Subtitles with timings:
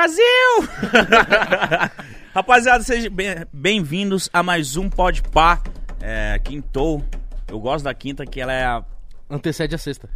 [0.00, 0.24] Brasil!
[2.34, 5.60] Rapaziada, sejam bem- bem-vindos a mais um Pode Pá.
[6.00, 7.04] É, quintou.
[7.46, 8.82] Eu gosto da quinta, que ela é a.
[9.28, 10.08] Antecede a sexta.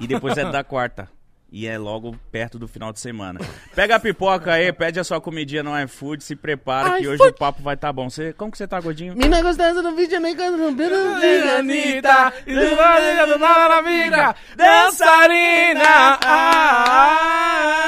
[0.00, 1.08] E depois é da quarta.
[1.52, 3.38] E é logo perto do final de semana.
[3.76, 7.32] Pega a pipoca aí, pede a sua comidinha no iFood, se prepara que hoje o
[7.32, 8.10] papo vai tá bom.
[8.10, 9.14] Você, como que você tá, gordinho?
[9.16, 10.74] Mina gostosa do vídeo, nem quando não
[11.58, 16.18] Anitta, e do lado do lado da amiga, dançarina.
[16.26, 17.78] Ah,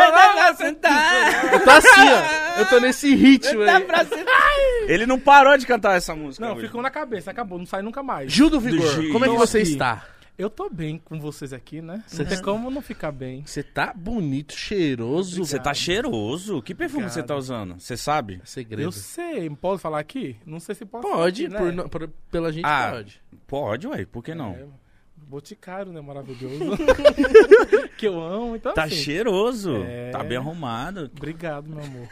[0.00, 1.52] dá pra sentar.
[1.52, 2.60] Eu tô assim, ó.
[2.60, 3.84] Eu tô nesse ritmo aí.
[3.84, 4.42] pra sentar.
[4.88, 6.44] Ele não parou de cantar essa música.
[6.46, 6.66] Não, hoje.
[6.66, 8.32] ficou na cabeça, acabou, não sai nunca mais.
[8.32, 9.12] Gil do Vigor, Gil.
[9.12, 9.70] como é que você aqui.
[9.70, 10.06] está?
[10.38, 12.04] Eu tô bem com vocês aqui, né?
[12.12, 13.42] Não tem como não ficar bem.
[13.46, 15.42] Você tá bonito, cheiroso.
[15.42, 16.60] Você tá cheiroso.
[16.60, 17.80] Que perfume você tá usando?
[17.80, 18.42] Você sabe?
[18.44, 18.82] Segredo.
[18.82, 20.36] Eu sei, pode falar aqui?
[20.44, 21.82] Não sei se pode Pode, falar por, aqui, né?
[21.82, 23.22] não- por- pela gente Ah, pode.
[23.46, 24.04] Pode, ué.
[24.04, 24.50] Por que não?
[24.50, 24.64] É,
[25.28, 26.00] Boticário, né?
[26.00, 26.76] Maravilhoso.
[27.98, 28.94] que eu amo, então Tá assim.
[28.94, 29.82] cheiroso.
[29.84, 30.10] É.
[30.10, 31.10] Tá bem arrumado.
[31.16, 32.08] Obrigado, meu amor.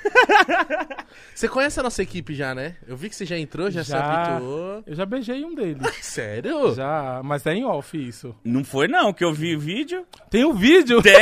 [1.34, 2.74] Você conhece a nossa equipe já, né?
[2.86, 4.00] Eu vi que você já entrou, já, se Já.
[4.32, 4.82] habituou.
[4.86, 5.86] Eu já beijei um deles.
[6.02, 6.74] Sério?
[6.74, 8.34] Já, mas é em off isso.
[8.44, 10.04] Não foi não, que eu vi o vídeo.
[10.28, 11.14] Tem um vídeo, Tem.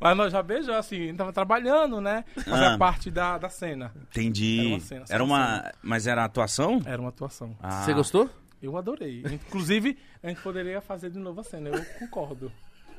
[0.00, 2.24] mas nós já beijou, assim, a gente tava trabalhando, né?
[2.36, 2.78] Fazia Ah.
[2.78, 3.92] parte da, da cena.
[4.10, 4.60] Entendi.
[4.60, 5.72] Era uma cena, Era uma uma.
[5.82, 6.80] Mas era atuação?
[6.86, 7.56] Era uma atuação.
[7.62, 7.82] Ah.
[7.82, 8.30] Você gostou?
[8.64, 9.22] Eu adorei.
[9.30, 12.50] Inclusive, a gente poderia fazer de novo a cena, eu concordo.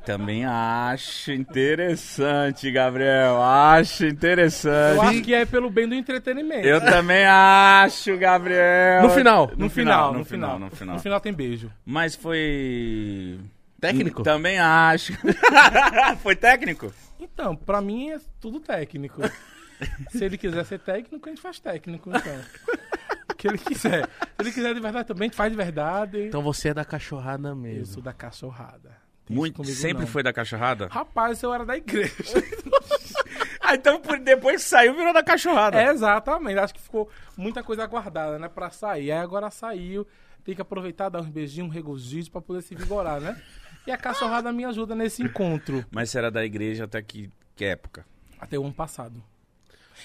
[0.06, 3.42] Também acho interessante, Gabriel.
[3.42, 4.98] Acho interessante.
[4.98, 6.68] Eu acho que é pelo bem do entretenimento.
[6.68, 9.02] Eu também acho, Gabriel.
[9.02, 9.52] No final.
[9.58, 10.96] No, final, no, final, no final.
[10.96, 11.72] No final tem beijo.
[11.84, 13.40] Mas foi.
[13.82, 14.22] Técnico?
[14.22, 15.14] Também acho.
[16.22, 16.94] foi técnico?
[17.20, 19.24] Então, pra mim é tudo técnico.
[20.10, 22.42] Se ele quiser ser técnico, a gente faz técnico, então.
[23.36, 24.08] O que ele quiser.
[24.08, 24.10] Se
[24.40, 26.24] ele quiser de verdade também, faz de verdade.
[26.28, 27.86] Então você é da cachorrada eu mesmo.
[27.86, 28.98] sou da cachorrada.
[29.26, 30.08] Tem Muito, comigo, sempre não.
[30.08, 30.88] foi da cachorrada?
[30.88, 32.14] Rapaz, eu era da igreja.
[33.68, 35.82] Ah, então depois que saiu, virou da cachorrada.
[35.82, 36.60] É, exatamente.
[36.60, 38.48] Acho que ficou muita coisa guardada, né?
[38.48, 39.12] Pra sair.
[39.12, 40.06] Aí agora saiu.
[40.44, 43.42] Tem que aproveitar, dar uns beijinhos, um regozijo pra poder se vigorar, né?
[43.88, 45.84] E a cachorrada me ajuda nesse encontro.
[45.90, 48.06] Mas você era da igreja até que, que época?
[48.40, 49.20] Até o ano passado.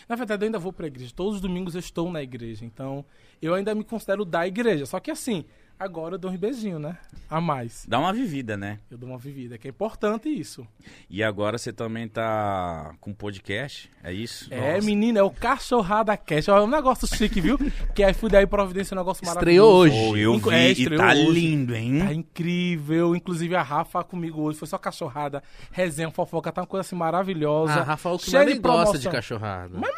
[0.09, 1.13] Na verdade, eu ainda vou pra igreja.
[1.15, 2.65] Todos os domingos eu estou na igreja.
[2.65, 3.05] Então,
[3.41, 4.87] eu ainda me considero da igreja.
[4.87, 5.45] Só que assim,
[5.81, 6.99] agora eu dou uns beijinhos, né?
[7.29, 7.87] A mais.
[7.89, 8.79] Dá uma vivida, né?
[8.91, 10.67] Eu dou uma vivida, que é importante isso.
[11.09, 14.53] E agora você também tá com podcast, é isso?
[14.53, 14.87] É, Nossa.
[14.87, 16.49] menina, é o Cachorrada Cash.
[16.49, 17.57] É um negócio chique, viu?
[17.95, 20.11] que a iFood aí providencia um negócio Estreou maravilhoso.
[20.11, 20.11] hoje.
[20.11, 21.31] Pô, eu vi É, e estreou tá hoje.
[21.31, 21.99] lindo, hein?
[22.05, 23.17] Tá incrível.
[23.17, 24.59] Inclusive a Rafa comigo hoje.
[24.59, 25.43] Foi só cachorrada,
[25.73, 26.53] resenha, fofoca.
[26.53, 27.73] Tá uma coisa assim maravilhosa.
[27.73, 29.79] Ah, Rafael que Cheio nem de gosta de cachorrada.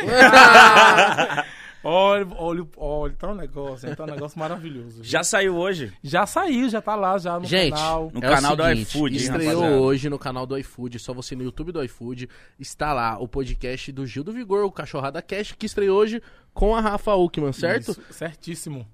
[1.82, 4.96] Olha, olha, olha, tá um negócio, tá um negócio maravilhoso.
[4.96, 5.04] viu?
[5.04, 8.10] Já saiu hoje Já saiu, já tá lá, já no Gente, canal.
[8.12, 9.82] no é o canal do seguinte, iFood, hein, Estreou rapaziada?
[9.82, 12.28] hoje no canal do iFood, só você no YouTube do iFood.
[12.58, 16.74] Está lá o podcast do Gil do Vigor, o Cachorrada Cash, que estreou hoje com
[16.76, 17.92] a Rafa Uckman, certo?
[17.92, 18.86] Isso, certíssimo.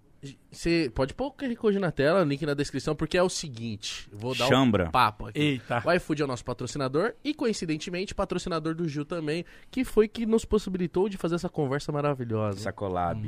[0.50, 4.08] Você pode pôr o QR Code na tela, link na descrição, porque é o seguinte,
[4.12, 4.86] vou dar Chambra.
[4.88, 5.38] um papo aqui.
[5.38, 5.82] Eita.
[5.84, 10.24] O iFood é o nosso patrocinador e, coincidentemente, patrocinador do Gil também, que foi que
[10.26, 12.58] nos possibilitou de fazer essa conversa maravilhosa.
[12.58, 13.20] essa collab.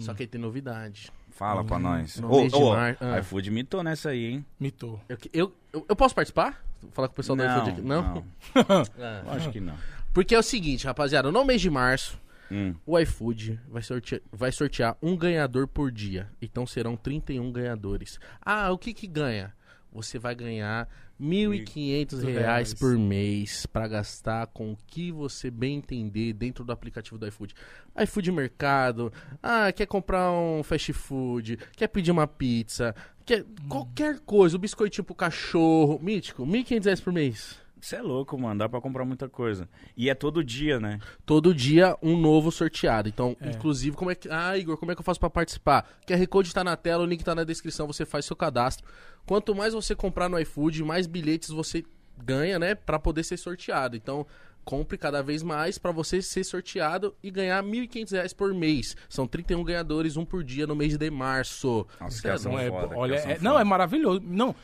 [0.00, 1.10] Só que aí tem novidade.
[1.30, 2.18] Fala pra nós.
[2.18, 3.20] no mês de ô, mar- ah.
[3.20, 4.44] iFood mitou nessa aí, hein?
[4.58, 5.00] Mitou.
[5.08, 6.64] Eu, eu, eu, eu posso participar?
[6.92, 7.80] Falar com o pessoal do iFood aqui?
[7.80, 8.02] Não?
[8.02, 8.24] não.
[9.00, 9.22] Ah.
[9.36, 9.74] Acho que não.
[10.12, 12.18] Porque é o seguinte, rapaziada, no mês de março,
[12.50, 12.74] Hum.
[12.86, 16.30] o iFood vai sortear, vai sortear um ganhador por dia.
[16.40, 18.18] Então serão 31 ganhadores.
[18.40, 19.54] Ah, o que que ganha?
[19.92, 20.88] Você vai ganhar
[21.20, 27.18] 1.500 reais por mês pra gastar com o que você bem entender dentro do aplicativo
[27.18, 27.54] do iFood.
[28.00, 34.56] iFood Mercado, ah, quer comprar um fast food, quer pedir uma pizza, quer qualquer coisa,
[34.56, 37.58] o biscoitinho pro cachorro, mítico, 1.500 reais por mês.
[37.80, 38.58] Você é louco, mano.
[38.58, 39.68] Dá pra comprar muita coisa.
[39.96, 40.98] E é todo dia, né?
[41.24, 43.08] todo dia um novo sorteado.
[43.08, 43.50] Então, É.
[43.50, 44.28] inclusive, como é que.
[44.30, 45.88] Ah, Igor, como é que eu faço pra participar?
[46.06, 48.86] QR Code tá na tela, o link tá na descrição, você faz seu cadastro.
[49.26, 51.84] Quanto mais você comprar no iFood, mais bilhetes você
[52.24, 52.74] ganha, né?
[52.74, 53.96] Pra poder ser sorteado.
[53.96, 54.26] Então.
[54.64, 58.94] Compre cada vez mais pra você ser sorteado e ganhar 1.500 reais por mês.
[59.08, 61.86] São 31 ganhadores, um por dia no mês de março.
[61.98, 64.20] Nossa, é ação Não é, olha, que ação é- não, é maravilhoso.
[64.22, 64.54] Não.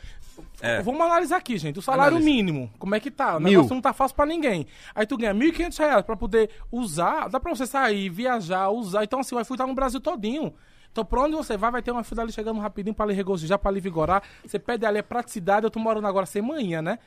[0.61, 0.81] É.
[0.81, 1.79] Vamos analisar aqui, gente.
[1.79, 2.25] O salário Analisa.
[2.29, 3.37] mínimo, como é que tá?
[3.37, 3.51] O Mil.
[3.51, 4.65] negócio não tá fácil pra ninguém.
[4.93, 7.29] Aí tu ganha 1.500 reais pra poder usar.
[7.29, 9.03] Dá pra você sair, viajar, usar.
[9.03, 10.53] Então, assim, o iFood tá no Brasil todinho.
[10.91, 13.59] Então, pra onde você vai, vai ter um iFood ali chegando rapidinho pra lhe regozijar,
[13.59, 14.23] pra lhe vigorar.
[14.45, 15.65] Você pede ali, é praticidade.
[15.65, 16.99] Eu tô morando agora sem manhã, né?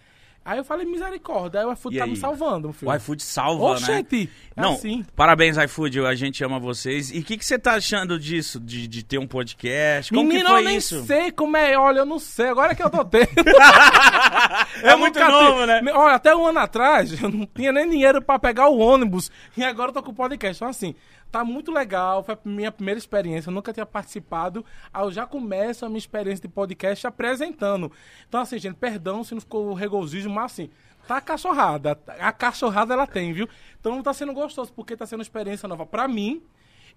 [0.44, 2.10] Aí eu falei, misericórdia, aí o iFood E tá aí?
[2.10, 2.90] me salvando, filho.
[2.90, 3.70] O iFood salva, né?
[3.74, 5.04] Oxente, é Não, assim.
[5.14, 6.00] parabéns, iFood.
[6.06, 7.10] A gente ama vocês.
[7.10, 8.58] E o que, que você tá achando disso?
[8.58, 10.10] De, de ter um podcast?
[10.10, 11.04] Como Menino, que foi eu nem isso?
[11.04, 13.28] sei como é, olha, eu não sei, agora que eu tô tendo.
[14.82, 15.92] É Eu muito novo, tive- né?
[15.92, 19.30] Olha, até um ano atrás, eu não tinha nem dinheiro pra pegar o ônibus.
[19.56, 20.56] E agora eu tô com o podcast.
[20.56, 20.94] Então, assim,
[21.30, 22.22] tá muito legal.
[22.22, 23.50] Foi a minha primeira experiência.
[23.50, 24.64] Eu nunca tinha participado.
[24.92, 27.90] Aí eu já começo a minha experiência de podcast apresentando.
[28.28, 30.70] Então, assim, gente, perdão se não ficou regozijo, mas assim.
[31.06, 31.98] Tá a cachorrada.
[32.18, 33.48] A cachorrada ela tem, viu?
[33.80, 36.42] Então tá sendo gostoso, porque tá sendo uma experiência nova pra mim.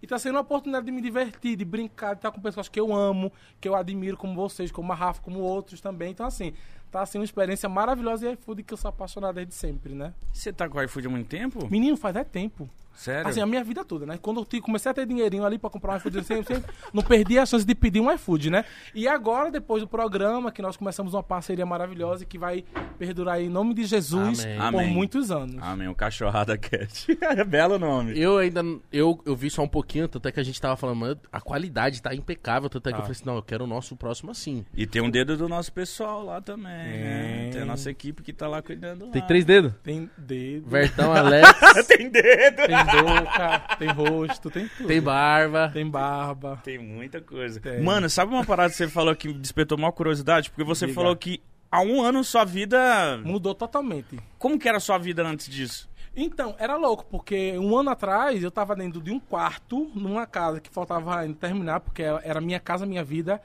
[0.02, 2.80] E tá sendo uma oportunidade de me divertir, de brincar, de estar com pessoas que
[2.80, 3.32] eu amo,
[3.62, 6.12] que eu admiro, como vocês, como a Rafa, como outros também.
[6.12, 6.54] Então, assim,
[6.92, 10.14] tá sendo uma experiência maravilhosa e iFood que eu sou apaixonado desde sempre, né?
[10.34, 11.70] Você tá com o iFood há muito tempo?
[11.70, 12.68] Menino, faz é tempo.
[12.94, 13.28] Sério?
[13.30, 14.18] Assim, a minha vida toda, né?
[14.22, 17.02] Quando eu comecei a ter dinheirinho ali pra comprar um iFood, eu sempre, sempre não
[17.04, 18.66] perdi a chance de pedir um iFood, né?
[18.94, 22.64] E agora, depois do programa, que nós começamos uma parceria maravilhosa que vai
[23.00, 24.58] perdurar aí em nome de Jesus Amém.
[24.58, 24.88] por Amém.
[24.94, 25.56] muitos anos.
[25.62, 27.18] Amém, o Cachorrada Cat.
[27.22, 28.18] é belo nome.
[28.20, 28.62] Eu ainda.
[28.92, 32.02] Eu, eu vi só um pouquinho, tanto é que a gente tava falando, a qualidade
[32.02, 32.70] tá impecável.
[32.70, 33.04] Tanto é que eu Ah.
[33.04, 34.66] falei assim, não, eu quero o nosso próximo assim.
[34.76, 37.50] E tem um dedo do nosso pessoal lá também, né?
[37.52, 37.62] Tem.
[37.62, 39.12] A nossa equipe que tá lá cuidando lá.
[39.12, 39.74] Tem três dedos?
[39.84, 41.48] Tem dedo, Vertão, Alex,
[41.88, 42.68] tem dedo!
[42.68, 44.88] tem boca, tem rosto, tem tudo.
[44.88, 45.70] tem barba.
[45.74, 46.60] Tem barba.
[46.64, 47.60] Tem muita coisa.
[47.60, 47.82] Tem.
[47.82, 50.50] Mano, sabe uma parada que você falou que despertou maior curiosidade?
[50.50, 50.96] Porque você Diga.
[50.96, 51.42] falou que
[51.72, 53.20] há um ano sua vida...
[53.24, 54.20] Mudou totalmente.
[54.38, 55.90] Como que era a sua vida antes disso?
[56.16, 60.60] Então, era louco, porque um ano atrás eu tava dentro de um quarto, numa casa
[60.60, 63.42] que faltava ainda terminar, porque era minha casa, minha vida.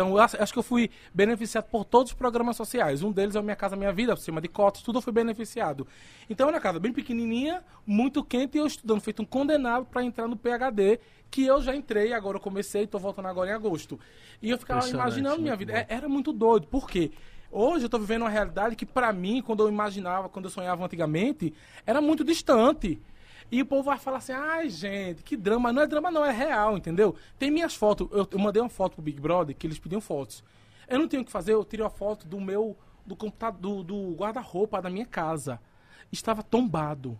[0.00, 3.02] Então, eu acho que eu fui beneficiado por todos os programas sociais.
[3.02, 5.12] Um deles é o Minha Casa Minha Vida, por cima de cotas, tudo eu fui
[5.12, 5.86] beneficiado.
[6.30, 10.02] Então, era uma casa bem pequenininha, muito quente, e eu estudando, feito um condenado para
[10.02, 11.00] entrar no PHD,
[11.30, 14.00] que eu já entrei, agora eu comecei, tô voltando agora em agosto.
[14.40, 15.74] E eu ficava imaginando minha vida.
[15.74, 16.66] É- era muito doido.
[16.66, 17.10] Por quê?
[17.52, 20.82] Hoje eu tô vivendo uma realidade que, pra mim, quando eu imaginava, quando eu sonhava
[20.82, 21.52] antigamente,
[21.84, 22.98] era muito distante.
[23.50, 25.72] E o povo vai falar assim, ai, gente, que drama.
[25.72, 27.14] Não é drama, não, é real, entendeu?
[27.38, 28.08] Tem minhas fotos.
[28.12, 30.44] Eu, eu mandei uma foto pro Big Brother, que eles pediam fotos.
[30.88, 34.10] Eu não tenho o que fazer, eu tirei a foto do meu, do computador, do,
[34.10, 35.60] do guarda-roupa da minha casa.
[36.12, 37.18] Estava tombado.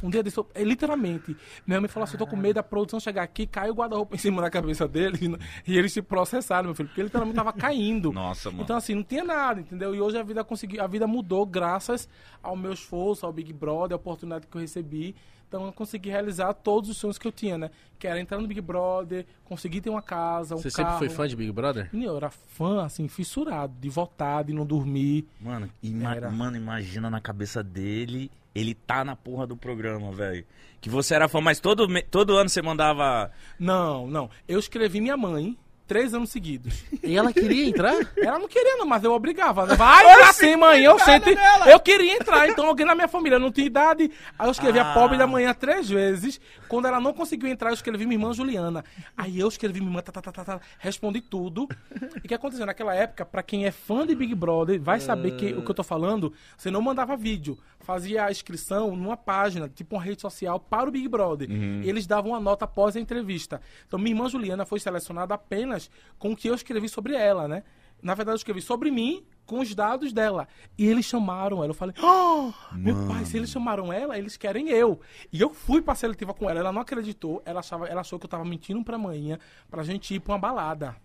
[0.00, 1.36] Um dia desse, eu- é, literalmente,
[1.66, 4.14] minha mãe falou assim, eu tô com medo da produção chegar aqui, cai o guarda-roupa
[4.14, 5.36] em cima da cabeça dele
[5.66, 8.12] e, eles se processaram, meu filho, porque ele literalmente tava caindo.
[8.12, 8.62] Nossa, mano.
[8.62, 9.92] Então, assim, não tinha nada, entendeu?
[9.92, 12.08] E hoje a vida consegui, a vida mudou graças
[12.40, 15.16] ao meu esforço, ao Big Brother, a oportunidade que eu recebi.
[15.48, 17.70] Então eu consegui realizar todos os sonhos que eu tinha, né?
[17.98, 20.92] Que era entrar no Big Brother, conseguir ter uma casa, um Você carro.
[20.98, 21.88] sempre foi fã de Big Brother?
[21.94, 25.26] Eu era fã, assim, fissurado, de votar, de não dormir.
[25.40, 26.30] Mano, ima- Era.
[26.30, 30.44] mano, imagina na cabeça dele, ele tá na porra do programa, velho.
[30.80, 33.30] Que você era fã, mas todo, todo ano você mandava...
[33.58, 34.28] Não, não.
[34.48, 35.56] Eu escrevi minha mãe
[35.86, 36.84] três anos seguidos.
[37.02, 37.94] E ela queria entrar?
[38.16, 39.64] Ela não queria, não, mas eu obrigava.
[39.76, 40.82] Vai entrar sim, mãe.
[40.82, 41.30] Eu sente.
[41.70, 44.10] Eu queria entrar, então alguém na minha família não tinha idade.
[44.38, 44.90] Aí eu escrevi Ah.
[44.90, 46.40] a pobre da manhã três vezes.
[46.68, 48.84] Quando ela não conseguiu entrar, eu escrevi minha irmã Juliana.
[49.16, 51.68] Aí eu escrevi minha irmã, tá, tá, tá, tá, tá, respondi tudo.
[52.16, 52.66] E o que aconteceu?
[52.66, 55.74] Naquela época, pra quem é fã de Big Brother, vai saber que o que eu
[55.74, 57.56] tô falando, você não mandava vídeo.
[57.86, 61.48] Fazia a inscrição numa página, tipo uma rede social, para o Big Brother.
[61.48, 63.60] E eles davam uma nota após a entrevista.
[63.86, 65.88] Então minha irmã Juliana foi selecionada apenas
[66.18, 67.62] com o que eu escrevi sobre ela, né?
[68.02, 70.48] Na verdade, eu escrevi sobre mim com os dados dela.
[70.76, 71.68] E eles chamaram ela.
[71.70, 75.00] Eu falei, oh, meu pai, se eles chamaram ela, eles querem eu.
[75.32, 76.58] E eu fui pra seletiva com ela.
[76.58, 77.40] Ela não acreditou.
[77.44, 79.38] Ela, achava, ela achou que eu tava mentindo pra manhã
[79.70, 80.96] pra gente ir pra uma balada.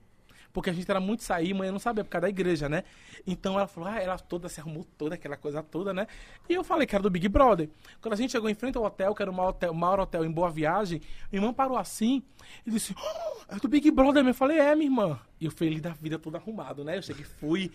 [0.54, 2.84] Porque a gente era muito sair, manhã não sabia, por causa da igreja, né?
[3.26, 6.08] Então ela falou, ah, ela toda se arrumou toda, aquela coisa toda, né?
[6.50, 7.70] E eu falei que era do Big Brother.
[8.02, 10.00] Quando a gente chegou em frente ao hotel, que era o maior hotel, o maior
[10.00, 12.24] hotel em Boa Viagem, minha irmã parou assim
[12.66, 14.26] e disse, oh, é do Big Brother.
[14.26, 15.20] Eu falei, é, minha irmã.
[15.40, 16.98] E eu feliz da vida todo arrumado, né?
[16.98, 17.72] Eu cheguei, fui.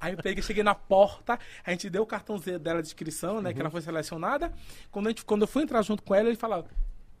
[0.00, 3.52] Aí eu peguei, cheguei na porta, a gente deu o cartãozinho dela de inscrição, né?
[3.52, 4.52] Que ela foi selecionada.
[4.90, 6.64] Quando, a gente, quando eu fui entrar junto com ela, ele falou,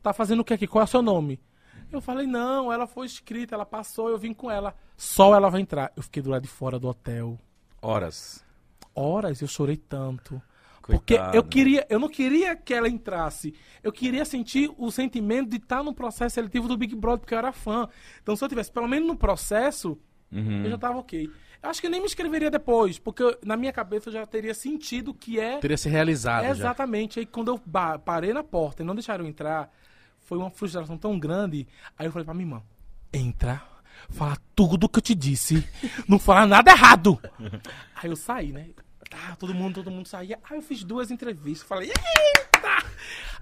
[0.02, 0.66] tá fazendo o que aqui?
[0.66, 1.40] Qual é o seu nome?
[1.90, 4.74] Eu falei, não, ela foi inscrita, ela passou, eu vim com ela.
[4.96, 5.92] Só ela vai entrar.
[5.96, 7.38] Eu fiquei do lado de fora do hotel.
[7.80, 8.44] Horas.
[8.94, 10.40] Horas eu chorei tanto.
[10.82, 11.22] Coitado.
[11.32, 13.54] Porque eu queria, eu não queria que ela entrasse.
[13.82, 17.38] Eu queria sentir o sentimento de estar no processo seletivo do Big Brother, porque eu
[17.38, 17.88] era fã.
[18.22, 19.98] Então, se eu tivesse pelo menos no processo,
[20.32, 20.64] Uhum.
[20.64, 21.30] eu já tava ok.
[21.62, 24.54] Eu acho que nem me inscreveria depois, porque eu- na minha cabeça eu já teria
[24.54, 26.50] sentido que é Teria se realizado já.
[26.50, 27.18] Exatamente.
[27.18, 27.58] Aí quando eu
[28.04, 29.70] parei na porta e não deixaram eu entrar,
[30.28, 31.66] foi uma frustração tão grande.
[31.98, 32.62] Aí eu falei pra minha irmã:
[33.10, 33.62] entra,
[34.10, 35.66] fala tudo que eu te disse,
[36.06, 37.18] não fala nada errado.
[37.96, 38.68] Aí eu saí, né?
[39.08, 40.38] Tá, todo mundo, todo mundo saía.
[40.44, 41.66] Aí eu fiz duas entrevistas.
[41.66, 42.86] Falei, eita!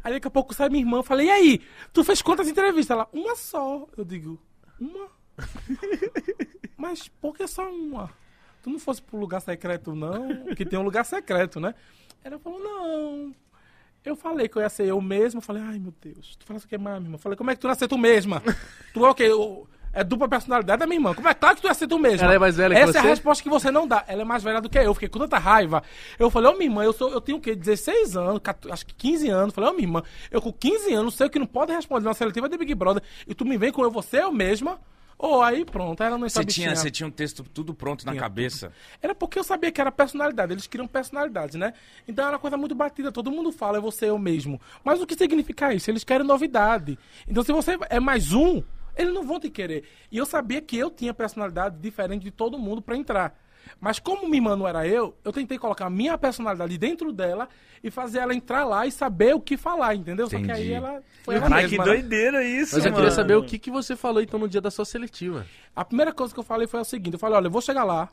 [0.05, 1.03] Aí daqui a pouco sai minha irmã.
[1.03, 1.61] Falei, e aí?
[1.93, 2.95] Tu fez quantas entrevistas?
[2.95, 3.89] Ela, uma só.
[3.97, 4.41] Eu digo,
[4.79, 5.09] uma?
[6.79, 8.13] Mas por que só uma?
[8.63, 10.55] tu não fosse pro lugar secreto, não?
[10.55, 11.75] Que tem um lugar secreto, né?
[12.23, 13.35] Ela falou, não.
[14.07, 15.39] Eu falei que eu ia ser eu mesma.
[15.39, 17.19] Eu falei, ai meu Deus, tu fala isso que é mais, minha irmã.
[17.19, 18.41] Falei, como é que tu ia ser tu mesma?
[18.95, 19.29] tu é o quê?
[19.93, 21.13] É dupla personalidade da minha irmã.
[21.13, 22.27] Como é claro que tu ia ser tu mesma?
[22.27, 22.99] Ela é mais velha que Essa é você?
[22.99, 24.05] a resposta que você não dá.
[24.07, 24.95] Ela é mais velha do que eu.
[24.95, 25.83] Fiquei com tanta raiva.
[26.19, 27.57] Eu falei, ô minha irmã, eu, sou, eu tenho o quê?
[27.57, 29.55] 16 anos, 14, acho que 15 anos.
[29.55, 32.49] Falei, ô minha irmã, eu com 15 anos sei que não pode responder na seletiva
[32.49, 33.03] de Big Brother.
[33.27, 34.79] E tu me vem com eu, você eu mesma.
[35.19, 38.13] Ou aí pronto, ela não Você sabe tinha, você tinha um texto tudo pronto na
[38.13, 38.71] Tinha cabeça.
[39.01, 41.73] era porque eu sabia que era personalidade, eles queriam personalidade, né?
[42.07, 44.61] Então era uma coisa muito batida, todo mundo fala, é você eu mesmo.
[44.85, 45.91] Mas o que significa isso?
[45.91, 46.99] Eles querem novidade.
[47.27, 48.63] Então se você é mais um,
[48.95, 49.85] eles não vão te querer.
[50.13, 53.39] E eu sabia que eu tinha personalidade diferente de todo mundo pra entrar.
[53.81, 57.49] Mas como minha irmã não era eu, eu tentei colocar a minha personalidade dentro dela
[57.83, 60.29] e fazer ela entrar lá e saber o que falar, entendeu?
[60.29, 60.73] Só que aí Entendi.
[60.73, 61.85] ela foi ela Ai, que né?
[61.85, 62.97] doideira isso, Mas eu mano.
[62.97, 65.47] queria saber o que, que você falou então no dia da sua seletiva.
[65.75, 67.85] A primeira coisa que eu falei foi o seguinte: eu falei, olha, eu vou chegar
[67.85, 68.09] lá,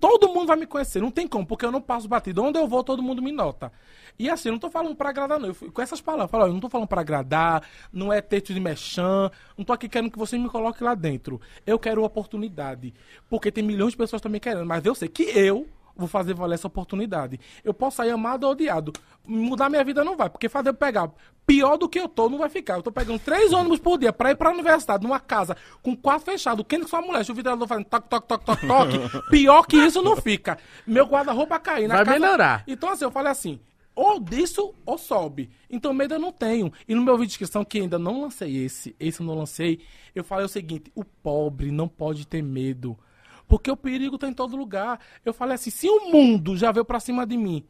[0.00, 2.42] todo mundo vai me conhecer, não tem como, porque eu não passo batido.
[2.42, 3.72] Onde eu vou, todo mundo me nota.
[4.18, 5.48] E assim, eu não tô falando pra agradar, não.
[5.48, 8.54] Eu com essas palavras, eu olha, eu não tô falando pra agradar, não é texto
[8.54, 11.40] de mechan, não tô aqui querendo que você me coloque lá dentro.
[11.66, 12.94] Eu quero oportunidade.
[13.28, 15.66] Porque tem milhões de pessoas também querendo, mas eu sei que eu
[15.96, 17.38] vou fazer valer essa oportunidade.
[17.62, 18.92] Eu posso sair amado ou odiado.
[19.26, 21.10] Mudar minha vida não vai, porque fazer eu pegar
[21.46, 22.76] pior do que eu tô não vai ficar.
[22.76, 26.24] Eu tô pegando três ônibus por dia pra ir pra universidade, numa casa, com quatro
[26.24, 28.98] fechados, quem que sua mulher, se o ventilador fazendo toque, toque, toque, toque, toque,
[29.30, 30.58] pior que isso não fica.
[30.86, 32.18] Meu guarda-roupa cair na Vai casa...
[32.18, 32.64] melhorar.
[32.66, 33.60] Então assim, eu falei assim,
[33.94, 35.50] ou disso ou sobe.
[35.70, 36.72] Então medo eu não tenho.
[36.88, 39.80] E no meu vídeo de inscrição, que ainda não lancei esse, esse eu não lancei,
[40.14, 42.98] eu falei o seguinte, o pobre não pode ter medo.
[43.46, 45.00] Porque o perigo tá em todo lugar.
[45.24, 47.64] Eu falei assim, se o mundo já veio pra cima de mim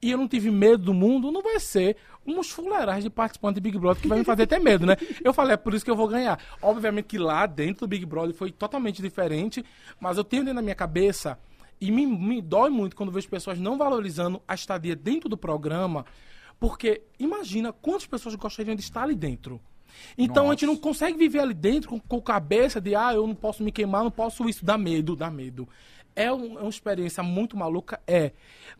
[0.00, 1.96] e eu não tive medo do mundo, não vai ser
[2.26, 4.96] uns fuleirais de participante de Big Brother que vai me fazer ter medo, né?
[5.22, 6.38] Eu falei, é por isso que eu vou ganhar.
[6.60, 9.64] Obviamente que lá dentro do Big Brother foi totalmente diferente,
[9.98, 11.38] mas eu tenho dentro da minha cabeça,
[11.80, 16.04] e me, me dói muito quando vejo pessoas não valorizando a estadia dentro do programa,
[16.58, 19.60] porque imagina quantas pessoas gostariam de estar ali dentro.
[20.16, 23.34] Então a gente não consegue viver ali dentro com, com cabeça de, ah, eu não
[23.34, 25.68] posso me queimar, não posso isso, dá medo, dá medo.
[26.16, 28.00] É, um- é uma experiência muito maluca?
[28.06, 28.32] É.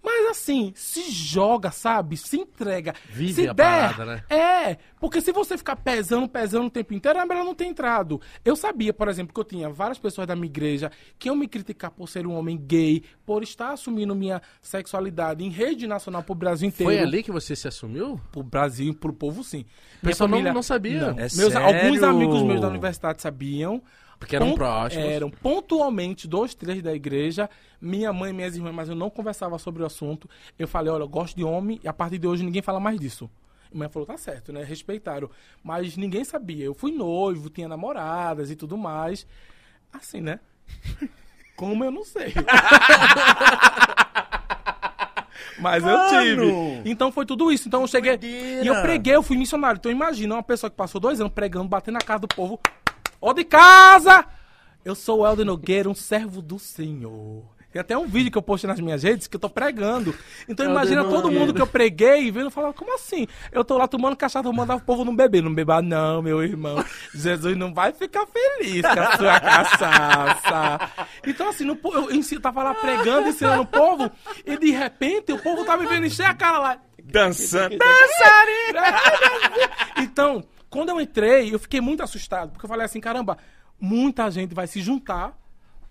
[0.02, 2.16] Mas assim, se joga, sabe?
[2.16, 2.94] Se entrega.
[3.10, 4.24] Vive se a der, parada, né?
[4.28, 4.76] É.
[5.00, 8.20] Porque se você ficar pesando, pesando o tempo inteiro, é melhor não ter entrado.
[8.44, 11.48] Eu sabia, por exemplo, que eu tinha várias pessoas da minha igreja que iam me
[11.48, 16.34] criticar por ser um homem gay, por estar assumindo minha sexualidade em rede nacional pro
[16.34, 16.92] Brasil inteiro.
[16.92, 18.20] Foi ali que você se assumiu?
[18.30, 19.64] Pro Brasil e pro povo, sim.
[20.02, 21.00] pessoal não- não sabia.
[21.12, 21.18] Não.
[21.18, 22.04] É Meus, alguns sério?
[22.04, 23.82] amigos meus da universidade sabiam.
[24.24, 25.04] Porque eram próximos.
[25.04, 27.48] Eram pontualmente dois, três da igreja.
[27.80, 30.28] Minha mãe e minhas irmãs, mas eu não conversava sobre o assunto.
[30.58, 32.98] Eu falei, olha, eu gosto de homem e a partir de hoje ninguém fala mais
[32.98, 33.30] disso.
[33.70, 34.64] Minha mãe falou, tá certo, né?
[34.64, 35.30] Respeitaram.
[35.62, 36.64] Mas ninguém sabia.
[36.64, 39.26] Eu fui noivo, tinha namoradas e tudo mais.
[39.92, 40.40] Assim, né?
[41.56, 42.32] Como eu não sei.
[45.58, 46.90] Mas eu tive.
[46.90, 47.68] Então foi tudo isso.
[47.68, 48.16] Então eu cheguei.
[48.16, 48.64] Doideira!
[48.64, 49.78] E eu preguei, eu fui missionário.
[49.78, 52.58] Então imagina uma pessoa que passou dois anos pregando, batendo na casa do povo.
[53.26, 54.22] Ó de casa!
[54.84, 57.42] Eu sou o Helder Nogueira, um servo do Senhor.
[57.72, 60.14] Tem até um vídeo que eu postei nas minhas redes que eu tô pregando.
[60.46, 63.26] Então Helder imagina todo mundo que eu preguei vendo falar, como assim?
[63.50, 65.42] Eu tô lá tomando cachaça, eu mandava o povo não beber.
[65.42, 66.84] Não beber, não, meu irmão.
[67.14, 70.80] Jesus não vai ficar feliz com a sua cachaça.
[71.26, 74.10] Então assim, no, eu ensi- tava lá pregando, ensinando o povo,
[74.44, 76.78] e de repente o povo tava me vendo encher a cara lá.
[77.02, 77.76] Dançando.
[79.96, 83.38] Então, quando eu entrei, eu fiquei muito assustado, porque eu falei assim, caramba,
[83.80, 85.38] muita gente vai se juntar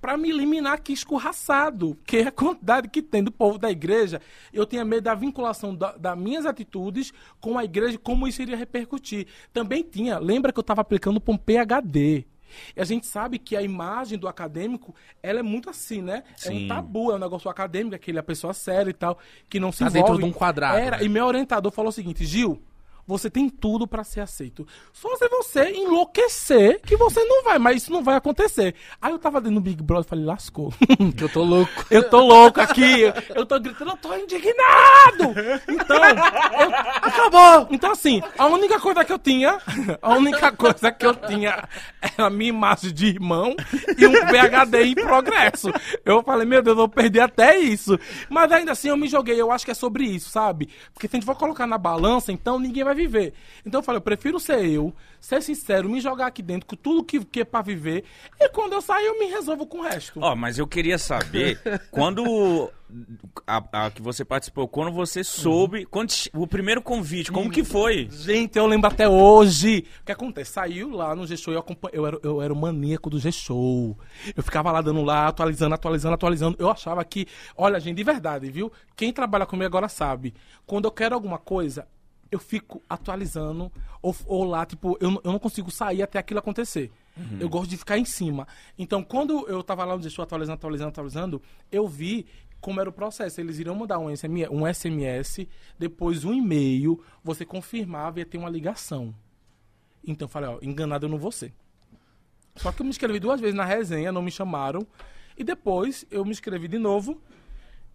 [0.01, 4.19] pra me eliminar aqui escorraçado, que é a quantidade que tem do povo da igreja.
[4.51, 8.57] Eu tinha medo da vinculação da- das minhas atitudes com a igreja, como isso iria
[8.57, 9.27] repercutir.
[9.53, 12.25] Também tinha, lembra que eu estava aplicando para um PhD.
[12.75, 16.23] E a gente sabe que a imagem do acadêmico, ela é muito assim, né?
[16.35, 16.65] É Sim.
[16.65, 19.17] um tabu, é um negócio acadêmico, aquele é a pessoa séria e tal,
[19.49, 20.05] que não se Tá envolve.
[20.11, 21.03] dentro de um quadrado, Era, né?
[21.05, 22.61] e meu orientador falou o seguinte, Gil,
[23.05, 24.65] você tem tudo pra ser aceito.
[24.91, 28.75] Só se você enlouquecer que você não vai, mas isso não vai acontecer.
[29.01, 30.73] Aí eu tava dentro do Big Brother e falei, lascou.
[31.17, 31.85] Que eu tô louco.
[31.91, 33.03] Eu tô louco aqui,
[33.35, 35.33] eu tô gritando, eu tô indignado!
[35.73, 35.97] Então,
[37.27, 37.67] acabou!
[37.71, 39.59] Então, assim, a única coisa que eu tinha,
[40.01, 41.67] a única coisa que eu tinha
[42.01, 43.55] era a minha imagem de irmão
[43.97, 45.69] e um PHD em progresso.
[46.05, 47.99] Eu falei, meu Deus, eu vou perder até isso.
[48.29, 50.69] Mas ainda assim, eu me joguei, eu acho que é sobre isso, sabe?
[50.93, 53.33] Porque se a gente for colocar na balança, então ninguém vai vai viver.
[53.65, 54.93] Então eu falei, eu prefiro ser eu,
[55.25, 58.03] ser sincero, me jogar aqui dentro com tudo que, que é pra viver.
[58.39, 60.19] E quando eu sair, eu me resolvo com o resto.
[60.21, 61.57] Ó, mas eu queria saber,
[61.89, 62.69] quando
[63.47, 67.63] a, a que você participou, quando você soube, quando, che- o primeiro convite, como que
[67.63, 68.09] foi?
[68.11, 69.85] Gente, eu lembro até hoje.
[70.01, 70.51] O que acontece?
[70.51, 73.97] Saiu lá no G-Show, eu, eu, era, eu era o maníaco do G-Show.
[74.35, 76.57] Eu ficava lá dando lá, atualizando, atualizando, atualizando.
[76.59, 77.25] Eu achava que,
[77.55, 78.69] olha, gente, de verdade, viu?
[78.93, 80.33] Quem trabalha comigo agora sabe.
[80.65, 81.87] Quando eu quero alguma coisa,
[82.33, 83.71] eu fico atualizando.
[84.01, 86.91] Ou, ou lá, tipo, eu, não- eu não consigo sair até aquilo acontecer.
[87.39, 88.47] Eu gosto de ficar em cima.
[88.77, 92.25] Então, quando eu tava lá no G-Show atualizando, atualizando, atualizando, eu vi
[92.59, 93.39] como era o processo.
[93.39, 95.47] Eles iriam mandar um SMS, um SMS
[95.77, 99.13] depois um e-mail, você confirmava e ia ter uma ligação.
[100.05, 101.53] Então eu falei, ó, enganado eu não vou ser.
[102.55, 104.85] Só que eu me inscrevi duas vezes na resenha, não me chamaram.
[105.37, 107.21] E depois eu me inscrevi de novo.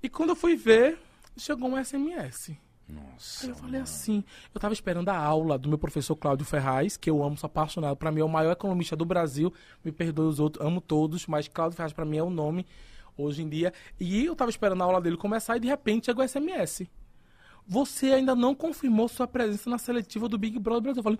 [0.03, 0.97] E quando eu fui ver,
[1.37, 2.57] chegou um SMS.
[2.89, 3.45] Nossa.
[3.47, 7.11] Aí eu falei assim, eu tava esperando a aula do meu professor Cláudio Ferraz, que
[7.11, 7.97] eu amo, sou apaixonado.
[7.97, 9.53] Pra mim é o maior economista do Brasil.
[9.85, 12.67] Me perdoe os outros, amo todos, mas Cláudio Ferraz pra mim é o nome
[13.17, 13.73] hoje em dia.
[14.01, 16.89] E eu tava esperando a aula dele começar e de repente chegou o SMS.
[17.67, 21.01] Você ainda não confirmou sua presença na seletiva do Big Brother Brasil.
[21.01, 21.19] Eu falei,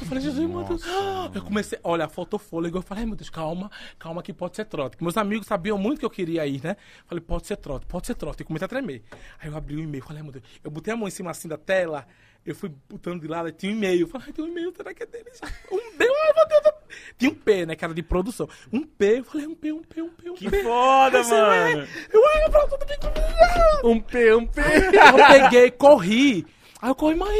[0.00, 0.82] eu falei, Jesus, meu Deus.
[1.34, 2.78] Eu comecei, olha, faltou fôlego.
[2.78, 4.96] Eu falei, meu Deus, calma, calma que pode ser trote.
[4.96, 6.76] Que meus amigos sabiam muito que eu queria ir, né?
[7.06, 8.42] Falei, pode ser trote, pode ser trote.
[8.42, 9.02] E comecei a tremer.
[9.40, 10.44] Aí eu abri o e-mail, falei, meu Deus.
[10.62, 12.06] Eu botei a mão em cima assim da tela,
[12.44, 14.00] eu fui botando de lado, aí tinha um e-mail.
[14.02, 15.30] Eu falei, tem um e-mail, será que é dele?
[15.72, 16.74] Um B, ai, meu Deus.
[17.16, 18.48] Tinha um P, né, que era de produção.
[18.72, 20.62] Um P, eu falei, um P, um P, um P, um Que P.
[20.62, 21.88] foda, Aí, você vai- mano.
[22.12, 23.88] Eu, ai, eu falo, tudo bem comigo.
[23.88, 24.60] Um P, um P.
[24.60, 26.46] Eu peguei, corri.
[26.80, 27.30] Aí eu corri, mãe.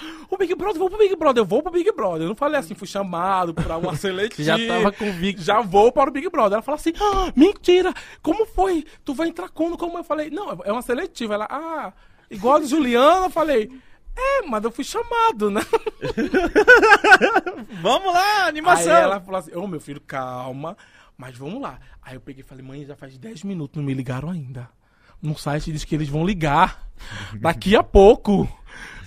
[0.30, 2.22] O Big Brother, vou pro Big Brother, eu vou pro Big Brother.
[2.22, 4.42] Eu não falei assim, fui chamado pra uma seletiva.
[4.42, 5.42] Já tava convicto.
[5.42, 6.54] Já vou para o Big Brother.
[6.54, 8.84] Ela falou assim: ah, mentira, como foi?
[9.04, 9.76] Tu vai entrar quando?
[9.76, 10.30] Como eu falei?
[10.30, 11.34] Não, é uma seletiva.
[11.34, 11.92] Ela, ah,
[12.30, 13.70] igual a Juliana, eu falei.
[14.18, 15.60] É, mas eu fui chamado, né?
[17.82, 18.96] Vamos lá, Aí animação.
[18.96, 20.76] ela falou assim: Ô meu filho, calma,
[21.16, 21.78] mas vamos lá.
[22.02, 24.68] Aí eu peguei e falei: mãe, já faz 10 minutos, não me ligaram ainda.
[25.20, 26.86] No site diz que eles vão ligar
[27.40, 28.48] daqui a pouco.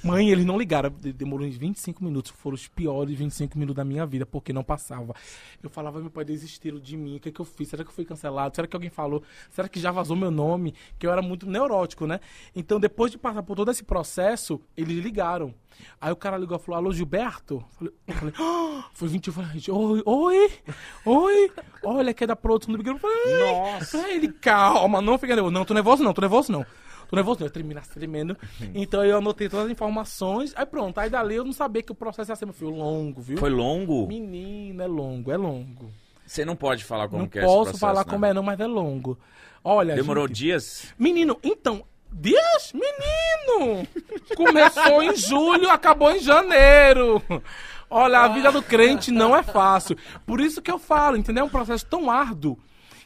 [0.04, 0.90] Mãe, eles não ligaram.
[0.90, 2.32] De- Demorou uns 25 minutos.
[2.32, 5.14] Foram os piores 25 minutos da minha vida, porque não passava.
[5.62, 7.18] Eu falava, meu pai, desistiram de mim.
[7.18, 7.68] O que, é que eu fiz?
[7.70, 8.56] Será que eu fui cancelado?
[8.56, 9.22] Será que alguém falou?
[9.52, 10.74] Será que já vazou meu nome?
[10.98, 12.20] Que eu era muito neurótico, né?
[12.56, 15.54] Então, depois de passar por todo esse processo, eles ligaram.
[16.02, 17.64] Aí o cara ligou e falou, alô, Gilberto?
[18.08, 20.52] Eu falei, "Ah!" foi 20 eu falei, oi, oi,
[21.06, 21.52] oi.
[21.84, 23.10] Olha, que é da produção do Big Brother.
[23.10, 23.98] Eu falei, Nossa.
[24.06, 25.54] Aí ele, calma, não fica nervoso.
[25.54, 26.66] Não, tô nervoso não, tô nervoso não.
[27.10, 28.38] Tô nervoso não, eu terminar tremendo.
[28.74, 30.54] Então eu anotei todas as informações.
[30.56, 33.20] Aí pronto, aí dali eu não sabia que o processo ia ser, meu filho, longo,
[33.20, 33.38] viu?
[33.38, 34.08] Foi longo?
[34.08, 35.92] Menino, é longo, é longo.
[36.26, 38.12] Você não pode falar como não que é esse posso falar né?
[38.12, 39.18] como é não, mas é longo.
[39.64, 40.94] Olha, Demorou gente, dias?
[40.98, 43.88] Menino, então, Dias, menino!
[44.36, 47.22] Começou em julho, acabou em janeiro.
[47.90, 49.98] Olha, a vida do crente não é fácil.
[50.26, 51.44] Por isso que eu falo, entendeu?
[51.44, 52.58] É um processo tão árduo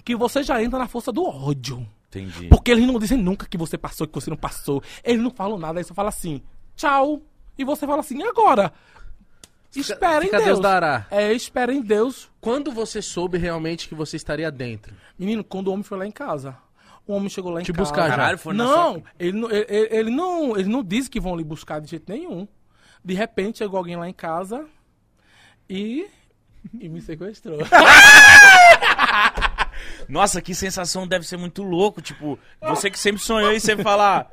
[0.04, 1.86] que você já entra na força do ódio.
[2.20, 2.48] Entendi.
[2.48, 4.82] Porque eles não dizem nunca que você passou, que você não passou.
[5.04, 6.42] Eles não falam nada, aí você fala assim,
[6.76, 7.22] tchau.
[7.58, 8.72] E você fala assim, e agora?
[9.76, 10.48] Espera em fica Deus.
[10.50, 11.08] Deus dará.
[11.10, 12.30] É, espera em Deus.
[12.40, 14.94] Quando você soube realmente que você estaria dentro?
[15.18, 16.56] Menino, quando o homem foi lá em casa.
[17.08, 17.82] O homem chegou lá em Te casa.
[17.84, 18.16] buscar já.
[18.16, 21.36] Caralho, foi Não, sua- ele, não- ele, ele- ele não, ele não disse que vão
[21.36, 22.48] lhe buscar de jeito nenhum.
[23.04, 24.66] De repente chegou alguém lá em casa
[25.70, 26.08] e,
[26.80, 27.58] e me sequestrou.
[30.08, 32.02] Nossa, que sensação deve ser muito louco.
[32.02, 34.30] Tipo, você que sempre sonhou e você falar,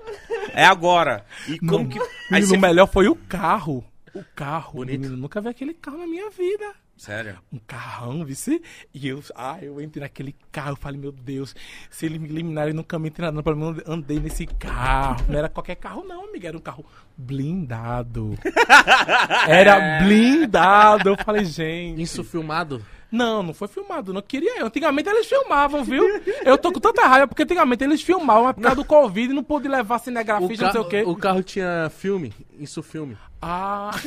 [0.52, 1.24] é agora.
[1.48, 1.98] E como que.
[2.32, 2.56] Aí você...
[2.56, 3.84] o melhor foi o carro.
[4.14, 4.74] O carro.
[4.74, 5.00] Bonito.
[5.00, 6.74] Menino, nunca vi aquele carro na minha vida.
[7.00, 7.38] Sério?
[7.50, 8.60] um carrão, vice?
[8.92, 11.56] E eu, ah, eu entrei naquele carro, eu falei, meu Deus,
[11.88, 15.24] se eles me eliminarem no caminho treinador, pelo menos eu andei nesse carro.
[15.26, 16.84] Não era qualquer carro, não, amiga, era um carro
[17.16, 18.38] blindado.
[19.48, 21.08] Era blindado.
[21.08, 22.02] Eu falei, gente.
[22.02, 22.84] Isso filmado?
[23.10, 24.66] Não, não foi filmado, não queria eu.
[24.66, 26.04] Antigamente eles filmavam, viu?
[26.44, 29.42] Eu tô com tanta raiva porque antigamente eles filmavam, mas por causa do Covid não
[29.42, 31.02] pude levar cinegrafista, não sei o quê.
[31.04, 32.32] o carro tinha filme?
[32.58, 33.16] Isso filme.
[33.42, 33.90] Ah,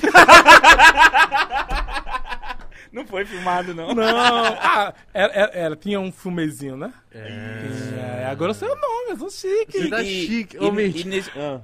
[2.92, 3.92] Não foi filmado, não.
[3.94, 4.04] não.
[4.06, 6.94] Ah, era, era- era- tinha um filmezinho, né?
[7.12, 9.80] É, agora eu sei o nome, eu sou chique.
[9.82, 10.56] Você tá chique.
[10.58, 11.02] E, Ô, Mitch.
[11.04, 11.32] e nesse...
[11.36, 11.60] ah,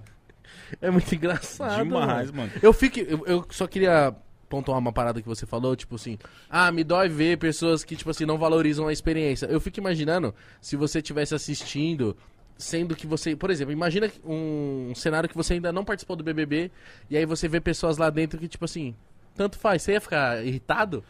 [0.81, 1.83] É muito engraçado.
[1.83, 2.51] Demais, mano.
[2.63, 2.99] Eu fico.
[2.99, 4.11] Eu, eu só queria
[4.49, 6.17] pontuar uma parada que você falou, tipo assim,
[6.49, 9.45] ah, me dói ver pessoas que, tipo assim, não valorizam a experiência.
[9.45, 12.17] Eu fico imaginando se você estivesse assistindo,
[12.57, 13.35] sendo que você.
[13.35, 16.71] Por exemplo, imagina um cenário que você ainda não participou do BBB,
[17.09, 18.95] e aí você vê pessoas lá dentro que, tipo assim,
[19.35, 19.83] tanto faz.
[19.83, 21.03] Você ia ficar irritado?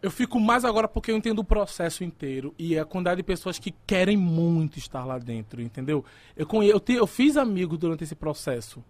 [0.00, 3.56] Eu fico mais agora porque eu entendo o processo inteiro e a quantidade de pessoas
[3.60, 6.04] que querem muito estar lá dentro, entendeu?
[6.36, 6.68] Eu, conhe...
[6.68, 8.82] eu, te- eu fiz amigos durante esse processo.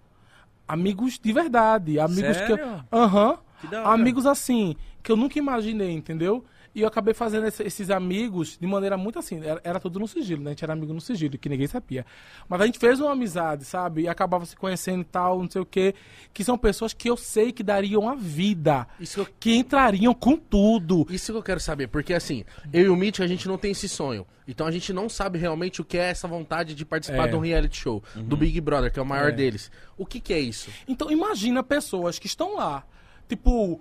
[0.66, 1.98] Amigos de verdade.
[1.98, 2.46] Amigos que.
[2.56, 2.84] Sério?
[2.90, 3.32] Aham.
[3.32, 3.51] Que da hora.
[3.84, 6.44] Amigos assim, que eu nunca imaginei, entendeu?
[6.74, 9.44] E eu acabei fazendo esse- esses amigos de maneira muito assim.
[9.44, 10.48] Era, era tudo no sigilo, né?
[10.48, 12.06] A gente era amigo no sigilo, que ninguém sabia.
[12.48, 14.02] Mas a gente fez uma amizade, sabe?
[14.04, 15.94] E acabava se conhecendo e tal, não sei o quê.
[16.32, 18.86] Que são pessoas que eu sei que dariam a vida.
[18.98, 21.06] Isso que eu Que entrariam com tudo.
[21.10, 23.72] Isso que eu quero saber, porque assim, eu e o Mitch, a gente não tem
[23.72, 24.26] esse sonho.
[24.48, 27.32] Então a gente não sabe realmente o que é essa vontade de participar É.
[27.32, 29.32] de um reality show, do Big Brother, que é o maior É.
[29.32, 29.70] deles.
[29.98, 30.70] O que que é isso?
[30.88, 32.82] Então imagina pessoas que estão lá.
[33.32, 33.80] Tipo,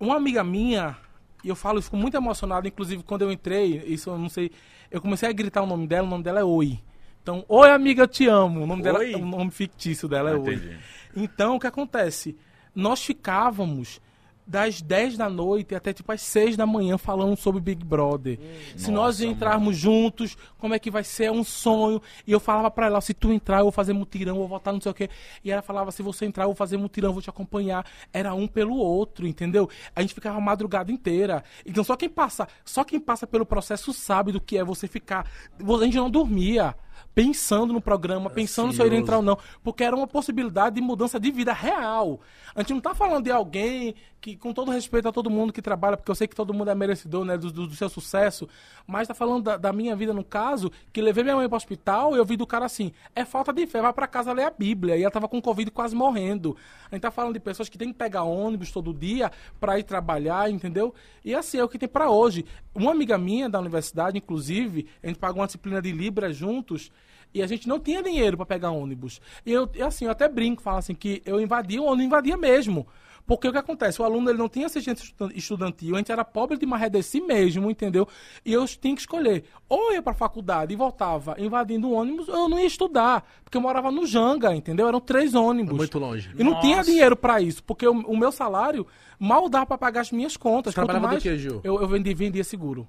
[0.00, 0.96] uma amiga minha,
[1.44, 4.50] e eu falo, eu fico muito emocionado, inclusive quando eu entrei, isso eu não sei,
[4.90, 6.80] eu comecei a gritar o nome dela, o nome dela é Oi.
[7.22, 8.62] Então, Oi amiga, eu te amo.
[8.62, 9.12] O nome dela Oi?
[9.12, 10.78] é o nome fictício dela é Ah, Oi.
[11.14, 12.34] Então, o que acontece?
[12.74, 14.00] Nós ficávamos
[14.46, 18.38] das 10 da noite até tipo as 6 da manhã falando sobre Big Brother.
[18.76, 21.24] se nós Nossa, entrarmos juntos, como é que vai ser?
[21.24, 22.00] É um sonho.
[22.26, 24.80] E eu falava pra ela, se tu entrar, eu vou fazer mutirão, vou votar não
[24.80, 25.10] sei o quê.
[25.42, 27.84] E ela falava, se você entrar, eu vou fazer mutirão, vou te acompanhar.
[28.12, 29.68] Era um pelo outro, entendeu?
[29.94, 31.42] A gente ficava a madrugada inteira.
[31.64, 35.28] Então só quem passa, só quem passa pelo processo sabe do que é você ficar.
[35.58, 36.74] A gente não dormia.
[37.14, 40.80] Pensando no programa, pensando se eu iria entrar ou não, porque era uma possibilidade de
[40.82, 42.20] mudança de vida real.
[42.54, 45.62] A gente não tá falando de alguém que, com todo respeito a todo mundo que
[45.62, 48.48] trabalha, porque eu sei que todo mundo é merecedor né, do, do- do seu sucesso,
[48.86, 52.14] mas tá falando da, da minha vida no caso, que levei minha mãe pro hospital
[52.14, 54.50] e eu vi do cara assim: é falta de fé, vai pra casa ler a
[54.50, 54.96] Bíblia.
[54.96, 56.56] E ela tava com Covid quase morrendo.
[56.90, 59.30] A gente tá falando de pessoas que tem que pegar ônibus todo dia
[59.60, 60.94] pra ir trabalhar, entendeu?
[61.24, 62.44] E assim é o que tem pra hoje.
[62.74, 66.85] Uma amiga minha da universidade, inclusive, a gente pagou uma disciplina de Libra juntos.
[67.34, 69.20] E a gente não tinha dinheiro para pegar ônibus.
[69.44, 72.36] E eu, e assim, eu até brinco, falo assim, que eu invadia ou não invadia
[72.36, 72.86] mesmo.
[73.26, 74.00] Porque o que acontece?
[74.00, 77.68] O aluno ele não tinha assistência estudan- estudantil, a gente era pobre de marredeci mesmo,
[77.68, 78.06] entendeu?
[78.44, 79.42] E eu tinha que escolher.
[79.68, 83.28] Ou eu ia pra faculdade e voltava invadindo o ônibus, ou eu não ia estudar.
[83.42, 84.86] Porque eu morava no Janga, entendeu?
[84.86, 85.76] Eram três ônibus.
[85.76, 86.30] Muito longe.
[86.38, 88.86] E não tinha dinheiro para isso, porque o, o meu salário
[89.18, 90.72] mal dava para pagar as minhas contas.
[90.72, 91.60] Você trabalhava Quanto do Gil?
[91.64, 92.86] Eu, eu vendi, vendia seguro.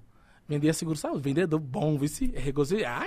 [0.48, 1.18] Vendia seguro, sabe?
[1.20, 3.06] Vendedor bom, vice, regozijado.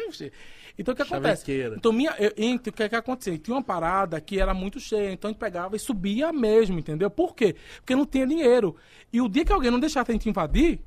[0.80, 1.42] Então o que acontece?
[1.42, 1.76] Chavequeira.
[1.76, 3.36] Então minha, eu, entre, o que que acontecia?
[3.36, 7.10] Tinha uma parada que era muito cheia, então a gente pegava e subia mesmo, entendeu?
[7.10, 7.54] Por quê?
[7.76, 8.74] Porque não tinha dinheiro.
[9.12, 10.80] E o dia que alguém não deixasse a gente invadir,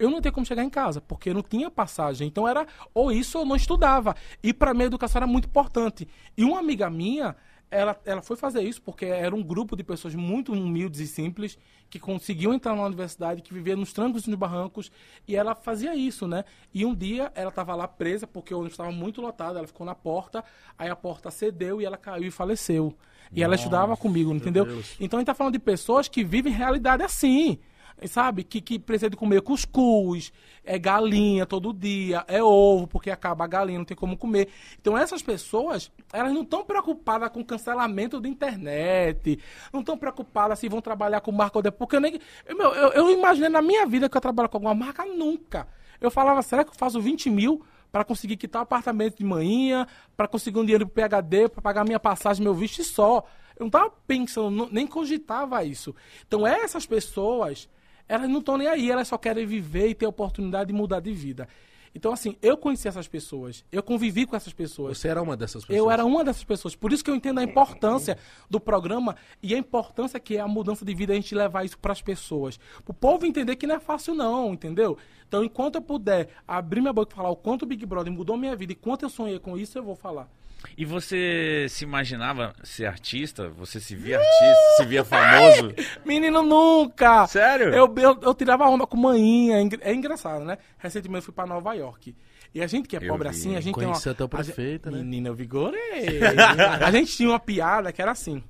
[0.00, 2.26] eu não tinha como chegar em casa, porque não tinha passagem.
[2.26, 4.16] Então era ou isso ou não estudava.
[4.42, 6.08] E para mim a educação era muito importante.
[6.36, 7.36] E uma amiga minha,
[7.70, 11.58] ela, ela foi fazer isso porque era um grupo de pessoas muito humildes e simples
[11.90, 14.90] que conseguiam entrar na universidade, que viviam nos trancos e nos barrancos,
[15.26, 16.44] e ela fazia isso, né?
[16.74, 19.86] E um dia ela estava lá presa porque o ônibus estava muito lotado, ela ficou
[19.86, 20.44] na porta,
[20.78, 22.94] aí a porta cedeu e ela caiu e faleceu.
[23.32, 24.64] E ela estudava comigo, entendeu?
[24.64, 24.96] Deus.
[25.00, 27.58] Então a gente tá falando de pessoas que vivem realidade assim.
[28.04, 28.44] Sabe?
[28.44, 30.32] Que, que precisa de comer cuscuz,
[30.64, 34.48] é galinha todo dia, é ovo, porque acaba a galinha, não tem como comer.
[34.78, 39.38] Então essas pessoas, elas não estão preocupadas com cancelamento da internet,
[39.72, 42.20] não estão preocupadas se vão trabalhar com marca ou depois, porque eu nem.
[42.44, 45.66] Eu, eu, eu imaginei na minha vida que eu trabalho com alguma marca, nunca.
[45.98, 49.86] Eu falava, será que eu faço 20 mil para conseguir quitar o apartamento de manhã,
[50.14, 53.24] para conseguir um dinheiro pro PHD, para pagar minha passagem, meu visto e só.
[53.58, 55.94] Eu não tava pensando, nem cogitava isso.
[56.26, 57.68] Então essas pessoas,
[58.08, 61.00] elas não estão nem aí, elas só querem viver e ter a oportunidade de mudar
[61.00, 61.48] de vida.
[61.96, 64.98] Então assim, eu conheci essas pessoas, eu convivi com essas pessoas.
[64.98, 65.78] Você era uma dessas pessoas.
[65.78, 66.76] Eu era uma dessas pessoas.
[66.76, 68.18] Por isso que eu entendo a importância
[68.50, 71.78] do programa e a importância que é a mudança de vida a gente levar isso
[71.78, 72.60] para as pessoas.
[72.86, 74.98] O povo entender que não é fácil não, entendeu?
[75.26, 78.36] Então, enquanto eu puder abrir minha boca e falar o quanto o Big Brother mudou
[78.36, 80.28] minha vida e quanto eu sonhei com isso, eu vou falar.
[80.76, 83.48] E você se imaginava ser artista?
[83.50, 84.76] Você se via artista?
[84.76, 85.74] se via famoso?
[86.04, 87.26] Menino nunca!
[87.26, 87.68] Sério?
[87.74, 89.58] Eu, eu, eu tirava onda com manhinha.
[89.58, 90.58] é É engraçado, né?
[90.78, 92.14] Recentemente eu fui pra Nova York.
[92.54, 93.36] E a gente que é Eu pobre vi.
[93.36, 93.92] assim, a gente tem uma...
[93.92, 94.98] Conheci até o a prefeito, né?
[94.98, 96.20] Menina, eu vigorei.
[96.82, 98.42] a gente tinha uma piada que era assim.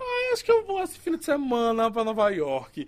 [0.00, 2.86] Ai, acho que eu vou esse fim de semana pra Nova York.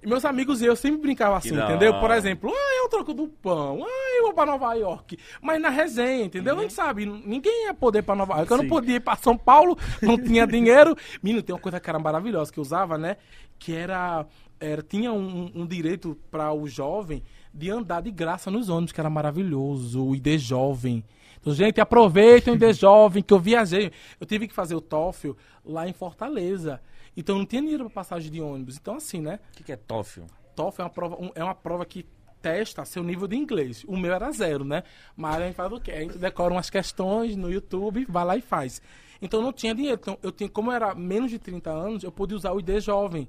[0.00, 1.98] E meus amigos e eu sempre brincavam assim, entendeu?
[1.98, 5.18] Por exemplo, ah, eu troco do pão, ah, eu vou pra Nova York.
[5.42, 6.56] Mas na resenha, entendeu?
[6.56, 8.50] A gente sabe, ninguém ia poder ir pra Nova York.
[8.50, 10.96] Eu não podia ir pra São Paulo, não tinha dinheiro.
[11.20, 13.16] Menino, tem uma coisa que era maravilhosa que eu usava, né?
[13.58, 14.24] Que era.
[14.60, 19.00] era tinha um, um direito para o jovem de andar de graça nos ônibus, que
[19.00, 21.04] era maravilhoso, o ID Jovem.
[21.40, 23.90] Então, gente, aproveitem o ID Jovem, que eu viajei.
[24.20, 25.32] Eu tive que fazer o TOEFL
[25.64, 26.80] lá em Fortaleza.
[27.18, 28.76] Então, não tinha dinheiro para passagem de ônibus.
[28.76, 29.40] Então, assim, né?
[29.52, 30.22] O que, que é TOEFL?
[30.54, 32.06] TOEFL é uma prova, um- é uma prova que
[32.40, 33.84] testa seu nível de inglês.
[33.88, 34.84] O meu era zero, né?
[35.16, 35.90] Mas a gente faz o quê?
[35.90, 38.80] A gente decora umas questões no YouTube, vai lá e faz.
[39.20, 39.98] Então não tinha dinheiro.
[40.00, 42.78] Então, eu tinha, como eu era menos de 30 anos, eu pude usar o ID
[42.80, 43.28] jovem.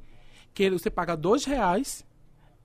[0.54, 2.06] Que você paga dois reais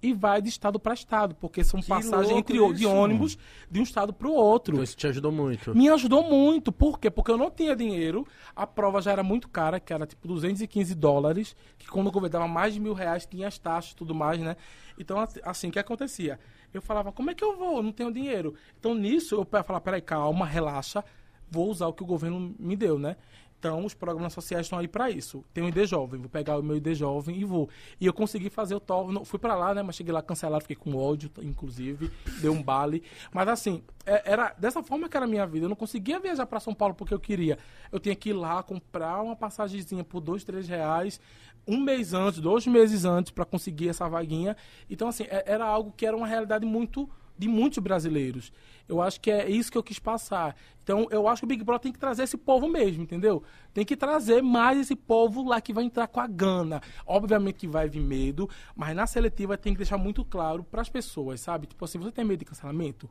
[0.06, 2.92] e vai de estado para estado, porque são Que passagens entre o- de isso.
[2.92, 3.38] ônibus
[3.70, 4.74] de um estado para o outro.
[4.74, 5.74] Então isso te ajudou muito.
[5.74, 6.70] Me ajudou muito.
[6.70, 7.10] Por quê?
[7.10, 8.26] Porque eu não tinha dinheiro.
[8.54, 11.56] A prova já era muito cara, que era tipo 215 dólares.
[11.78, 14.38] Que quando o governo dava mais de mil reais, tinha as taxas e tudo mais,
[14.40, 14.56] né?
[14.98, 16.38] Então, assim, assim, o que acontecia?
[16.72, 17.78] Eu falava, como é que eu vou?
[17.78, 18.54] Eu não tenho dinheiro.
[18.78, 21.04] Então, nisso, eu falava, peraí, calma, relaxa.
[21.50, 23.16] Vou usar o que o governo me deu, né?
[23.64, 25.42] Então, os programas sociais estão aí para isso.
[25.55, 27.66] Tem o ID Jovem, vou pegar o meu ID Jovem e vou.
[27.98, 30.61] E eu consegui fazer o TOEFL, não- fui para lá, né, mas cheguei lá cancelado,
[30.64, 32.11] fiquei com ódio, inclusive,
[32.42, 33.03] deu um bale.
[33.33, 35.64] Mas assim, é- era dessa forma que era a minha vida.
[35.64, 37.59] Eu não conseguia viajar para São Paulo porque eu queria.
[37.90, 41.18] Eu tinha que ir lá comprar uma passagemzinha por dois, três reais,
[41.66, 44.55] um mês antes, dois meses antes para conseguir essa vaguinha.
[44.90, 48.53] Então, assim, é- era algo que era uma realidade muito de muitos brasileiros.
[48.88, 50.55] Eu acho que é isso que eu quis passar.
[50.83, 53.42] Então, eu acho que o Big Brother tem que trazer esse povo mesmo, entendeu?
[53.73, 56.81] Tem que trazer mais esse povo lá que vai entrar com a gana.
[57.07, 60.88] Obviamente que vai vir medo, mas na seletiva tem que deixar muito claro para as
[60.88, 61.66] pessoas, sabe?
[61.66, 63.09] Tipo assim, você tem medo de cancelamento?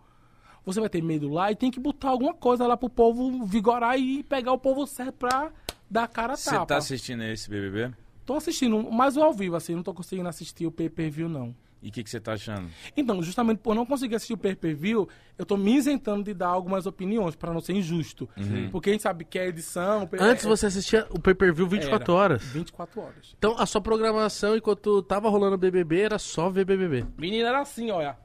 [0.65, 3.97] Você vai ter medo lá e tem que botar alguma coisa lá pro povo vigorar
[3.99, 5.51] e pegar o povo certo pra
[5.89, 6.65] dar cara a Você tapa.
[6.67, 7.93] tá assistindo esse BBB?
[8.25, 11.53] Tô assistindo, mas ao vivo, assim, não tô conseguindo assistir o pay-per-view, não.
[11.83, 12.69] E o que, que você tá achando?
[12.95, 15.05] Então, justamente por não conseguir assistir o pay-per-view,
[15.37, 18.27] eu tô me isentando de dar algumas opiniões, pra não ser injusto.
[18.71, 20.03] Porque a gente sabe que a edição...
[20.05, 22.43] o- Antes é- você assistia o pay-per-view 24 era horas.
[22.43, 23.35] 24 horas.
[23.37, 27.05] Então a sua programação enquanto tava rolando o BBB era só ver BBB.
[27.17, 28.17] Menina era assim, olha.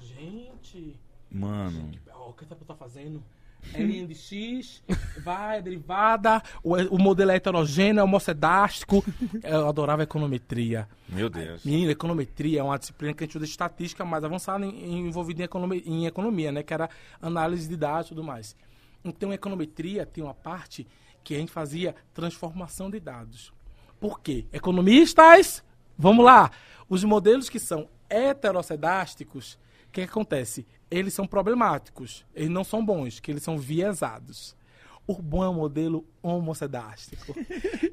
[0.00, 0.96] Gente,
[1.30, 1.90] Mano.
[2.12, 3.22] ó, o que essa pessoa tá fazendo?
[3.74, 4.82] É linha de X,
[5.24, 9.04] vai, é derivada, o, o modelo é heterogêneo, é homocedástico.
[9.42, 10.88] Eu adorava econometria.
[11.08, 11.64] Meu Deus.
[11.64, 15.42] Menina, econometria é uma disciplina que a gente usa estatística mais avançada em, em- envolvida
[15.42, 16.62] em economia, em economia, né?
[16.62, 16.88] Que era
[17.20, 18.54] análise de dados e tudo mais.
[19.04, 20.86] Então, econometria tem uma parte
[21.24, 23.52] que a gente fazia transformação de dados.
[24.00, 24.46] Por quê?
[24.52, 25.62] Economistas,
[25.98, 26.50] vamos lá.
[26.88, 29.58] Os modelos que são heterocedásticos,
[29.96, 30.66] que, que acontece?
[30.90, 32.24] Eles são problemáticos.
[32.34, 34.54] Eles não são bons, que eles são viesados.
[35.06, 37.34] O bom é o modelo homocedástico.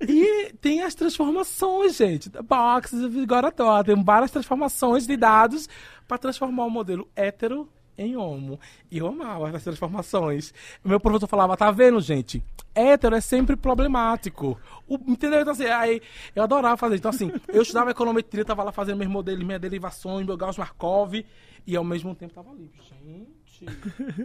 [0.07, 2.29] e tem as transformações, gente.
[2.29, 3.83] da Box, agora toda.
[3.83, 5.69] Tem várias transformações de dados
[6.07, 8.59] para transformar o modelo hétero em homo.
[8.89, 10.53] E eu amava essas transformações.
[10.83, 12.43] Meu professor falava, tá vendo, gente?
[12.73, 14.59] Hétero é sempre problemático.
[14.87, 15.41] O- entendeu?
[15.41, 16.01] Então, assim, aí,
[16.35, 16.95] eu adorava fazer.
[16.95, 21.23] Então, assim, eu estudava econometria, tava lá fazendo meus modelos, minhas derivações, meu Gauss-Markov,
[21.65, 22.71] e ao mesmo tempo tava ali.
[23.03, 23.65] Gente,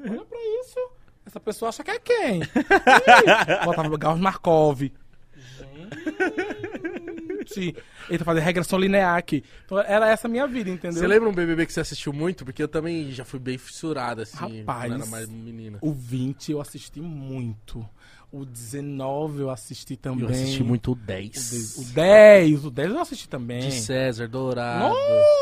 [0.08, 0.78] olha pra isso.
[1.26, 2.40] Essa pessoa acha que é quem?
[2.42, 4.90] Ih, Botava o Gauss-Markov.
[7.44, 7.76] Gente.
[8.08, 9.44] Ele tá fazendo regressão linear aqui.
[9.64, 10.98] Então, era essa a minha vida, entendeu?
[10.98, 12.44] Você lembra um BBB que você assistiu muito?
[12.44, 15.78] Porque eu também já fui bem fissurado, assim, Rapaz, quando era mais menina.
[15.80, 17.86] O 20 eu assisti muito.
[18.30, 20.24] O 19 eu assisti também.
[20.24, 21.34] Eu assisti muito o O 10.
[21.34, 23.60] 10, o 10, o 10 eu assisti também.
[23.60, 24.94] De César, Dourado.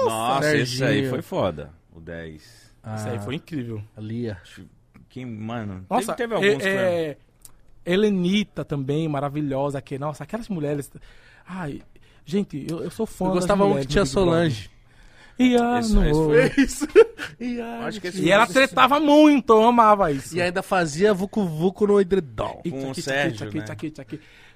[0.05, 1.73] Nossa, esse aí foi foda.
[1.97, 2.43] O 10.
[2.43, 3.83] Isso aí foi incrível.
[3.97, 4.39] A Lia.
[5.09, 5.85] Quem, mano.
[5.89, 7.17] Nossa, teve, teve alguns é, é,
[7.85, 9.81] Helenita também, maravilhosa.
[9.81, 10.91] Que, nossa, aquelas mulheres.
[11.49, 11.81] Ai,
[12.25, 14.05] gente, eu, eu sou fã Eu das gostava muito que tinha.
[14.05, 14.71] Solange.
[15.39, 16.87] E, ah, foi- Isso.
[17.39, 20.35] E, a- Acho que esse e ela tretava muito, eu amava isso.
[20.35, 22.63] e ainda fazia Vucu Vucu no edredom.
[22.71, 23.65] Com o Sérgio, né?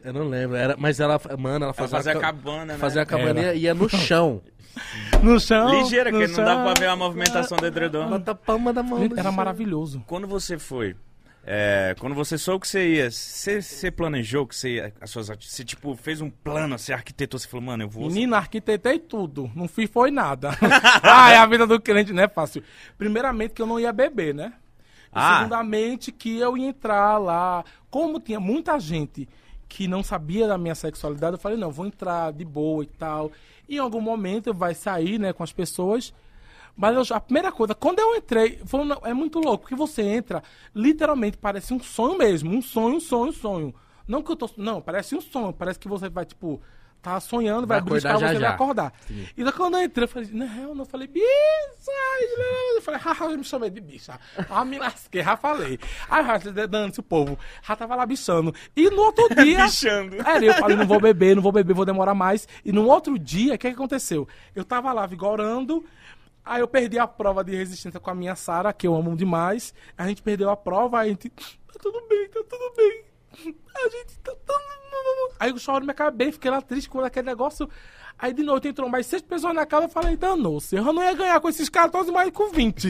[0.03, 0.57] Eu não lembro.
[0.57, 2.79] Era, mas ela, mano, ela Ela fazia, fazia a ca- cabana, né?
[2.79, 4.41] fazia a cabaninha e ia no chão.
[5.23, 5.69] No chão.
[5.83, 6.73] Ligeira, no que não dava chão.
[6.73, 8.09] pra ver a movimentação do edredom.
[8.09, 8.99] Bota a palma da mão.
[8.99, 9.33] Gente, era chão.
[9.33, 10.03] maravilhoso.
[10.07, 10.97] Quando você foi,
[11.45, 15.29] é, quando você soube que você ia, você, você planejou que você ia, as suas
[15.29, 18.07] você tipo fez um plano, você arquitetou, você falou, mano, eu vou...
[18.07, 19.51] Menina, arquitetei tudo.
[19.55, 20.51] Não fiz foi nada.
[21.03, 22.63] Ai, a vida do crente não é fácil.
[22.99, 24.53] Primeiramente que eu não ia beber, né?
[25.07, 25.39] E Ah.
[25.39, 27.65] Segundamente que eu ia entrar lá.
[27.91, 29.29] Como tinha muita gente
[29.69, 33.31] que não sabia da minha sexualidade, eu falei, não, vou entrar de boa e tal.
[33.71, 36.13] Em algum momento vai sair, né, com as pessoas.
[36.77, 40.43] Mas eu a primeira coisa, quando eu entrei, não, é muito louco, porque você entra,
[40.75, 43.75] literalmente parece um sonho mesmo, um sonho, um sonho, um sonho.
[44.09, 46.61] Não que eu tô, não, parece um sonho, parece que você vai, tipo,
[47.03, 48.47] tá sonhando, vai, Vai acordar buscar, já, você já.
[48.47, 48.93] vai acordar.
[49.37, 51.27] E daí quando eu entrei, eu falei, não, eu falei, bicha,
[52.75, 54.19] eu falei, haha, eu me chamei de bicha.
[54.49, 55.79] Ah, me lasquei, já falei.
[56.09, 56.23] Aí,
[56.69, 58.55] dando-se o povo, já tava lá bichando.
[58.77, 59.65] E no outro dia...
[59.65, 60.17] Bichando.
[60.29, 62.47] É, eu falei, não vou beber, não vou beber, vou demorar mais.
[62.65, 64.29] E no outro dia, o que, que aconteceu?
[64.55, 65.85] Eu tava lá vigorando,
[66.45, 69.73] aí eu perdi a prova de resistência com a minha Sara, que eu amo demais.
[69.97, 71.31] A gente perdeu a prova, aí a gente.
[71.31, 73.10] Tá tudo bem, tá tudo bem.
[73.33, 74.81] A gente tá tudo.
[75.39, 77.69] Aí eu choro, me acabei, fiquei lá triste com aquele negócio.
[78.19, 81.15] Aí de noite entrou mais seis pessoas na casa, eu falei, danou-se, eu não ia
[81.15, 82.89] ganhar com esses 14, mas com 20.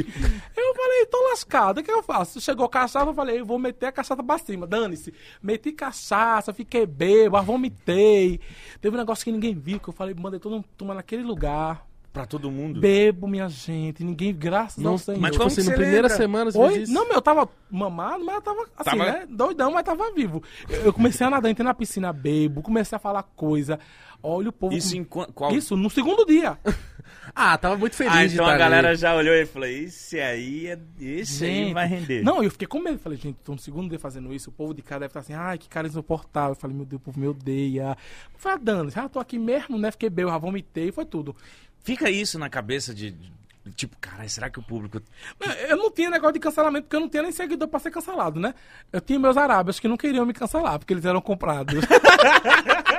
[0.57, 2.40] eu falei, tô lascado, o que eu faço?
[2.40, 5.14] Chegou cachaça, eu falei, eu vou meter a cachaça pra cima, dane-se.
[5.40, 8.40] Meti cachaça, fiquei bêbado, vomitei.
[8.81, 11.87] Teve um negócio que ninguém viu, que eu falei, mandei todo mundo tomar naquele lugar.
[12.12, 12.81] Pra todo mundo.
[12.81, 15.20] Bebo, minha gente, ninguém, graças Não, ao Senhor.
[15.20, 16.16] mas tipo como assim, na você primeira lembra?
[16.16, 16.79] semana você Oi?
[16.79, 16.92] isso?
[16.92, 19.27] Não, meu, eu tava mamado, mas eu tava assim, Tava- né?
[19.31, 20.42] Doidão, mas tava vivo.
[20.68, 23.79] Eu eu comecei a nadar, entrei na piscina, bebo, comecei a falar coisa.
[24.23, 24.77] Olha o povo.
[24.77, 25.53] Isso com- em qua- qual...
[25.53, 26.59] Isso, no segundo dia.
[27.35, 28.96] Ah, tava muito feliz Ah, de então estar a galera ali.
[28.96, 30.79] já olhou e falou, esse aí, é...
[31.01, 32.23] esse aí Gente, vai render.
[32.25, 32.99] Não, eu fiquei com medo.
[32.99, 34.51] Falei, gente, tô no segundo dia fazendo isso.
[34.51, 36.51] O povo de casa deve estar assim, ai, que cara insuportável.
[36.53, 37.96] Eu falei, meu Deus, o povo me odeia.
[38.37, 39.92] Foi a dano, já tô aqui mesmo, né?
[39.92, 41.37] Fiquei bem, eu já vomitei, foi tudo.
[41.83, 43.33] Fica isso na cabeça de, de-
[43.75, 45.01] tipo, caralho, será que o público...
[45.69, 48.38] Eu não tinha negócio de cancelamento, porque eu não tinha nem seguidor pra ser cancelado,
[48.40, 48.55] né?
[48.93, 51.85] Eu tinha meus arábios que não queriam me cancelar, porque eles eram comprados.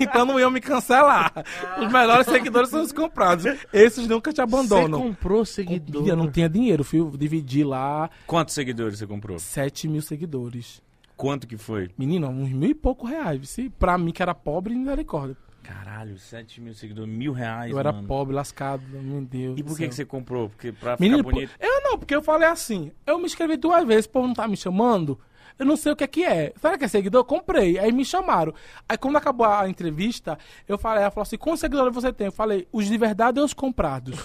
[0.00, 1.32] então não iam me cancelar.
[1.80, 3.44] Os melhores seguidores são os comprados.
[3.72, 5.00] Esses nunca te Você abandonam.
[5.02, 6.06] comprou seguidor.
[6.06, 9.38] Eu não tinha dinheiro, fui dividir lá Quantos seguidores você comprou?
[9.38, 10.82] 7 mil seguidores.
[11.16, 11.90] Quanto que foi?
[11.96, 13.56] Menino, uns mil e pouco reais.
[13.78, 15.36] Pra mim que era pobre, misericórdia.
[15.64, 18.06] Caralho, 7 mil seguidores, mil reais, Eu era mano.
[18.06, 19.58] pobre, lascado, meu Deus.
[19.58, 20.50] E por que, que você comprou?
[20.50, 21.52] Porque pra Menino, ficar bonito...
[21.58, 24.46] eu não, porque eu falei assim, eu me inscrevi duas vezes, o povo não tá
[24.46, 25.18] me chamando,
[25.58, 26.52] eu não sei o que é que é.
[26.60, 27.24] Será que é seguidor?
[27.24, 28.52] Comprei, aí me chamaram.
[28.88, 32.26] Aí quando acabou a entrevista, eu falei, ela falou assim, quantos seguidores você tem?
[32.26, 34.18] Eu falei, os de verdade ou os comprados?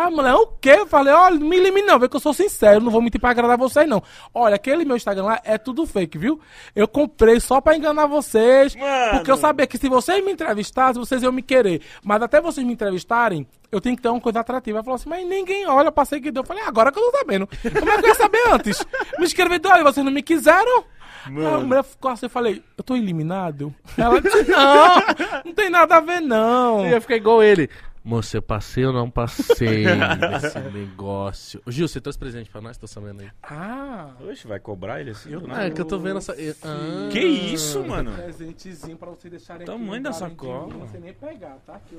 [0.00, 0.76] Ah, mulher, o quê?
[0.78, 3.20] Eu falei, olha, não me elimine não, vê que eu sou sincero, não vou mentir
[3.20, 4.02] pra agradar vocês não.
[4.32, 6.40] Olha, aquele meu Instagram lá é tudo fake, viu?
[6.74, 9.10] Eu comprei só pra enganar vocês, Mano.
[9.16, 11.82] porque eu sabia que se vocês me entrevistassem, vocês iam me querer.
[12.04, 14.78] Mas até vocês me entrevistarem, eu tenho que ter uma coisa atrativa.
[14.78, 16.42] Ela falou assim, mas ninguém olha pra seguidor.
[16.44, 17.46] Eu falei, "Ah, agora que eu tô sabendo.
[17.46, 18.86] Como é que eu ia saber antes?
[19.18, 20.84] Me do olha, vocês não me quiseram?
[21.26, 21.56] Mano.
[21.56, 23.74] A mulher ficou assim, eu falei, eu tô eliminado?
[23.96, 24.94] Ela disse, não,
[25.44, 26.84] não tem nada a ver não.
[26.84, 27.68] Eu ia ficar igual ele.
[28.08, 29.84] Moça, eu passei ou não passei
[30.32, 31.60] nesse negócio?
[31.66, 32.78] Ô, Gil, você trouxe presente pra nós?
[32.78, 33.28] Tô sabendo aí.
[33.42, 35.28] Ah, Oxe, vai cobrar ele assim?
[35.28, 35.66] do Ah, nada?
[35.66, 36.32] é que eu tô vendo essa...
[36.32, 37.08] Ah.
[37.12, 38.12] Que isso, mano?
[38.12, 40.74] presentezinho pra vocês deixarem Tamanho aqui, da guardadinho de sacola.
[40.74, 41.74] Não sei nem pegar, tá?
[41.74, 41.98] Aqui,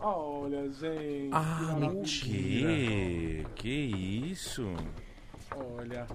[0.00, 0.42] ó.
[0.44, 1.30] Olha, gente.
[1.32, 3.44] Ah, que maravilha.
[3.56, 3.68] Que?
[4.30, 4.72] Isso?
[5.56, 6.06] Olha.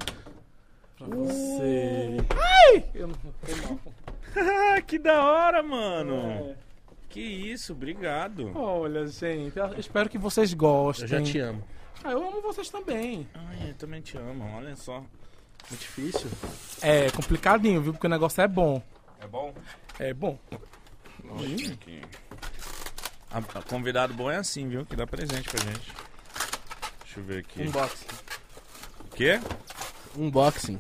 [0.98, 2.18] Pra você.
[2.40, 2.86] Ai!
[2.96, 3.16] Eu não
[3.68, 3.80] mal.
[4.38, 6.16] Ah, que da hora, mano.
[6.16, 6.71] É.
[7.12, 8.52] Que isso, obrigado.
[8.56, 9.58] Olha, gente.
[9.58, 11.04] Eu espero que vocês gostem.
[11.04, 11.64] Eu já te amo.
[12.04, 13.28] Ah, eu amo vocês também.
[13.34, 15.00] Ai, eu também te amo, olha só.
[15.70, 16.30] Muito difícil.
[16.82, 17.94] É complicadinho, viu?
[17.94, 18.82] Porque o negócio é bom.
[19.20, 19.54] É bom?
[20.00, 20.40] É bom.
[21.74, 22.02] Aqui.
[23.30, 24.86] A, a convidado bom é assim, viu?
[24.86, 25.94] Que dá presente pra gente.
[27.04, 27.64] Deixa eu ver aqui.
[27.64, 28.08] Unboxing.
[29.00, 29.40] O quê?
[30.18, 30.78] Unboxing.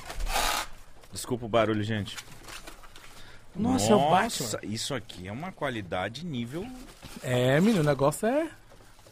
[1.11, 2.17] Desculpa o barulho, gente.
[3.55, 4.59] Nossa, é o Batman.
[4.63, 6.65] isso aqui é uma qualidade nível...
[7.21, 8.47] É, menino, o negócio é.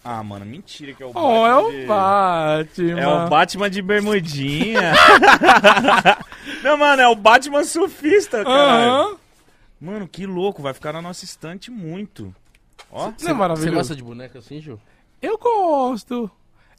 [0.04, 3.00] Ah, mano, mentira que é o Oh, é o de- Batman.
[3.02, 4.94] É o Batman de bermudinha.
[6.64, 8.86] Não, mano, é o Batman surfista, cara.
[8.86, 9.18] Aham.
[9.80, 12.34] Mano, que louco, vai ficar na nossa estante muito.
[12.92, 14.80] Ó, Não é Você gosta de boneca assim, Gil?
[15.22, 16.30] Eu gosto.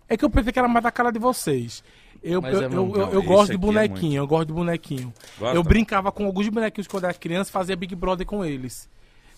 [0.09, 1.85] É que eu pensei que era mais da cara de vocês.
[2.22, 5.12] Eu, eu, é eu, eu- gosto de aqui é bonequinho, eu gosto de bonequinho.
[5.38, 5.56] gosta?
[5.56, 8.88] Eu brincava com alguns bonequinhos quando era criança, fazia Big Brother com eles.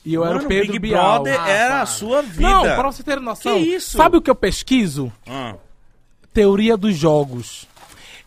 [0.05, 1.23] E eu era Mano, o Pedro Big Bial.
[1.23, 1.83] Brother Ah, era para.
[1.83, 2.41] a sua vida.
[2.43, 3.55] Não, pra você ter noção.
[3.55, 3.97] Que isso?
[3.97, 5.13] Sabe o que eu pesquiso?
[5.29, 5.55] Ah,
[6.35, 7.69] Teoria dos jogos.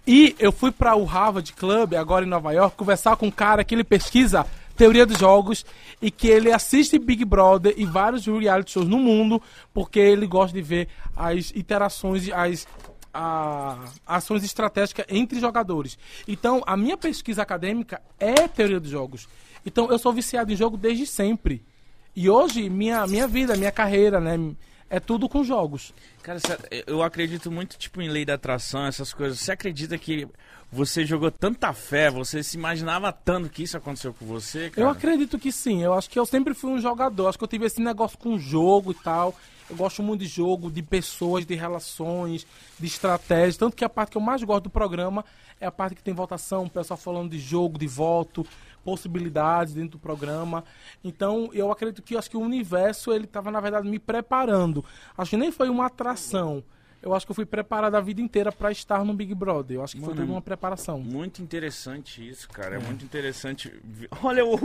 [0.07, 3.63] E eu fui para o Harvard Club, agora em Nova York, conversar com um cara
[3.63, 4.45] que ele pesquisa
[4.77, 5.65] teoria dos jogos
[6.01, 9.41] e que ele assiste Big Brother e vários reality shows no mundo
[9.73, 12.67] porque ele gosta de ver as interações, e as
[13.15, 15.97] a- ações estratégicas entre jogadores.
[16.27, 19.27] Então, a minha pesquisa acadêmica é teoria dos jogos.
[19.65, 21.63] Então, eu sou viciado em jogo desde sempre.
[22.15, 24.37] E hoje, minha, minha vida, minha carreira, né,
[24.89, 25.93] é tudo com jogos.
[26.21, 26.39] cara,
[26.87, 29.39] eu acredito muito, tipo, em lei da atração, essas coisas.
[29.39, 30.27] Você acredita que
[30.71, 34.87] você jogou tanta fé, você se imaginava tanto que isso aconteceu com você, cara?
[34.87, 35.81] Eu acredito que sim.
[35.83, 37.27] Eu acho que eu sempre fui um jogador.
[37.27, 39.35] Acho que eu tive esse negócio com jogo e tal.
[39.69, 42.45] Eu gosto muito de jogo, de pessoas, de relações,
[42.79, 43.59] de estratégia.
[43.59, 45.25] Tanto que a parte que eu mais gosto do programa
[45.59, 48.45] é a parte que tem votação, o pessoal falando de jogo, de voto,
[48.83, 50.63] possibilidades dentro do programa.
[51.03, 54.85] Então, eu acredito que acho que o universo ele estava na verdade me preparando.
[55.17, 56.63] Acho que nem foi uma atração.
[57.05, 59.77] Eu acho que eu fui preparado a vida inteira para estar no Big Brother.
[59.77, 60.99] Eu acho que foi Mano, toda uma preparação.
[60.99, 62.77] Muito interessante isso, cara.
[62.77, 63.71] É, muito interessante.
[64.23, 64.55] Olha o.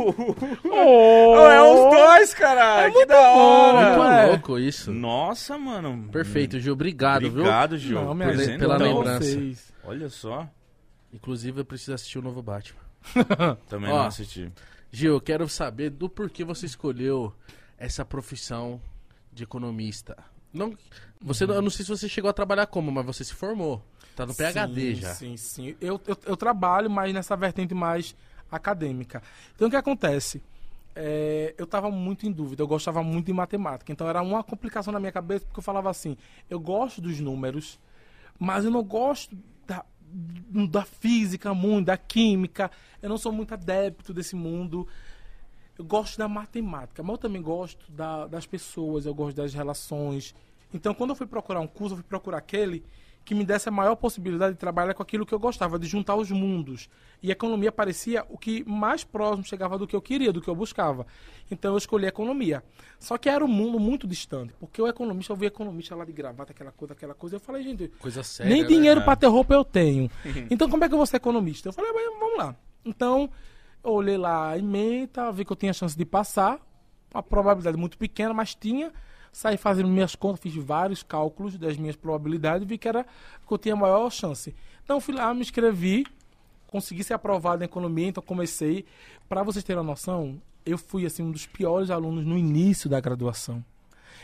[0.65, 2.91] Oh, é os dois, cara!
[2.91, 3.91] que da hora!
[3.91, 4.27] Muito é.
[4.29, 4.91] louco isso.
[4.91, 6.09] Nossa, mano.
[6.11, 6.73] Perfeito, Gil.
[6.73, 8.03] Obrigado, Obrigado, Gil.
[8.03, 8.99] Não, minha Presente pela Presentão.
[9.01, 9.25] lembrança.
[9.27, 9.73] vocês.
[9.85, 10.39] Olha só.
[10.39, 10.49] viu?
[11.13, 12.81] Inclusive, eu preciso assistir o novo Batman.
[13.69, 13.99] Também Ó.
[13.99, 14.51] não assisti.
[14.91, 17.35] Gil, eu quero saber do porquê você escolheu
[17.77, 18.81] essa profissão
[19.31, 20.17] de economista?
[20.53, 20.77] Não,
[21.21, 23.83] você, Eu não sei se você chegou a trabalhar como, mas você se formou.
[24.17, 25.15] Tá no PHD sim, já.
[25.15, 25.77] Sim, sim.
[25.81, 28.15] Eu, eu, eu trabalho, mas nessa vertente mais
[28.51, 29.23] acadêmica.
[29.55, 30.43] Então, o que acontece?
[30.95, 33.93] É, eu estava muito em dúvida, eu gostava muito de matemática.
[33.93, 36.17] Então, era uma complicação na minha cabeça, porque eu falava assim:
[36.49, 37.79] eu gosto dos números,
[38.39, 39.37] mas eu não gosto
[39.67, 39.85] da,
[40.69, 42.71] da física muito, da química.
[43.01, 44.87] Eu não sou muito adepto desse mundo.
[45.81, 50.35] Eu gosto da matemática, mas eu também gosto da, das pessoas, eu gosto das relações.
[50.75, 52.85] Então, quando eu fui procurar um curso, eu fui procurar aquele
[53.25, 56.17] que me desse a maior possibilidade de trabalhar com aquilo que eu gostava, de juntar
[56.17, 56.91] os mundos.
[57.23, 60.49] E a economia parecia o que mais próximo chegava do que eu queria, do que
[60.49, 61.07] eu buscava.
[61.51, 62.63] Então eu escolhi a economia.
[62.99, 66.13] Só que era um mundo muito distante, porque o economista, eu vi economista lá de
[66.13, 67.37] gravata, aquela coisa, aquela coisa.
[67.37, 68.53] Eu falei, gente, Coisa séria.
[68.53, 68.69] nem né?
[68.69, 70.11] dinheiro para ter roupa eu tenho.
[70.51, 71.71] então como é que eu vou ser economista?
[71.71, 72.55] Eu falei, mas vamos lá.
[72.85, 73.31] Então,
[73.83, 76.59] eu olhei lá a emenda, vi que eu tinha chance de passar,
[77.13, 78.93] uma probabilidade muito pequena, mas tinha.
[79.33, 83.59] Saí fazendo minhas contas, fiz vários cálculos das minhas probabilidades vi que era que eu
[83.59, 84.55] tinha a maior chance.
[84.83, 86.05] Então fui lá, me inscrevi,
[86.67, 88.85] consegui ser aprovado em economia, então comecei.
[89.29, 93.01] Para vocês terem uma noção, eu fui assim um dos piores alunos no início da
[93.01, 93.65] graduação.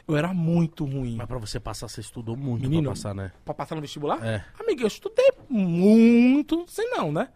[0.08, 1.16] Eu era muito ruim.
[1.16, 3.32] Mas pra você passar, você estudou muito Menino, pra passar, né?
[3.44, 4.24] Pra passar no vestibular?
[4.24, 4.44] É.
[4.60, 7.28] Amiga, eu estudei muito, sei não, né?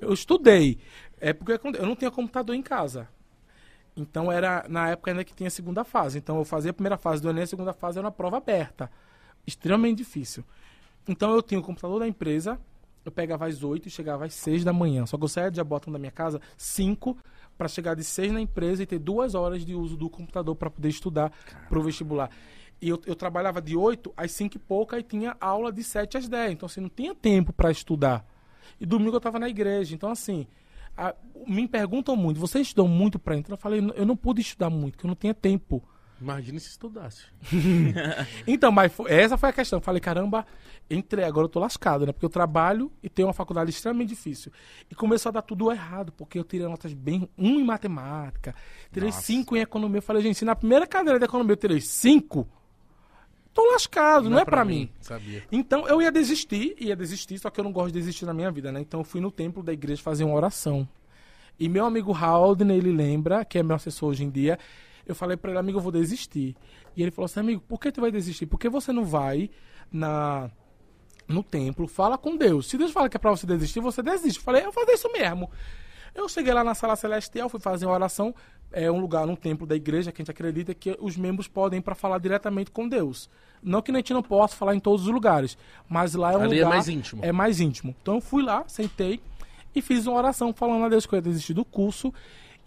[0.00, 0.78] Eu estudei.
[1.24, 3.08] É porque eu não tinha computador em casa.
[3.96, 6.18] Então era na época ainda que tinha a segunda fase.
[6.18, 8.90] Então eu fazia a primeira fase do Enem, a segunda fase era uma prova aberta.
[9.46, 10.44] Extremamente difícil.
[11.08, 12.60] Então eu tinha o computador da empresa,
[13.06, 15.06] eu pegava às 8 e chegava às 6 da manhã.
[15.06, 17.16] Só que eu saía de Jabotão da minha casa 5
[17.56, 20.68] para chegar de 6 na empresa e ter duas horas de uso do computador para
[20.68, 21.32] poder estudar
[21.70, 22.28] para o vestibular.
[22.82, 26.18] E eu, eu trabalhava de 8 às 5 e pouca e tinha aula de 7
[26.18, 26.52] às 10.
[26.52, 28.26] Então, assim, não tinha tempo para estudar.
[28.78, 29.94] E domingo eu estava na igreja.
[29.94, 30.46] Então, assim,
[30.96, 31.14] a-
[31.46, 33.54] me perguntam muito, você estudou muito para entrar?
[33.54, 35.82] Eu falei, eu não pude estudar muito, porque eu não tinha tempo.
[36.20, 37.24] Imagina se estudasse.
[38.46, 39.78] Então, mas foi- essa foi a questão.
[39.78, 40.46] Eu falei, caramba,
[40.88, 42.12] entrei, agora eu tô lascado, né?
[42.12, 44.52] Porque eu trabalho e tenho uma faculdade extremamente difícil.
[44.90, 47.28] E começou a dar tudo errado, porque eu tirei notas bem.
[47.36, 48.54] Um em matemática,
[48.92, 49.20] tirei Nossa.
[49.22, 49.98] cinco cinco em economia.
[49.98, 52.48] Eu falei, gente, se na primeira cadeira de economia eu tirei cinco,
[53.54, 54.90] tô lascado, não, é pra mim.
[55.00, 55.44] Sabia.
[55.50, 58.50] Então eu ia desistir, ia desistir, só que eu não gosto de desistir na minha
[58.50, 58.80] vida, né?
[58.80, 60.86] Então eu fui no templo da igreja fazer uma oração.
[61.58, 64.58] E meu amigo Haldner, ele lembra, que é meu assessor hoje em dia,
[65.06, 66.56] eu falei pra ele, amigo, eu vou desistir.
[66.96, 68.46] E ele falou assim, amigo, por que tu vai desistir?
[68.46, 69.48] Por que você não vai
[69.92, 70.50] na
[71.26, 72.68] no templo, fala com Deus.
[72.68, 74.38] Se Deus fala que é pra você desistir, você desiste.
[74.38, 75.50] Eu falei, eu vou fazer isso mesmo.
[76.14, 78.34] Eu cheguei lá na sala celestial, fui fazer uma oração,
[78.70, 81.78] é um lugar, num templo da igreja, que a gente acredita que os membros podem
[81.78, 83.28] ir para falar diretamente com Deus.
[83.62, 85.56] Não que a gente não possa falar em todos os lugares,
[85.88, 86.74] mas lá é um Ali é lugar...
[86.74, 87.24] mais íntimo.
[87.24, 87.94] É mais íntimo.
[88.00, 89.20] Então eu fui lá, sentei
[89.74, 92.12] e fiz uma oração falando a Deus que eu ia desistir do curso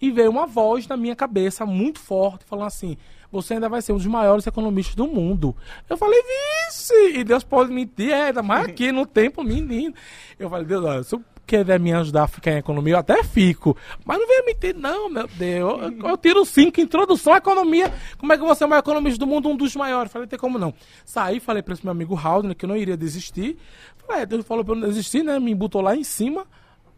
[0.00, 2.96] e veio uma voz na minha cabeça muito forte falando assim:
[3.30, 5.54] você ainda vai ser um dos maiores economistas do mundo.
[5.88, 7.18] Eu falei, vixe!
[7.18, 9.94] E Deus pode mentir, é, ainda mais aqui no tempo, menino.
[10.38, 13.24] Eu falei, Deus, olha, se eu quiser me ajudar a ficar em economia, eu até
[13.24, 13.76] fico.
[14.04, 15.82] Mas não venha mentir, não, meu Deus.
[15.82, 17.92] Eu, eu tiro cinco, introdução à economia.
[18.18, 20.12] Como é que você é o maior economista do mundo, um dos maiores?
[20.12, 20.74] Falei, tem como não.
[21.04, 23.56] Saí, falei para esse meu amigo Haldner que eu não iria desistir.
[23.96, 25.38] Falei, é, Deus falou pra eu não desistir, né?
[25.38, 26.46] Me botou lá em cima.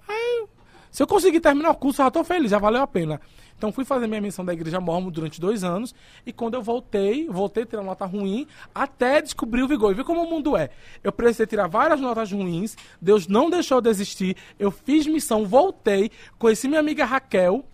[0.09, 0.44] Aí,
[0.91, 3.20] se eu conseguir terminar o curso, eu já tô feliz, já valeu a pena.
[3.57, 7.28] Então fui fazer minha missão da igreja mormon durante dois anos e quando eu voltei,
[7.28, 9.93] voltei a tirar nota ruim até descobrir o vigor.
[9.93, 10.70] E vi como o mundo é.
[11.05, 16.11] Eu precisei tirar várias notas ruins, Deus não deixou eu desistir, eu fiz missão, voltei,
[16.38, 17.64] conheci minha amiga Raquel,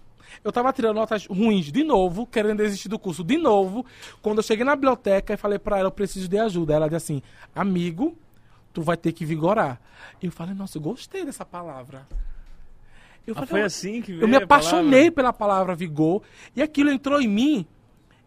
[0.43, 3.87] eu tava tirando notas ruins de novo, querendo desistir do curso de novo.
[4.21, 6.75] Quando eu cheguei na biblioteca e falei pra ela, eu preciso de ajuda.
[6.75, 7.23] Ela disse assim,
[7.55, 8.17] amigo,
[8.73, 9.81] tu vai ter que vigorar.
[10.21, 12.07] E eu falei, nossa, eu gostei dessa palavra.
[13.27, 16.23] Eu Ah, falei, foi "Eu- assim que eu me a apaixonei pela palavra vigor
[16.55, 17.67] e aquilo entrou em mim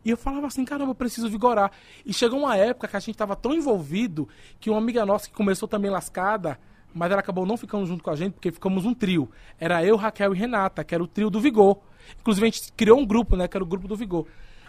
[0.04, 1.72] e eu falava assim, caramba, eu preciso vigorar.
[2.06, 4.28] E chegou uma época que a gente estava tão envolvido
[4.60, 6.60] que uma amiga nossa que começou também lascada,
[6.94, 9.30] mas ela acabou não ficando junto com a gente porque ficamos um trio.
[9.60, 11.78] Era eu, Raquel e Renata, que era o trio do Vigor.
[12.20, 14.26] Inclusive a gente criou um grupo, né, que era o grupo do Vigor.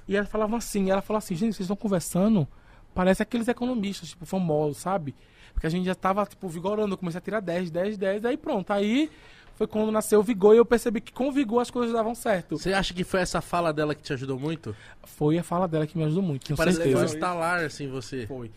[0.06, 2.46] E ela falava assim, ela falou assim, gente, vocês estão conversando,
[2.94, 5.14] parece aqueles economistas, tipo, famosos, sabe?
[5.54, 8.36] Porque a gente já tava, tipo, vigorando, eu comecei a tirar 10, 10, 10, aí
[8.36, 8.70] pronto.
[8.72, 9.10] Aí
[9.60, 12.14] foi quando nasceu o Vigor e eu percebi que com o Vigor as coisas davam
[12.14, 12.56] certo.
[12.56, 14.74] Você acha que foi essa fala dela que te ajudou muito?
[15.04, 17.86] Foi a fala dela que me ajudou muito, tenho Parece que foi um estalar, assim,
[17.86, 18.26] você.
[18.26, 18.50] Foi.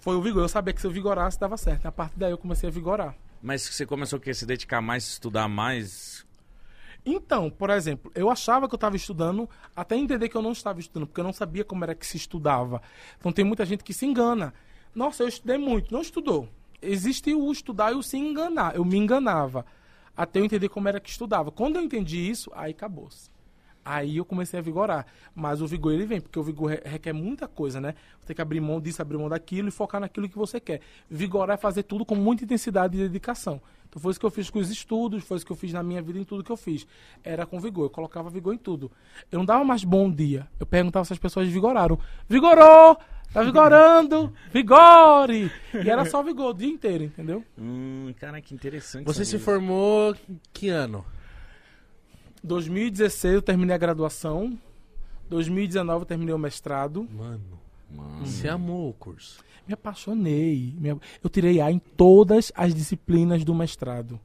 [0.00, 1.84] Foi o Vigor, eu sabia que se eu vigorasse dava certo.
[1.84, 3.14] A partir daí eu comecei a vigorar.
[3.42, 6.24] Mas você começou a se dedicar mais, estudar mais?
[7.04, 9.46] Então, por exemplo, eu achava que eu estava estudando
[9.76, 12.16] até entender que eu não estava estudando, porque eu não sabia como era que se
[12.16, 12.80] estudava.
[13.18, 14.54] Então tem muita gente que se engana.
[14.94, 16.48] Nossa, eu estudei muito, não estudou.
[16.80, 18.74] Existe o estudar e o se enganar.
[18.74, 19.66] Eu me enganava
[20.16, 21.50] até eu entender como era que estudava.
[21.50, 23.30] Quando eu entendi isso, aí acabou-se.
[23.84, 25.06] Aí eu comecei a vigorar.
[25.32, 27.94] Mas o vigor ele vem, porque o vigor re- requer muita coisa, né?
[28.26, 30.80] Tem que abrir mão disso, abrir mão daquilo e focar naquilo que você quer.
[31.08, 33.62] Vigorar é fazer tudo com muita intensidade e dedicação.
[33.88, 35.84] Então foi isso que eu fiz com os estudos, foi isso que eu fiz na
[35.84, 36.84] minha vida em tudo que eu fiz.
[37.22, 38.90] Era com vigor, eu colocava vigor em tudo.
[39.30, 40.48] Eu não dava mais bom dia.
[40.58, 41.96] Eu perguntava se as pessoas vigoraram.
[42.28, 42.98] Vigorou!
[43.36, 44.32] Tá vigorando!
[44.50, 45.52] Vigore!
[45.74, 47.44] E era só vigor o dia inteiro, entendeu?
[47.58, 49.04] Hum, cara, que interessante.
[49.04, 50.14] Você se formou
[50.54, 51.04] que ano?
[52.42, 54.58] 2016 eu terminei a graduação.
[55.28, 57.06] 2019 eu terminei o mestrado.
[57.12, 57.60] Mano,
[57.90, 58.24] Mano.
[58.24, 59.44] você amou o curso.
[59.66, 60.72] Me apaixonei.
[60.78, 64.18] Me- Eu tirei A em todas as disciplinas do mestrado.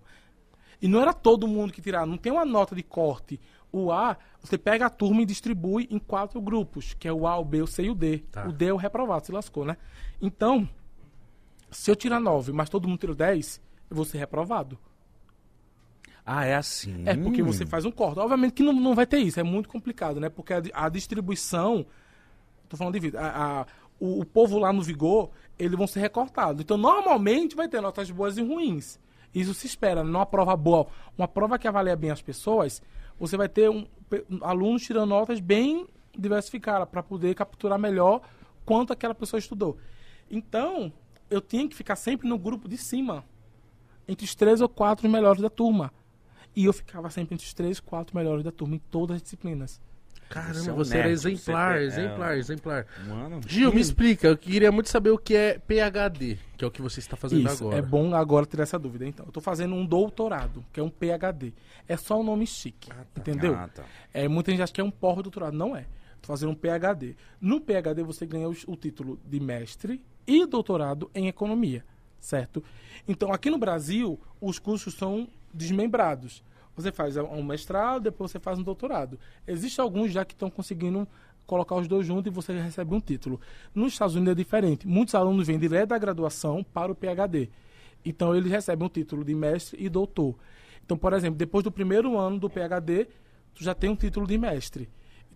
[0.82, 3.40] E não era todo mundo que tirava, não tem uma nota de corte.
[3.72, 7.38] O A, você pega a turma e distribui em quatro grupos, que é o A,
[7.38, 8.20] o B, o C e o D.
[8.32, 8.48] Tá.
[8.48, 9.78] O D é o reprovado, se lascou, né?
[10.22, 10.68] Então,
[11.70, 14.78] se eu tirar 9, mas todo mundo tirou 10, eu vou ser reprovado.
[16.26, 17.04] Ah, é assim.
[17.08, 18.20] É porque você faz um corte.
[18.20, 20.30] Obviamente que não, não vai ter isso, é muito complicado, né?
[20.30, 21.86] Porque a, a distribuição.
[22.70, 23.20] Tô falando de vida.
[23.20, 23.66] A, a-
[24.00, 26.62] o, o povo lá no Vigor, eles vão ser recortados.
[26.62, 29.00] Então, normalmente vai ter notas boas e ruins.
[29.34, 30.04] Isso se espera.
[30.04, 32.82] Numa prova boa, uma prova que avalia bem as pessoas,
[33.22, 33.86] você vai ter um,
[34.42, 38.22] alunos tirando notas bem diversificadas para poder capturar melhor
[38.66, 39.78] quanto aquela pessoa estudou.
[40.30, 40.92] Então,
[41.30, 43.24] eu tinha que ficar sempre no grupo de cima
[44.08, 45.94] entre os três ou quatro melhores da turma.
[46.56, 49.80] E eu ficava sempre entre os três, quatro melhores da turma em todas as disciplinas.
[50.32, 52.40] Caramba, Você é um você era exemplar, você exemplar, é.
[52.40, 52.86] exemplar.
[53.08, 53.42] Mano.
[53.48, 56.82] Gil, me explica, eu queria muito saber o que é PHD, que é o que
[56.82, 57.78] você está fazendo Isso, agora.
[57.78, 59.06] é bom agora ter essa dúvida.
[59.06, 61.54] Então, eu estou fazendo um doutorado, que é um PhD.
[61.88, 63.54] É só um nome chique, entendeu?
[63.56, 63.84] Ah, tá.
[64.14, 65.54] É, muita gente acha que é um pós-doutorado.
[65.56, 65.86] Não é.
[66.16, 67.16] Estou fazendo um PhD.
[67.42, 71.84] No PhD você ganha os- o título de mestre e doutorado em economia,
[72.20, 72.64] certo?
[73.08, 76.44] Então, aqui no Brasil, os cursos são desmembrados.
[76.82, 79.20] Você faz um mestrado, depois você faz um doutorado.
[79.48, 81.08] Existem alguns já que estão conseguindo
[81.46, 83.40] colocar os dois juntos e você recebe um título.
[83.74, 84.88] Nos Estados Unidos é diferente.
[84.88, 87.50] Muitos alunos vêm direto da graduação para o PhD.
[88.06, 90.36] Então, eles recebem um título de mestre e doutor.
[90.84, 93.08] Então, por exemplo, depois do primeiro ano do PhD,
[93.54, 94.90] tu já tem um título de mestre.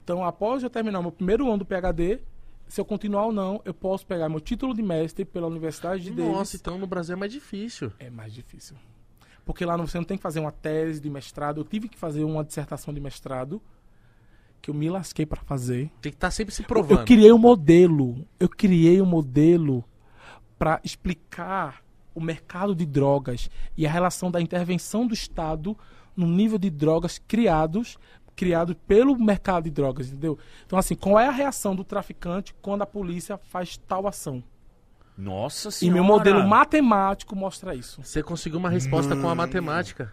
[0.03, 2.21] Então, após eu terminar meu primeiro ano do PhD,
[2.67, 6.11] se eu continuar ou não, eu posso pegar meu título de mestre pela Universidade de
[6.11, 6.31] Davis.
[6.31, 7.91] Nossa, então no Brasil é mais difícil.
[7.99, 8.75] É mais difícil.
[9.45, 11.61] Porque lá não- você não tem que fazer uma tese de mestrado.
[11.61, 13.61] Eu tive que fazer uma dissertação de mestrado,
[14.61, 15.91] que eu me lasquei para fazer.
[16.01, 17.05] Tem que estar sempre se Eu provando.
[17.05, 18.25] criei um modelo.
[18.39, 19.83] Eu criei um modelo
[20.57, 21.83] para explicar
[22.13, 25.77] o mercado de drogas e a relação da intervenção do Estado
[26.15, 27.97] no nível de drogas criados
[28.37, 30.37] criado pelo mercado de drogas, entendeu?
[30.65, 34.43] Então assim, qual é a reação do traficante quando a polícia faz tal ação?
[35.17, 35.93] Nossa E senhora.
[35.95, 38.01] meu modelo matemático mostra isso.
[38.03, 40.11] Você conseguiu uma resposta com a matemática.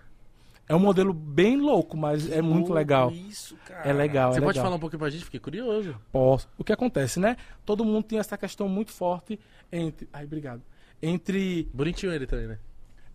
[0.69, 3.11] É um modelo bem louco, mas é muito legal.
[3.11, 3.89] Isso, cara.
[3.89, 4.65] É legal, Você é pode legal.
[4.65, 5.25] falar um pouquinho pra gente?
[5.25, 5.97] Fiquei curioso.
[6.13, 6.49] Posso.
[6.57, 7.37] O que acontece, né?
[7.67, 9.39] Todo mundo tem essa questão muito forte
[9.73, 10.09] entre.
[10.13, 10.63] Ai, obrigado.
[11.03, 11.69] Entre.
[11.75, 12.59] Bonitinho ele também, né?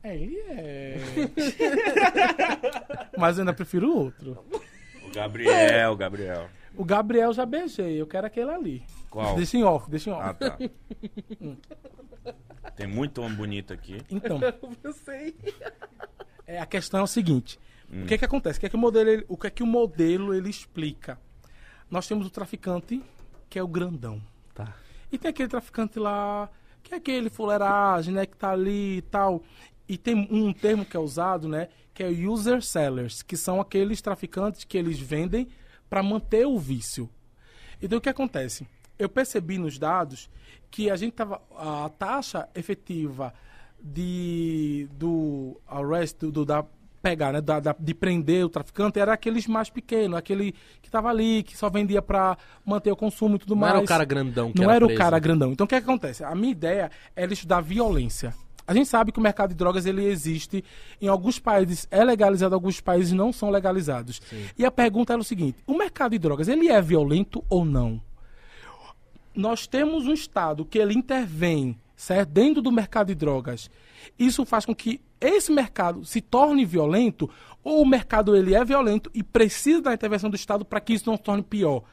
[0.03, 0.97] É, ele é.
[3.17, 4.37] Mas eu ainda prefiro o outro.
[5.05, 6.49] O Gabriel, Gabriel.
[6.75, 8.83] O Gabriel já beijei, eu quero aquele ali.
[9.09, 9.35] Qual?
[9.35, 10.23] Deixa em off, deixa em off.
[10.23, 10.57] Ah, tá.
[12.75, 14.01] Tem muito homem bonito aqui.
[14.09, 14.39] Então,
[14.83, 15.35] Eu sei.
[16.45, 17.59] é, a questão é o seguinte:
[17.91, 18.57] o que é que acontece?
[18.57, 21.19] O que é que o modelo, ele- o que é que o modelo ele explica?
[21.89, 23.01] Nós temos o traficante,
[23.49, 24.21] que é o grandão.
[24.53, 24.73] Tá.
[25.11, 26.49] E tem aquele traficante lá,
[26.83, 29.41] que é aquele fuleiragem, né, que tá ali e tal.
[29.87, 33.61] E tem um termo que é usado, né, que é o user sellers, que são
[33.61, 35.47] aqueles traficantes que eles vendem
[35.89, 37.09] para manter o vício.
[37.81, 38.67] Então o que acontece?
[38.99, 40.29] Eu percebi nos dados
[40.71, 43.33] que a gente tava a taxa efetiva
[43.91, 46.63] de do arrest do, do- da
[47.01, 51.09] pegar, né, da, da- de prender o traficante era aqueles mais pequenos, aquele que tava
[51.09, 53.75] ali, que só vendia para manter o consumo e tudo Não mais.
[53.75, 55.51] era o cara grandão que Não era, era o cara grandão.
[55.51, 56.23] Então o que, é que acontece?
[56.23, 58.33] A minha ideia era estudar violência.
[58.65, 60.65] A gente sabe que o mercado de drogas ele existe
[60.99, 64.19] em alguns países é legalizado, alguns países não são legalizados.
[64.57, 68.01] E a pergunta era o seguinte: o mercado de drogas ele é violento ou não?
[69.37, 73.69] Nós temos um estado que ele intervém, certo, dentro do mercado de drogas.
[74.17, 77.29] Isso faz com que esse mercado se torne violento
[77.63, 81.07] ou o mercado ele é violento e precisa da intervenção do estado para que isso
[81.07, 81.83] não se torne pior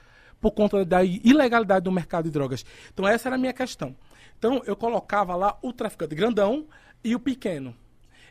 [0.41, 2.65] por conta da ilegalidade do mercado de drogas.
[2.93, 3.95] Então essa era a minha questão.
[4.39, 6.67] Então eu colocava lá o traficante grandão
[7.03, 7.77] e o pequeno.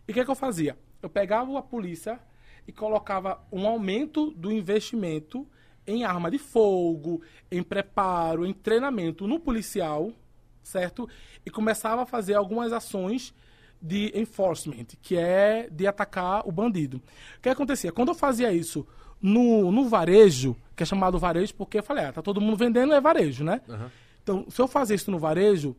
[0.07, 0.75] E o que, é que eu fazia?
[1.03, 2.19] Eu pegava a polícia
[2.67, 5.47] e colocava um aumento do investimento
[5.85, 7.21] em arma de fogo,
[7.51, 10.11] em preparo, em treinamento no policial,
[10.61, 11.07] certo?
[11.45, 13.33] E começava a fazer algumas ações
[13.81, 17.01] de enforcement, que é de atacar o bandido.
[17.37, 17.91] O que acontecia?
[17.91, 18.85] Quando eu fazia isso
[19.25, 22.93] No, no varejo, que é chamado varejo porque eu falei, ah, tá todo mundo vendendo,
[22.93, 23.61] é varejo, né?
[24.21, 25.75] Então, se eu fazer isso no varejo,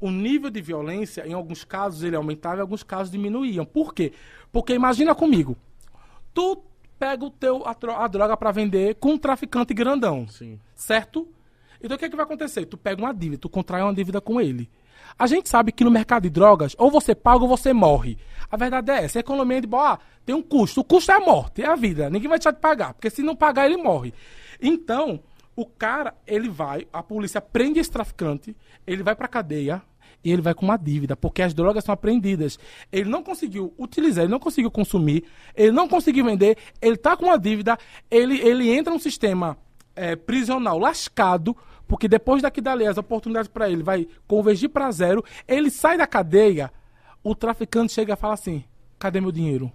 [0.00, 3.66] o nível de violência, em alguns casos, ele aumentava, em alguns casos diminuíam.
[3.66, 4.12] Por quê?
[4.50, 5.58] Porque imagina comigo,
[6.32, 6.62] tu
[6.98, 10.58] pega o teu, a, a droga para vender com um traficante grandão, Sim.
[10.74, 11.28] certo?
[11.80, 12.66] Então o que, é que vai acontecer?
[12.66, 14.68] Tu pega uma dívida, tu contrai uma dívida com ele.
[15.18, 18.18] A gente sabe que no mercado de drogas, ou você paga ou você morre.
[18.50, 20.80] A verdade é essa, a economia de boa, ah, tem um custo.
[20.80, 22.10] O custo é a morte, é a vida.
[22.10, 24.12] Ninguém vai deixar de pagar, porque se não pagar, ele morre.
[24.60, 25.20] Então,
[25.54, 28.54] o cara, ele vai, a polícia prende esse traficante,
[28.86, 29.82] ele vai pra cadeia
[30.22, 32.58] e ele vai com uma dívida, porque as drogas são apreendidas.
[32.90, 37.26] Ele não conseguiu utilizar, ele não conseguiu consumir, ele não conseguiu vender, ele tá com
[37.26, 37.78] uma dívida,
[38.10, 39.56] ele, ele entra num sistema
[39.94, 41.56] é, prisional lascado,
[41.86, 46.06] porque depois daqui dali as oportunidades para ele vai convergir para zero, ele sai da
[46.06, 46.72] cadeia,
[47.22, 48.64] o traficante chega e fala assim:
[48.98, 49.72] cadê meu dinheiro?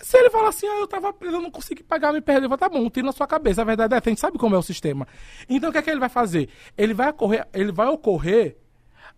[0.00, 2.48] Se ele fala assim, ah, eu tava preso, eu não consegui pagar, me perdi, eu
[2.48, 3.62] falo, tá bom, tiro na sua cabeça.
[3.62, 5.08] A verdade é, a gente sabe como é o sistema.
[5.48, 6.48] Então o que é que ele vai fazer?
[6.76, 8.56] Ele vai ocorrer, ele vai ocorrer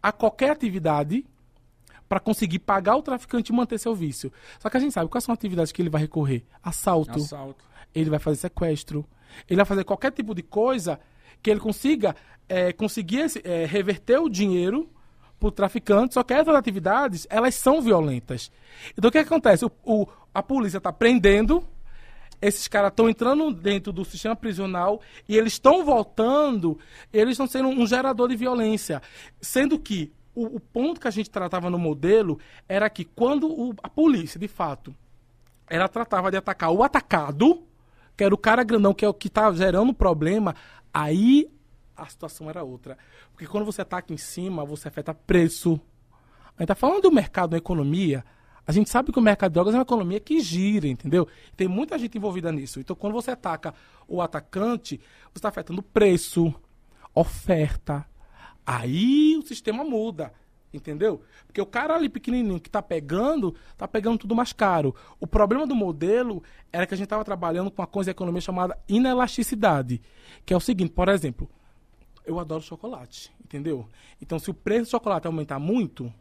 [0.03, 1.25] a qualquer atividade
[2.09, 4.33] para conseguir pagar o traficante e manter seu vício.
[4.59, 7.65] Só que a gente sabe quais são as atividades que ele vai recorrer: assalto, Assalto.
[7.95, 9.07] ele vai fazer sequestro,
[9.49, 10.99] ele vai fazer qualquer tipo de coisa
[11.43, 12.15] que ele consiga
[12.49, 14.91] é, conseguir é, reverter o dinheiro
[15.39, 18.51] pro traficante, só que essas atividades, elas são violentas.
[18.97, 19.65] Então o que, que acontece?
[19.65, 21.65] O, o- a polícia está prendendo,
[22.41, 26.79] esses caras estão entrando dentro do sistema prisional e eles estão voltando,
[27.13, 29.03] eles estão sendo um gerador de violência.
[29.41, 32.39] Sendo que o, o ponto que a gente tratava no modelo
[32.69, 34.95] era que quando o- a polícia, de fato,
[35.69, 37.63] ela tratava de atacar o atacado,
[38.17, 40.55] que era o cara grandão, que é o que tá gerando o problema,
[40.93, 41.51] aí
[41.97, 42.97] a situação era outra.
[43.33, 45.81] Porque quando você ataca em cima, você afeta preço.
[46.57, 48.25] A gente tá falando do mercado, da economia.
[48.71, 51.27] A gente sabe que o mercado de drogas é uma economia que gira, entendeu?
[51.57, 52.79] Tem muita gente envolvida nisso.
[52.79, 53.75] Então, quando você ataca
[54.07, 56.55] o atacante, você está afetando preço,
[57.13, 58.07] oferta.
[58.65, 60.33] Aí o sistema muda,
[60.73, 61.21] entendeu?
[61.49, 64.95] Porque o cara ali pequenininho que tá pegando, tá pegando tudo mais caro.
[65.19, 66.41] O problema do modelo
[66.73, 70.01] era que a gente estava trabalhando com uma coisa de economia chamada inelasticidade,
[70.47, 71.51] que é o seguinte, por exemplo,
[72.25, 73.89] eu adoro chocolate, entendeu?
[74.23, 76.15] Então, se o preço do chocolate aumentar muito,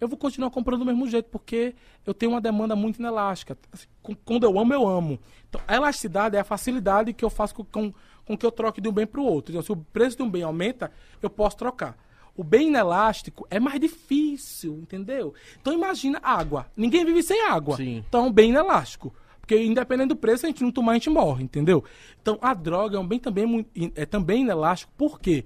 [0.00, 1.74] eu vou continuar comprando do mesmo jeito, porque
[2.06, 3.56] eu tenho uma demanda muito inelástica.
[3.70, 3.86] Assim,
[4.24, 5.20] Quando eu amo, eu amo.
[5.48, 7.92] Então, a elasticidade é a facilidade que eu faço com, com,
[8.24, 9.52] com que eu troque de um bem para o outro.
[9.52, 10.90] Então, se o preço de um bem aumenta,
[11.20, 11.98] eu posso trocar.
[12.34, 15.34] O bem inelástico é mais difícil, entendeu?
[15.60, 16.66] Então, imagina água.
[16.74, 17.76] Ninguém vive sem água.
[17.76, 18.02] Sim.
[18.08, 19.12] Então, é um bem inelástico.
[19.40, 21.84] Porque independente do preço, a gente não tomar, a gente morre, entendeu?
[22.22, 24.92] Então, a droga é um bem também, é também inelástico.
[24.96, 25.44] Por quê?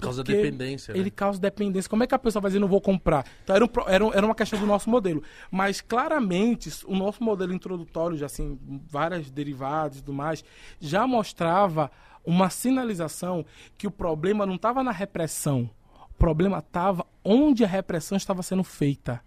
[0.00, 1.00] Causa dependência, né?
[1.00, 1.88] Ele causa dependência.
[1.88, 3.24] Como é que a pessoa vai dizer, não vou comprar?
[3.42, 5.22] Então, era, um era, era uma questão do nosso modelo.
[5.50, 10.44] Mas, claramente, o nosso modelo introdutório, já assim, várias derivadas e tudo mais,
[10.80, 11.90] já mostrava
[12.24, 13.44] uma sinalização
[13.78, 15.70] que o problema não estava na repressão.
[16.10, 19.22] O problema estava onde a repressão estava sendo feita.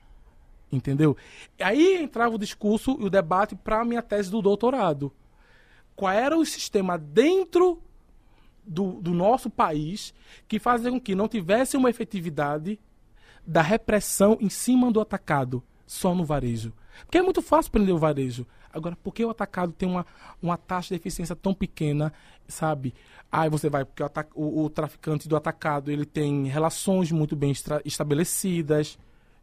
[0.71, 1.15] Entendeu?
[1.59, 5.13] Aí entrava o discurso e o debate para a minha tese do doutorado.
[5.95, 7.81] Qual era o sistema dentro
[8.67, 10.13] do, do nosso país
[10.47, 12.79] que fazia com que não tivesse uma efetividade
[13.45, 16.73] da repressão em cima do atacado, só no varejo.
[17.05, 18.45] Porque é muito fácil prender o varejo.
[18.73, 20.05] Agora, por que o atacado tem uma,
[20.41, 22.11] uma taxa de eficiência tão pequena,
[22.47, 22.93] sabe?
[23.31, 27.53] Aí você vai, porque o, o- o traficante do atacado, ele tem relações muito bem
[27.85, 28.97] estabelecidas,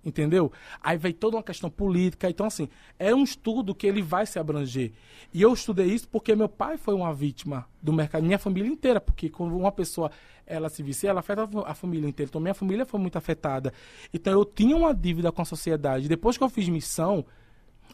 [0.05, 0.53] entendeu?
[0.81, 2.29] Aí vem toda uma questão política.
[2.29, 4.93] Então, assim, é um estudo que ele vai se abranger.
[5.33, 9.01] E eu estudei isso porque meu pai foi uma vítima do mercado, minha família inteira,
[9.01, 10.11] porque quando uma pessoa
[10.47, 12.29] ela se vicia, ela afeta a fa- a família inteira.
[12.29, 13.73] Então, minha família foi muito afetada.
[14.13, 16.09] Então, eu tinha uma dívida com a sociedade.
[16.09, 17.25] Depois que eu fiz missão,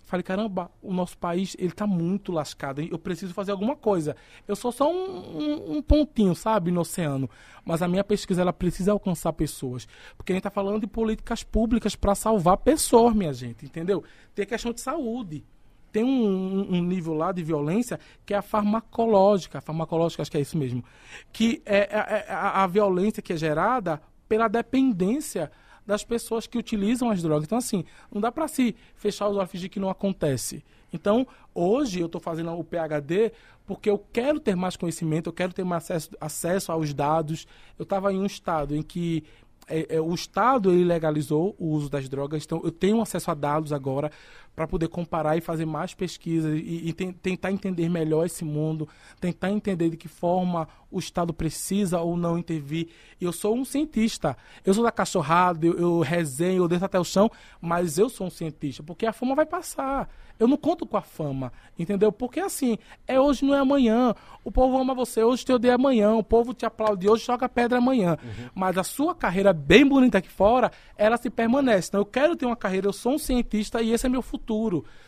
[0.05, 4.17] Falei, caramba, o nosso país, ele tá muito lascado, eu preciso fazer alguma coisa.
[4.49, 4.97] Eu sou só um,
[5.39, 7.31] um- um pontinho, sabe, no oceano.
[7.65, 9.87] Mas a minha pesquisa, ela precisa alcançar pessoas.
[10.17, 14.03] Porque a gente tá falando de políticas públicas para salvar pessoas, minha gente, entendeu?
[14.35, 15.45] Tem questão de saúde.
[15.93, 19.59] Tem um, um- um nível lá de violência que é a farmacológica.
[19.59, 20.85] A farmacológica, acho que é isso mesmo.
[21.33, 25.51] Que é, é- é a, a violência que é gerada pela dependência
[25.87, 27.45] das pessoas que utilizam as drogas.
[27.45, 30.65] Então, assim, não dá para se fechar os olhos e fingir que não acontece.
[30.93, 33.33] Então, hoje eu estou fazendo o PHD
[33.67, 37.47] porque eu quero ter mais conhecimento, eu quero ter mais acesso, acesso aos dados.
[37.79, 39.23] Eu estava em um estado em que
[39.69, 43.35] é, é, o Estado ele legalizou o uso das drogas, então eu tenho acesso a
[43.35, 44.11] dados agora
[44.55, 48.89] para poder comparar e fazer mais pesquisas e, e tentar entender melhor esse mundo,
[49.21, 52.89] tentar entender de que forma o Estado precisa ou não intervir.
[53.21, 57.05] Eu sou um cientista, eu sou da cachorrada, eu, eu resenho, eu desço até o
[57.05, 57.31] chão,
[57.61, 60.09] mas eu sou um cientista, porque a fama vai passar.
[60.41, 62.11] Eu não conto com a fama, entendeu?
[62.11, 64.15] Porque assim, é hoje, não é amanhã.
[64.43, 66.15] O povo ama você hoje, te odeia amanhã.
[66.15, 68.17] O povo te aplaude hoje, joga pedra amanhã.
[68.23, 68.49] Uhum.
[68.55, 71.89] Mas a sua carreira bem bonita aqui fora, ela se permanece.
[71.89, 74.40] Então eu quero ter uma carreira, eu sou um cientista e esse é meu futuro,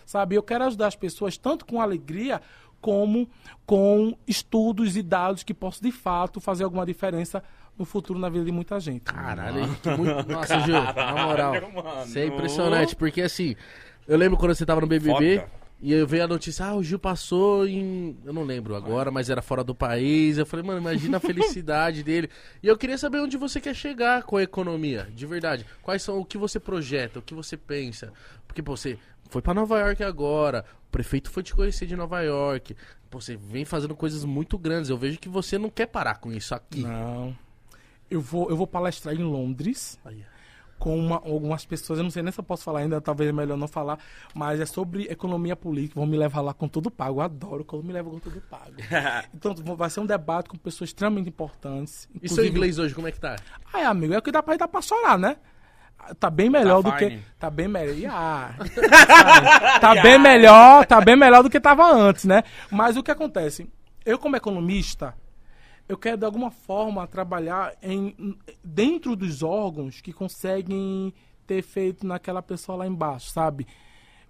[0.07, 0.35] sabe?
[0.35, 2.41] Eu quero ajudar as pessoas tanto com alegria
[2.81, 3.31] como
[3.65, 7.43] com estudos e dados que possam de fato fazer alguma diferença
[7.79, 9.05] no futuro na vida de muita gente.
[9.05, 10.29] Caralho, que muito...
[10.31, 11.55] Nossa, Gil, na moral,
[12.05, 13.55] isso é impressionante, porque assim,
[14.07, 15.51] eu lembro quando você tava no BBB Foda.
[15.81, 18.17] e eu veio a notícia, ah, o Gil passou em.
[18.25, 20.37] Eu não lembro agora, mas era fora do país.
[20.37, 22.29] Eu falei, mano, imagina a felicidade dele.
[22.63, 25.65] E eu queria saber onde você quer chegar com a economia, de verdade.
[25.83, 28.13] Quais são o que você projeta, o que você pensa.
[28.47, 28.99] Porque pô, você
[29.33, 32.77] foi para Nova York agora, o prefeito foi te conhecer de Nova York.
[33.11, 34.91] Pô, você vem fazendo coisas muito grandes.
[34.91, 36.83] Eu vejo que você não quer parar com isso aqui.
[36.83, 37.37] Não.
[38.11, 39.99] Eu vou, eu vou palestrar em Londres.
[40.05, 40.23] Aí
[40.83, 43.33] com uma, algumas pessoas, eu não sei nem se eu posso falar ainda, talvez é
[43.33, 44.01] melhor não falar,
[44.35, 47.85] mas é sobre economia política, vão me levar lá com tudo pago, eu adoro quando
[47.85, 48.75] me levam com tudo pago.
[49.33, 52.09] então vai ser um debate com pessoas extremamente importantes.
[52.21, 53.37] E seu inglês hoje, como é que tá?
[53.73, 55.37] Ai, amigo, é o que dá pra ir dar pra chorar, né?
[56.19, 57.19] Tá bem melhor tá do fine.
[57.19, 57.25] que.
[57.39, 58.13] Tá bem melhor.
[58.13, 58.55] Ah,
[59.81, 62.43] tá bem melhor, tá bem melhor do que tava antes, né?
[62.71, 63.71] Mas o que acontece?
[64.05, 65.15] Eu, como economista,
[65.89, 71.13] eu quero de alguma forma trabalhar em, dentro dos órgãos que conseguem
[71.47, 73.67] ter feito naquela pessoa lá embaixo, sabe?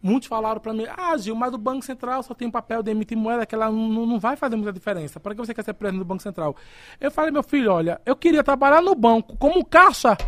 [0.02, 3.16] Muitos falaram para mim, ah, Gil, mas o Banco Central só tem papel de emitir
[3.16, 5.20] moeda, que ela não, não vai fazer muita diferença.
[5.20, 6.56] Para que você quer ser presidente do Banco Central?
[7.00, 10.18] Eu falei, meu filho, olha, eu queria trabalhar no banco como caixa,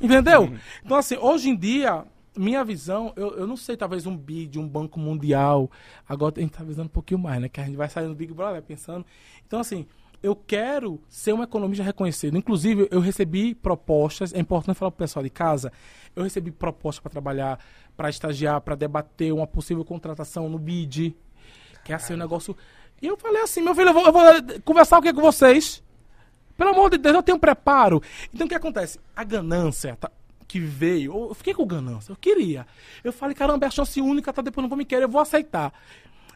[0.00, 0.42] entendeu?
[0.42, 0.58] Uhum.
[0.84, 2.04] Então, assim, hoje em dia,
[2.36, 5.70] minha visão, eu, eu não sei, talvez um BID, um Banco Mundial.
[6.08, 7.48] Agora a gente tá visando um pouquinho mais, né?
[7.48, 9.04] Que a gente vai sair no Big Brother pensando.
[9.46, 9.86] Então, assim,
[10.22, 12.36] eu quero ser um economista reconhecido.
[12.36, 15.72] Inclusive, eu recebi propostas, é importante falar para o pessoal de casa,
[16.14, 17.58] eu recebi propostas para trabalhar,
[17.96, 21.16] para estagiar, para debater uma possível contratação no BID,
[21.84, 22.56] que é assim um negócio...
[23.02, 24.22] E eu falei assim, meu filho, eu vou, eu vou
[24.62, 25.82] conversar o que com vocês?
[26.60, 28.02] Pelo amor de Deus, eu tenho um preparo.
[28.34, 29.00] Então, o que acontece?
[29.16, 30.10] A ganância tá,
[30.46, 32.66] que veio, eu fiquei com ganância, eu queria.
[33.02, 35.22] Eu falei, caramba, é a chance única, tá, depois não vou me querer, eu vou
[35.22, 35.72] aceitar.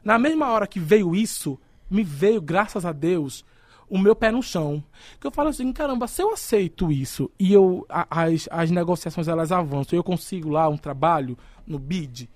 [0.03, 1.61] Na mesma hora que veio isso,
[1.91, 3.45] me veio, graças a Deus,
[3.87, 4.83] o meu pé no chão.
[5.21, 9.29] Que eu falo assim, caramba, se eu aceito isso e eu a, as, as negociações
[9.29, 12.31] elas avançam, eu consigo lá um trabalho no bid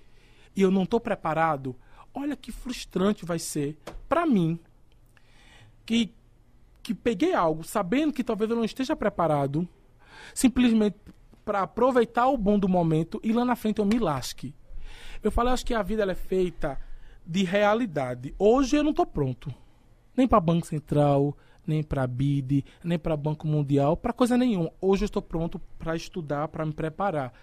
[0.55, 1.75] e eu não estou preparado,
[2.13, 4.61] olha que frustrante vai ser para mim
[5.87, 6.13] que
[6.89, 9.69] que peguei algo sabendo que talvez eu não esteja preparado,
[10.33, 10.97] simplesmente
[11.45, 14.55] para aproveitar o bom do momento e lá na frente eu me lasque.
[15.23, 16.81] Eu falo, acho que a vida é feita
[17.27, 18.35] de realidade.
[18.39, 19.55] Hoje eu não estou pronto
[20.17, 21.37] nem para Banco Central,
[21.67, 24.73] nem para BID, nem para Banco Mundial, para coisa nenhuma.
[24.81, 27.35] Hoje eu estou pronto para estudar, para me preparar.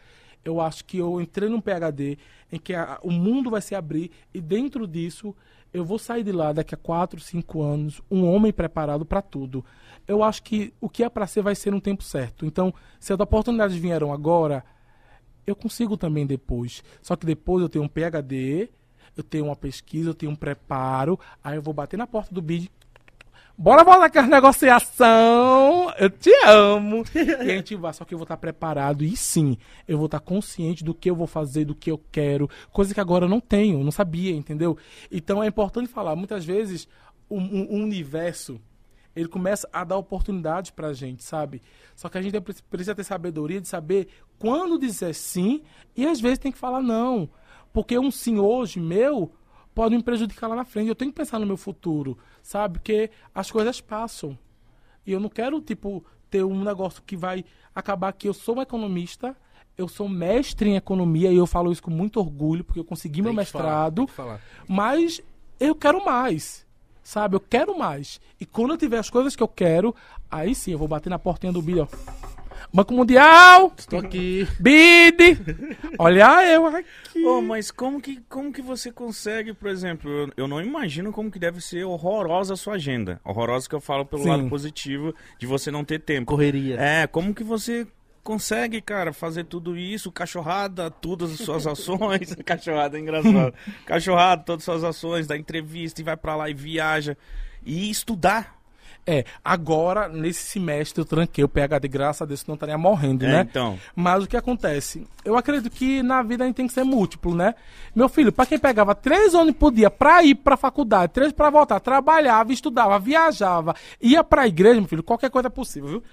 [0.44, 2.18] Eu acho que eu entrei num PhD
[2.52, 5.36] em que a, o mundo vai se abrir e dentro disso
[5.76, 9.64] eu vou sair de lá daqui a 4, 5 anos, um homem preparado para tudo.
[10.08, 12.46] Eu acho que o que é para ser vai ser no tempo certo.
[12.46, 14.64] Então, se as oportunidades vieram agora,
[15.46, 16.82] eu consigo também depois.
[17.02, 18.70] Só que depois eu tenho um PhD,
[19.18, 22.42] eu tenho uma pesquisa, eu tenho um preparo, aí eu vou bater na porta do
[22.42, 22.72] BID.
[23.58, 25.90] Bora voltar com a negociação.
[25.98, 27.06] Eu te amo.
[27.16, 30.20] e a gente vai, só que eu vou estar preparado e sim, eu vou estar
[30.20, 33.40] consciente do que eu vou fazer, do que eu quero, coisa que agora eu não
[33.40, 34.78] tenho, não sabia, entendeu?
[35.10, 36.86] Então é importante falar, muitas vezes
[37.30, 38.60] o, o, universo
[39.16, 41.62] ele começa a dar oportunidades pra gente, sabe?
[41.96, 42.38] Só que a gente
[42.70, 45.62] precisa ter sabedoria de saber quando dizer sim
[45.96, 47.30] e às vezes tem que falar não.
[47.72, 49.32] Porque um sim hoje meu
[49.76, 50.88] pode me prejudicar lá na frente.
[50.88, 52.80] Eu tenho que pensar no meu futuro, sabe?
[52.80, 54.38] Porque as coisas passam.
[55.06, 57.44] E eu não quero, tipo, ter um negócio que vai
[57.76, 59.36] acabar que eu sou um economista,
[59.78, 63.16] eu sou mestre em economia e eu falo isso com muito orgulho, porque eu consegui
[63.16, 64.08] tem meu mestrado.
[64.08, 65.22] Falar, mas
[65.60, 66.66] eu quero mais.
[67.04, 67.36] Sabe?
[67.36, 68.20] Eu quero mais.
[68.40, 69.94] E quando eu tiver as coisas que eu quero,
[70.32, 71.88] aí sim eu vou bater na portinha do Bilho.
[72.74, 73.74] Banco Mundial.
[73.78, 74.48] Estou aqui.
[74.60, 75.40] BID.
[75.98, 76.88] Olha eu aqui.
[77.26, 81.32] Oh, mas como que, como que você consegue, por exemplo, eu, eu, não imagino como
[81.32, 83.20] que deve ser horrorosa a sua agenda.
[83.24, 84.30] Horrorosa que eu falo pelo Sim.
[84.30, 86.32] lado positivo de você não ter tempo.
[86.32, 86.76] Correria.
[86.80, 87.88] É, como que você
[88.26, 92.36] consegue, cara, fazer tudo isso, cachorrada, todas as suas ações.
[92.44, 93.54] cachorrada é engraçado.
[93.86, 97.16] cachorrada, todas as suas ações, dá entrevista e vai para lá e viaja.
[97.64, 98.55] E estudar
[99.08, 103.24] É, agora, nesse semestre, eu tranquei o PHD, graças a Deus, senão eu estaria morrendo,
[103.24, 103.48] É, né?
[103.48, 103.80] então.
[103.96, 105.08] Mas o que acontece?
[105.24, 107.54] Eu acredito que na vida a gente tem que ser múltiplo, né?
[107.96, 111.52] Meu filho, pra quem pegava três ônibus por dia pra ir pra faculdade, três pra
[111.52, 116.04] voltar, trabalhava, estudava, viajava, ia pra igreja, meu filho, qualquer coisa é possível, viu?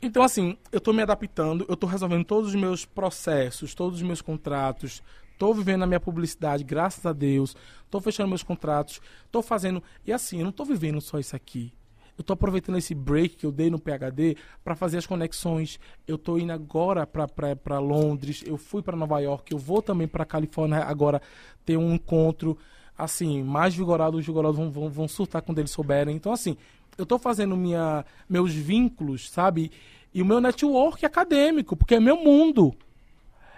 [0.00, 4.02] Então, assim, eu tô me adaptando, eu tô resolvendo todos os meus processos, todos os
[4.06, 5.02] meus contratos,
[5.38, 7.54] tô vivendo a minha publicidade, graças a Deus,
[7.90, 9.00] tô fechando meus contratos,
[9.30, 9.82] tô fazendo.
[10.06, 11.72] E assim, eu não tô vivendo só isso aqui.
[12.16, 15.78] Eu tô aproveitando esse break que eu dei no PHD para fazer as conexões.
[16.06, 20.24] Eu tô indo agora para Londres, eu fui para Nova York, eu vou também para
[20.24, 21.20] Califórnia agora
[21.64, 22.56] ter um encontro
[22.96, 26.16] assim, mais vigorado, os vigorosos vão, vão, vão surtar quando eles souberem.
[26.16, 26.56] Então, assim,
[26.96, 29.70] eu tô fazendo minha, meus vínculos, sabe?
[30.14, 32.74] E o meu network acadêmico, porque é meu mundo.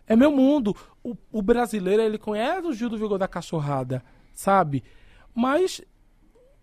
[0.06, 0.74] É meu mundo.
[1.04, 4.02] O, o brasileiro, ele conhece o Gil do Vigor da Cachorrada,
[4.34, 4.82] sabe?
[5.34, 5.80] Mas.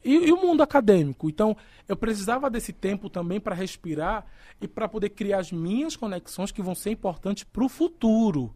[0.05, 1.27] E, e o mundo acadêmico?
[1.27, 4.23] Então, eu precisava desse tempo também para respirar
[4.61, 8.53] e para poder criar as minhas conexões que vão ser importantes para o futuro.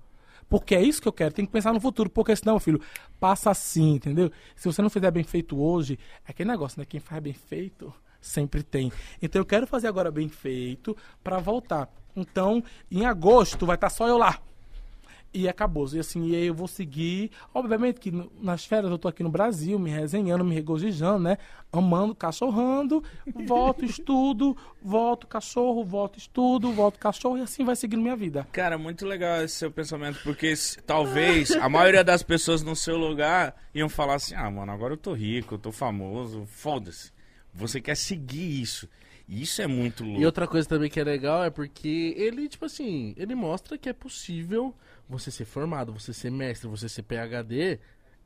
[0.47, 2.81] Porque é isso que eu quero, tem que pensar no futuro, porque senão, meu filho,
[3.19, 4.31] passa assim, entendeu?
[4.55, 5.97] Se você não fizer bem feito hoje,
[6.27, 6.85] é aquele negócio, né?
[6.87, 7.91] Quem faz bem feito
[8.21, 8.91] sempre tem.
[9.21, 11.89] Então eu quero fazer agora bem feito para voltar.
[12.15, 14.39] Então, em agosto vai estar só eu lá.
[15.33, 15.87] E acabou.
[15.93, 17.29] E assim, e aí eu vou seguir.
[17.53, 21.37] Obviamente que no- nas férias eu tô aqui no Brasil, me resenhando, me regozijando, né?
[21.71, 23.03] Amando, cachorrando.
[23.45, 27.37] Volto, estudo, volto, cachorro, volto, estudo, volto, cachorro.
[27.37, 28.47] E assim vai seguindo minha vida.
[28.51, 32.97] Cara, muito legal esse seu pensamento, porque se- talvez a maioria das pessoas no seu
[32.97, 37.11] lugar iam falar assim: ah, mano, agora eu tô rico, eu tô famoso, foda-se.
[37.53, 38.89] Você quer seguir isso.
[39.27, 40.19] E isso é muito louco.
[40.21, 43.87] E outra coisa também que é legal é porque ele, tipo assim, ele mostra que
[43.87, 44.73] é possível
[45.09, 47.79] você ser formado, você ser mestre, você ser PhD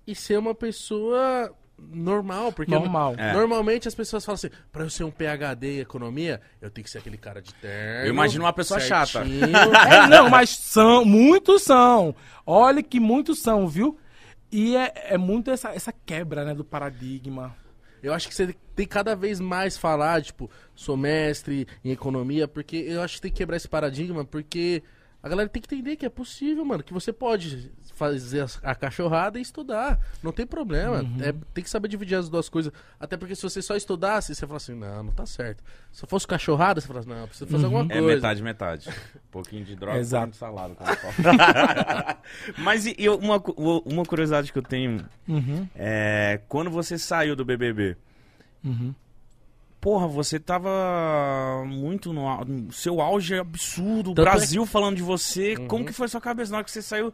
[0.06, 2.52] e ser uma pessoa normal.
[2.52, 3.16] Porque Normal.
[3.18, 3.34] É.
[3.34, 6.92] normalmente as pessoas falam assim, pra eu ser um PhD em economia, eu tenho que
[6.92, 8.06] ser aquele cara de terno.
[8.06, 9.24] Eu imagino uma pessoa chata.
[9.24, 9.48] certinho.
[9.90, 12.14] É, não, mas são, muitos são.
[12.46, 13.98] Olha que muitos são, viu?
[14.52, 17.56] E é, é muito essa, essa quebra, né, do paradigma.
[18.04, 22.76] Eu acho que você tem cada vez mais falar, tipo, sou mestre em economia, porque
[22.76, 24.84] eu acho que tem que quebrar esse paradigma, porque
[25.24, 29.39] a galera tem que entender que é possível, mano, que você pode fazer a cachorrada
[29.39, 29.97] e estudar.
[30.21, 31.01] Não tem problema.
[31.01, 31.17] Uhum.
[31.21, 32.74] É, tem que saber dividir as duas coisas.
[32.99, 35.63] Até porque se você só estudasse, você fala assim, não, não tá certo.
[35.93, 38.15] Se fosse cachorrada, você fala assim, não, preciso fazer alguma É coisa.
[38.15, 38.89] metade, metade.
[38.89, 40.28] Um pouquinho de droga, Exato.
[40.28, 42.17] um pouquinho de fala.
[42.59, 43.41] Mas e, e uma,
[43.86, 47.95] uma curiosidade que eu tenho Uhum, é quando você saiu do BBB,
[48.63, 48.93] uhum.
[49.84, 50.70] Porra, você tava
[51.68, 55.56] muito no, seu auge é absurdo, o Tanto é Brasil falando de você.
[55.56, 55.68] Uhum.
[55.68, 57.14] Como que foi a sua cabeça na hora que você saiu?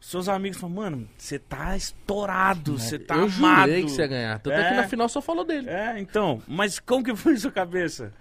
[0.00, 3.66] Seus amigos falaram, mano, você tá estourado, você tá eu amado.
[3.66, 4.38] jurei que você ia ganhar.
[4.38, 4.60] Tanto é.
[4.62, 4.68] É.
[4.70, 5.68] que na final só falou dele.
[5.68, 8.14] É, então, mas como que foi a sua cabeça?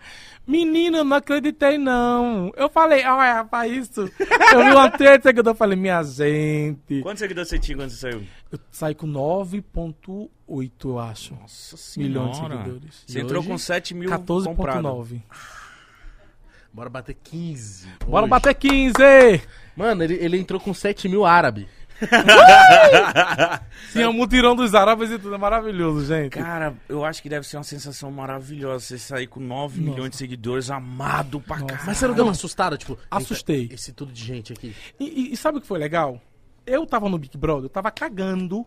[0.46, 2.52] Menino, eu não acreditei, não.
[2.58, 4.02] Eu falei, olha, rapaz, isso.
[4.52, 7.02] Eu vi uma treta seguidor, eu falei, minha gente.
[7.02, 8.24] Quantos seguidores você tinha quando você saiu?
[8.50, 9.08] Eu saí com
[10.48, 11.36] 9,8, eu acho.
[11.36, 12.58] Nossa Milhões de senhora.
[12.58, 13.04] seguidores.
[13.06, 14.45] Você E entrou com 7 mil comprados.
[14.45, 15.22] 14,9.
[16.74, 17.88] Bora bater 15.
[18.06, 18.30] Bora hoje.
[18.30, 18.93] bater 15!
[19.76, 21.68] Mano, ele, ele entrou com 7 mil árabe.
[23.91, 26.34] Sim, é o mutirão dos árabes e tudo, é maravilhoso, gente.
[26.34, 30.18] Cara, eu acho que deve ser uma sensação maravilhosa você sair com 9 milhões de
[30.18, 31.86] seguidores, amado pra caralho.
[31.88, 32.95] Mas você não deu uma assustada, tipo...
[33.10, 33.62] Assustei.
[33.62, 34.76] "Eita, Esse tudo de gente aqui.
[35.00, 36.22] E, e- e sabe o que foi legal?
[36.66, 38.64] Eu tava no Big Brother, eu tava cagando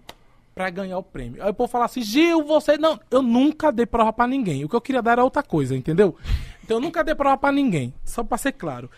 [0.60, 1.42] pra ganhar o prêmio.
[1.42, 2.76] Aí o povo fala assim, Gil, você...
[2.76, 4.62] Não, eu nunca dei prova pra ninguém.
[4.62, 6.14] O que eu queria dar era outra coisa, entendeu?
[6.62, 8.90] Então eu nunca dei prova pra ninguém, só pra ser claro.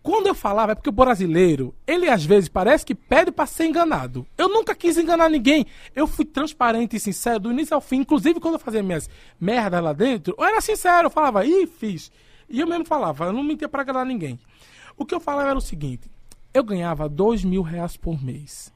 [0.00, 3.66] Quando eu falava, é porque o brasileiro, ele às vezes parece que pede pra ser
[3.66, 4.24] enganado.
[4.38, 5.66] Eu nunca quis enganar ninguém.
[5.94, 7.96] Eu fui transparente e sincero do início ao fim.
[7.96, 9.10] Inclusive, quando eu fazia minhas
[9.40, 11.06] merdas lá dentro, eu era sincero.
[11.06, 12.12] Eu falava, ih, fiz.
[12.48, 14.38] E eu mesmo falava, eu não mentia pra agradar ninguém.
[14.96, 16.08] O que eu falava era o seguinte:
[16.54, 18.72] eu ganhava dois mil reais por mês.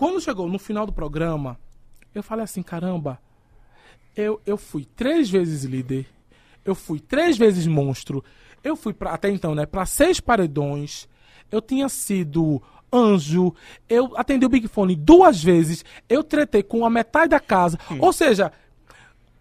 [0.00, 1.60] Quando chegou no final do programa,
[2.14, 3.20] eu falei assim: caramba,
[4.16, 6.06] eu, eu fui três vezes líder,
[6.64, 8.24] eu fui três vezes monstro,
[8.64, 11.06] eu fui pra, até então, né, para seis paredões,
[11.52, 13.54] eu tinha sido anjo,
[13.90, 18.10] eu atendi o Big Fone duas vezes, eu tretei com a metade da casa, ou
[18.10, 18.50] seja,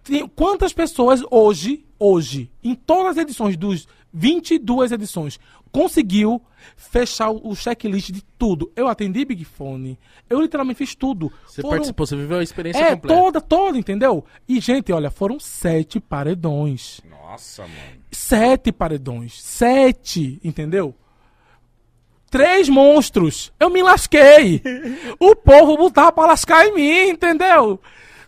[0.04, 5.40] tem- quantas pessoas hoje, hoje, em todas as edições dos 22 edições,
[5.72, 6.42] conseguiu
[6.76, 8.72] fechar o checklist de tudo?
[8.76, 9.98] Eu atendi Big Fone,
[10.30, 11.32] eu literalmente fiz tudo.
[11.46, 13.22] Você Foram- participou, você viveu a experiência É, completa.
[13.22, 14.26] toda, toda, entendeu?
[14.48, 17.02] E, gente, olha, foram sete paredões.
[17.10, 17.74] Nossa, mano.
[18.12, 19.42] Sete paredões.
[19.42, 20.96] Sete, entendeu?
[22.32, 23.52] Três monstros.
[23.60, 24.62] Eu me lasquei.
[25.20, 27.80] o povo botava pra lascar em mim, entendeu?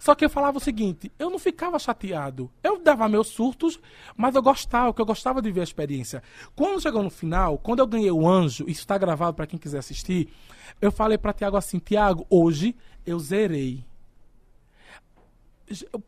[0.01, 2.49] Só que eu falava o seguinte, eu não ficava chateado.
[2.63, 3.79] Eu dava meus surtos,
[4.17, 6.23] mas eu gostava, porque eu gostava de ver a experiência.
[6.55, 9.77] Quando chegou no final, quando eu ganhei o anjo, isso está gravado para quem quiser
[9.77, 10.33] assistir,
[10.81, 12.75] eu falei para Tiago assim, Tiago, hoje
[13.05, 13.85] eu zerei.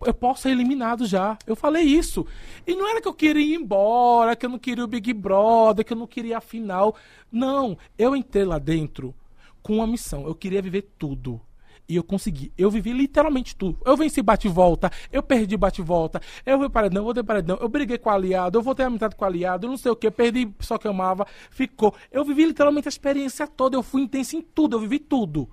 [0.04, 1.38] Eu posso ser eliminado já.
[1.46, 2.26] Eu falei isso.
[2.66, 5.86] E não era que eu queria ir embora, que eu não queria o Big Brother,
[5.86, 6.96] que eu não queria a final.
[7.32, 7.78] Não.
[7.96, 9.14] Eu entrei lá dentro
[9.62, 10.26] com uma missão.
[10.26, 11.40] Eu queria viver tudo.
[11.88, 12.52] E eu consegui.
[12.58, 13.78] Eu vivi literalmente tudo.
[13.86, 17.24] Eu venci bate e volta, eu perdi bate e volta, eu fui paredão, eu voltei
[17.24, 19.78] paredão, eu briguei com o aliado, eu voltei a amizade com o aliado, eu não
[19.78, 21.94] sei o que, perdi só que eu amava, ficou.
[22.12, 25.50] Eu vivi literalmente a experiência toda, eu fui intenso em tudo, eu vivi tudo.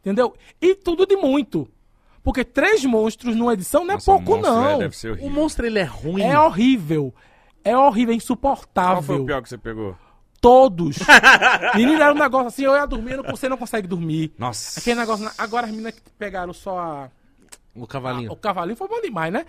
[0.00, 0.34] Entendeu?
[0.60, 1.68] E tudo de muito.
[2.22, 4.68] Porque três monstros numa edição não é Nossa, o pouco, não.
[4.68, 5.28] É, deve ser horrível.
[5.28, 6.22] O monstro, ele é ruim.
[6.22, 7.14] É horrível.
[7.64, 8.94] É horrível, é insuportável.
[8.96, 9.96] Qual foi o pior que você pegou?
[10.40, 10.96] Todos.
[11.76, 14.32] Menina, era um negócio assim, eu ia dormir, não- você não consegue dormir.
[14.38, 14.80] Nossa.
[14.80, 15.30] Aquele negócio.
[15.36, 17.08] Agora as meninas que pegaram só a,
[17.74, 18.32] O cavalinho.
[18.32, 19.44] o cavalinho foi bom demais, né?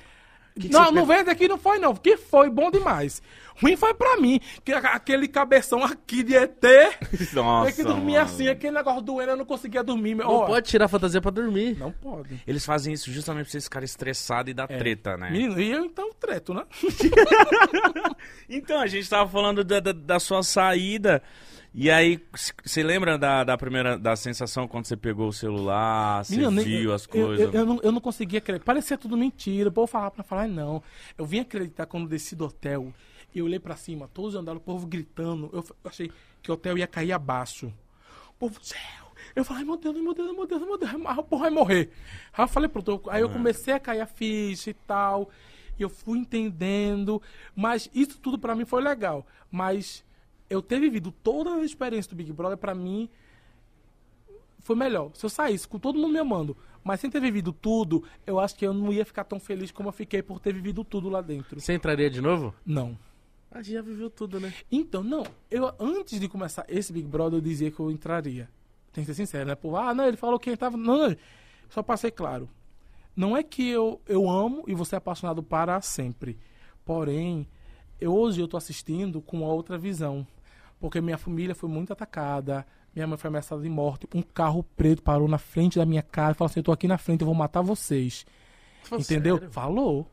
[0.59, 1.95] Que não, você não vem daqui, não foi não.
[1.95, 3.21] Que foi bom demais.
[3.61, 4.39] Ruim foi pra mim.
[4.65, 6.61] Que, aquele cabeção aqui de ET.
[7.33, 8.25] Nossa, Tem que dormir mano.
[8.25, 10.15] assim, aquele negócio doendo, eu não conseguia dormir.
[10.15, 11.77] Não pode tirar a fantasia pra dormir.
[11.77, 12.41] Não pode.
[12.47, 15.29] Eles fazem isso justamente pra vocês ficarem estressados e dar treta, né?
[15.29, 16.63] Menino, e eu então treto, né?
[18.49, 21.23] Então, a gente tava falando da, da, da sua saída.
[21.73, 22.19] E aí,
[22.65, 26.93] você lembra da, da primeira da sensação quando você pegou o celular, você viu eu-
[26.93, 27.53] as eu- coisas?
[27.53, 28.65] Eu, eu não, eu não conseguia acreditar.
[28.65, 29.69] Parecia tudo mentira.
[29.69, 30.83] O povo falava pra falar, não.
[31.17, 32.93] Eu vim acreditar quando desci do hotel
[33.33, 35.49] e eu olhei pra cima, todos andaram, o povo gritando.
[35.53, 36.11] Eu, eu achei
[36.41, 37.71] que o hotel ia cair abaixo.
[38.31, 38.77] O povo, céu.
[39.33, 41.89] Eu falei, meu Deus, meu Deus, meu Deus, meu Deus, o povo vai morrer.
[42.33, 42.91] Aí eu falei, pronto.
[43.05, 45.29] eu- Aí eu comecei a cair a ficha e tal.
[45.79, 47.21] E eu fui entendendo.
[47.55, 49.25] Mas isso tudo pra mim foi legal.
[49.49, 50.03] Mas
[50.51, 53.09] eu ter vivido toda a experiência do Big Brother, pra mim,
[54.59, 55.11] foi melhor.
[55.13, 58.55] Se eu saísse com todo mundo me amando, mas sem ter vivido tudo, eu acho
[58.55, 61.21] que eu não ia ficar tão feliz como eu fiquei por ter vivido tudo lá
[61.21, 61.59] dentro.
[61.59, 62.53] Você entraria de novo?
[62.65, 62.97] Não.
[63.49, 64.53] A gente já viveu tudo, né?
[64.69, 65.23] Então, não.
[65.49, 68.49] Eu, antes de começar esse Big Brother, eu dizia que eu entraria.
[68.91, 69.55] Tem que ser sincero, né?
[69.55, 70.75] Pô, ah, não, ele falou que entrava.
[70.75, 71.15] Não, não.
[71.69, 72.49] Só passei claro.
[73.15, 76.37] Não é que eu, eu amo e você é apaixonado para sempre.
[76.85, 77.47] Porém,
[77.99, 80.25] eu, hoje eu tô assistindo com uma outra visão.
[80.81, 82.65] Porque minha família foi muito atacada.
[82.93, 84.05] Minha mãe foi ameaçada de morte.
[84.13, 86.87] Um carro preto parou na frente da minha casa e falou assim: Eu tô aqui
[86.89, 88.25] na frente, eu vou matar vocês.
[88.91, 89.37] Entendeu?
[89.37, 89.51] Sério?
[89.53, 90.07] Falou.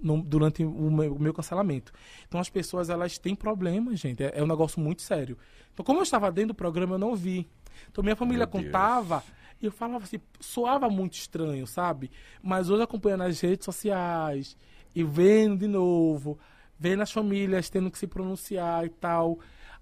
[0.00, 1.92] no- durante o meu, o meu cancelamento.
[2.26, 4.22] Então as pessoas elas têm problemas, gente.
[4.22, 5.36] É, é um negócio muito sério.
[5.74, 7.48] Então, como eu estava dentro do programa, eu não vi.
[7.90, 8.64] Então minha família Meu Deus.
[8.66, 9.22] contava
[9.60, 12.10] e eu falava assim, soava muito estranho, sabe?
[12.40, 14.56] Mas hoje acompanhando as redes sociais
[14.94, 16.38] e vendo de novo,
[16.78, 19.38] vendo as famílias tendo que se pronunciar e tal.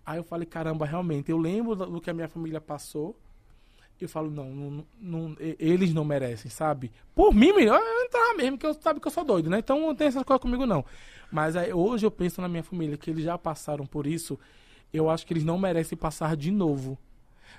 [0.07, 3.19] Aí eu falei, caramba, realmente, eu lembro do que a minha família passou.
[4.01, 6.93] Eu falo, não, não, não- eles não merecem, sabe?
[7.15, 9.59] Por mim, melhor eu entrar mesmo, que eu sabe que eu sou doido, né?
[9.59, 10.85] Então não tem essas coisas comigo, não.
[11.33, 14.39] Mas aí, hoje eu penso na minha família, que eles já passaram por isso,
[14.93, 16.99] eu acho que eles não merecem passar de novo.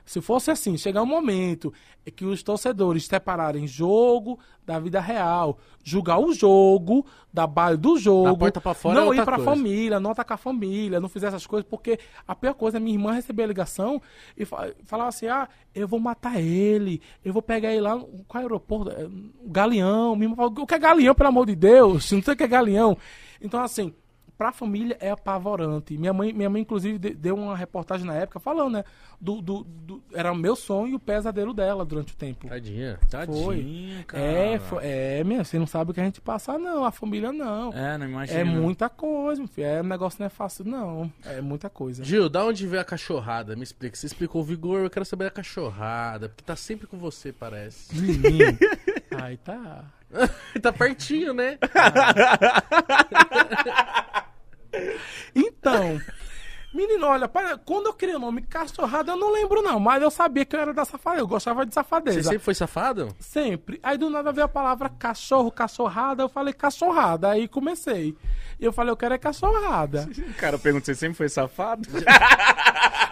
[0.06, 1.74] Se fosse assim, chegar um momento
[2.06, 7.98] em que os torcedores separarem jogo da vida real, julgar o jogo da base do
[7.98, 8.28] jogo,
[8.74, 9.52] fora é não ir outra pra coisa.
[9.52, 12.96] família, não atacar a família, não fizer essas coisas, porque a pior coisa é minha
[12.96, 14.02] irmã receber a ligação
[14.38, 18.08] e fa falar assim: ah, eu vou matar ele, eu vou pegar ele lá, no-
[18.28, 18.92] qual é o aeroporto?
[18.92, 19.08] É,
[19.46, 20.16] Galeão.
[20.16, 22.12] Minha irmã o que é galeão, pelo amor de Deus?
[22.12, 22.98] Não sei o que é galeão.
[23.42, 23.94] Então, assim,
[24.38, 25.98] pra família é apavorante.
[25.98, 28.84] Minha mãe, minha mãe inclusive, de- deu uma reportagem na época falando, né?
[29.20, 32.48] Do, do, do- era o meu sonho e o pesadelo dela durante o tempo.
[32.48, 33.00] Tadinha.
[33.10, 34.24] Tadinha, cara.
[34.24, 36.86] É, foi, é, minha, você não sabe o que a gente passa, não.
[36.86, 37.74] A família não.
[37.74, 38.40] É, não imagina.
[38.40, 39.66] É muita coisa, meu filho.
[39.68, 41.12] É, o negócio não é fácil, não.
[41.26, 42.04] É muita coisa.
[42.04, 43.56] Gil, da onde veio a cachorrada?
[43.56, 43.96] Me explica.
[43.96, 46.30] Você explicou o vigor, eu quero saber a cachorrada.
[46.30, 47.96] Porque tá sempre com você, parece.
[48.00, 48.58] Menino.
[49.20, 49.84] Aí tá.
[50.62, 51.58] tá pertinho, né?
[55.36, 56.00] Então,
[56.74, 59.80] menino, olha, para- quando eu criei o nome cachorrada, eu não lembro, não.
[59.80, 61.22] Mas eu sabia que eu era da safadeza.
[61.22, 62.24] Eu gostava de Você safadeza.
[62.24, 63.16] sempre foi safado?
[63.20, 63.80] Sempre.
[63.84, 66.24] Aí do nada veio a palavra cachorro, cachorrada.
[66.24, 67.30] Eu falei cachorrada.
[67.32, 68.16] Aí comecei.
[68.60, 70.08] E eu falei, eu quero é cachorrada.
[70.18, 71.88] O cara pergunta, você sempre foi safado?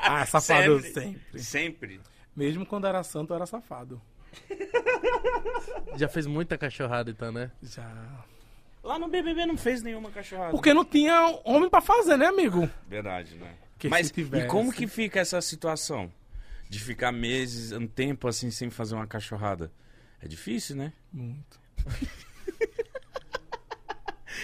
[0.08, 0.94] Ah, safado Sempre.
[0.94, 1.40] sempre.
[1.40, 2.02] Sempre.
[2.36, 4.00] Mesmo quando era santo, eu era safado.
[5.98, 7.50] Já fez muita cachorrada, então, né?
[7.64, 7.90] Já.
[8.86, 10.52] Lá no BBB não fez nenhuma cachorrada.
[10.52, 12.70] Porque não tinha homem pra fazer, né, amigo?
[12.88, 13.52] Verdade, né?
[13.80, 16.12] Que Mas e como que fica essa situação?
[16.70, 19.72] De ficar meses, um tempo assim, sem fazer uma cachorrada?
[20.22, 20.94] É difícil, né?
[21.12, 21.60] Muito.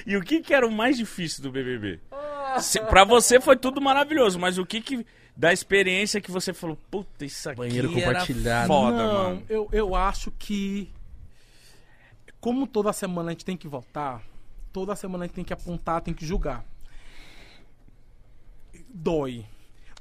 [0.06, 2.00] E o que que era o mais difícil do BBB?
[2.60, 6.76] Se, pra você foi tudo maravilhoso, mas o que que da experiência que você falou,
[6.90, 8.68] puta, isso aqui Banheiro era compartilhado.
[8.68, 9.44] foda, não, mano.
[9.48, 10.90] Eu, eu acho que
[12.40, 14.24] como toda semana a gente tem que votar,
[14.72, 16.66] toda semana a gente tem que apontar, tem que julgar.
[18.94, 19.46] Dói.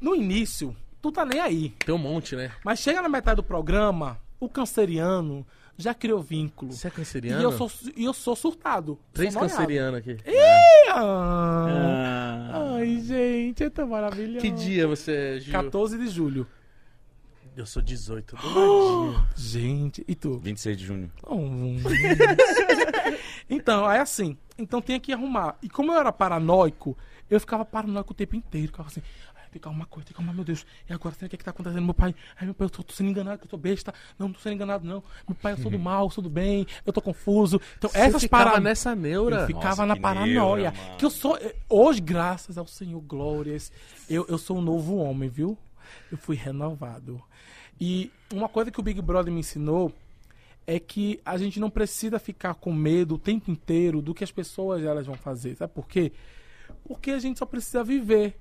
[0.01, 1.71] No início, tu tá nem aí.
[1.85, 2.53] Tem um monte, né?
[2.65, 5.47] Mas chega na metade do programa, o canceriano
[5.77, 6.73] já criou vínculo.
[6.73, 7.43] Você é E canceriano?
[7.43, 8.99] eu sou, e eu sou surtado.
[9.13, 10.13] Três cancerianos aqui.
[10.27, 11.67] Ih, ah.
[12.53, 12.75] Ah.
[12.77, 14.41] Ai, gente, é tão maravilhoso.
[14.41, 15.53] Que dia você é, Gil?
[15.53, 16.47] 14 de julho.
[17.57, 19.27] Eu sou 18, do ladinho.
[19.37, 20.39] Gente, e tu?
[20.39, 21.11] 26 de junho.
[21.29, 21.77] Hum.
[23.49, 24.37] então, é assim.
[24.57, 25.57] Então tinha que arrumar.
[25.63, 26.97] E como eu era paranoico,
[27.29, 28.69] eu ficava paranoico o tempo inteiro.
[28.69, 29.03] Ficava assim,
[29.37, 30.65] "Ai, tem que arrumar coisa, tem que arrumar, meu Deus.
[30.89, 31.83] E agora, será o que, é que tá acontecendo?
[31.85, 33.93] Meu pai, ai meu pai, eu tô, tô sendo enganado, que eu tô besta.
[34.19, 35.03] Não, não tô sendo enganado, não.
[35.29, 37.61] Meu pai, eu sou do mal, eu sou do bem, eu tô confuso.
[37.77, 38.65] Então, Você essas ficava paranoias.
[38.65, 39.41] nessa neura.
[39.41, 40.71] Eu ficava Nossa, na que paranoia.
[40.71, 40.97] neura, mano.
[40.99, 41.37] que eu sou.
[41.37, 43.73] eh, Hoje, graças ao Senhor, glórias,
[44.09, 45.59] eu, eu sou um novo homem, viu?
[46.11, 47.23] Eu fui renovado.
[47.81, 49.93] E uma coisa que o Big Brother me ensinou
[50.67, 54.31] é que a gente não precisa ficar com medo o tempo inteiro do que as
[54.31, 55.57] pessoas elas vão fazer.
[55.57, 56.13] Sabe por quê?
[56.85, 58.39] Porque a gente só precisa viver.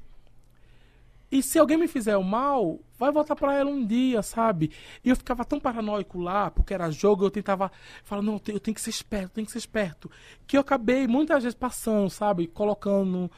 [1.32, 4.72] E se alguém me fizer o mal, vai voltar pra ela um dia, sabe?
[5.04, 7.72] E eu ficava tão paranoico lá, porque era jogo, eu tentava
[8.04, 10.10] falar, não, eu tenho, que ser esperto, eu tenho que ser esperto.
[10.48, 12.48] Que eu acabei muitas vezes passando, sabe?
[12.48, 13.30] Colocando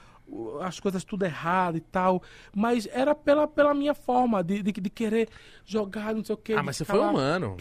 [0.61, 2.21] as coisas tudo errado e tal.
[2.55, 5.29] Mas era pela, pela minha forma de, de, de querer
[5.65, 6.53] jogar, não sei o quê.
[6.53, 7.57] Ah, mas você ficar foi humano.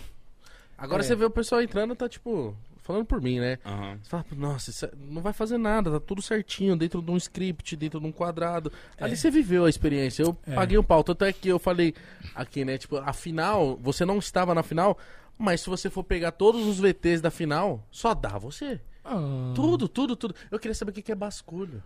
[0.77, 1.05] Agora É.
[1.07, 3.59] você vê o pessoal entrando, tá tipo, falando por mim, né?
[3.67, 3.99] Aham.
[4.03, 7.17] Você fala, nossa, isso é- não vai fazer nada, tá tudo certinho, dentro de um
[7.19, 8.73] script, dentro de um quadrado.
[8.99, 10.23] Ali você viveu a experiência.
[10.23, 10.55] Eu É.
[10.55, 11.05] paguei um pau.
[11.05, 11.95] Tanto é que eu falei
[12.35, 12.79] aqui, né?
[12.79, 14.97] Tipo, a final, você não estava na final,
[15.37, 18.81] mas se você for pegar todos os VTs da final, só dá você.
[19.05, 19.53] Ah.
[19.55, 20.35] Tudo, tudo, tudo.
[20.51, 21.83] Eu queria saber o que que é basculho.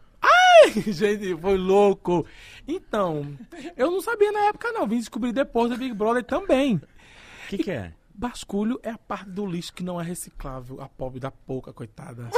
[0.86, 2.26] Gente, foi louco.
[2.66, 3.36] Então,
[3.76, 4.86] eu não sabia na época, não.
[4.86, 6.76] Vim descobrir depois do Big Brother também.
[6.76, 7.92] O que, que é?
[8.14, 10.80] Basculho é a parte do lixo que não é reciclável.
[10.80, 12.30] A pobre da pouca, coitada.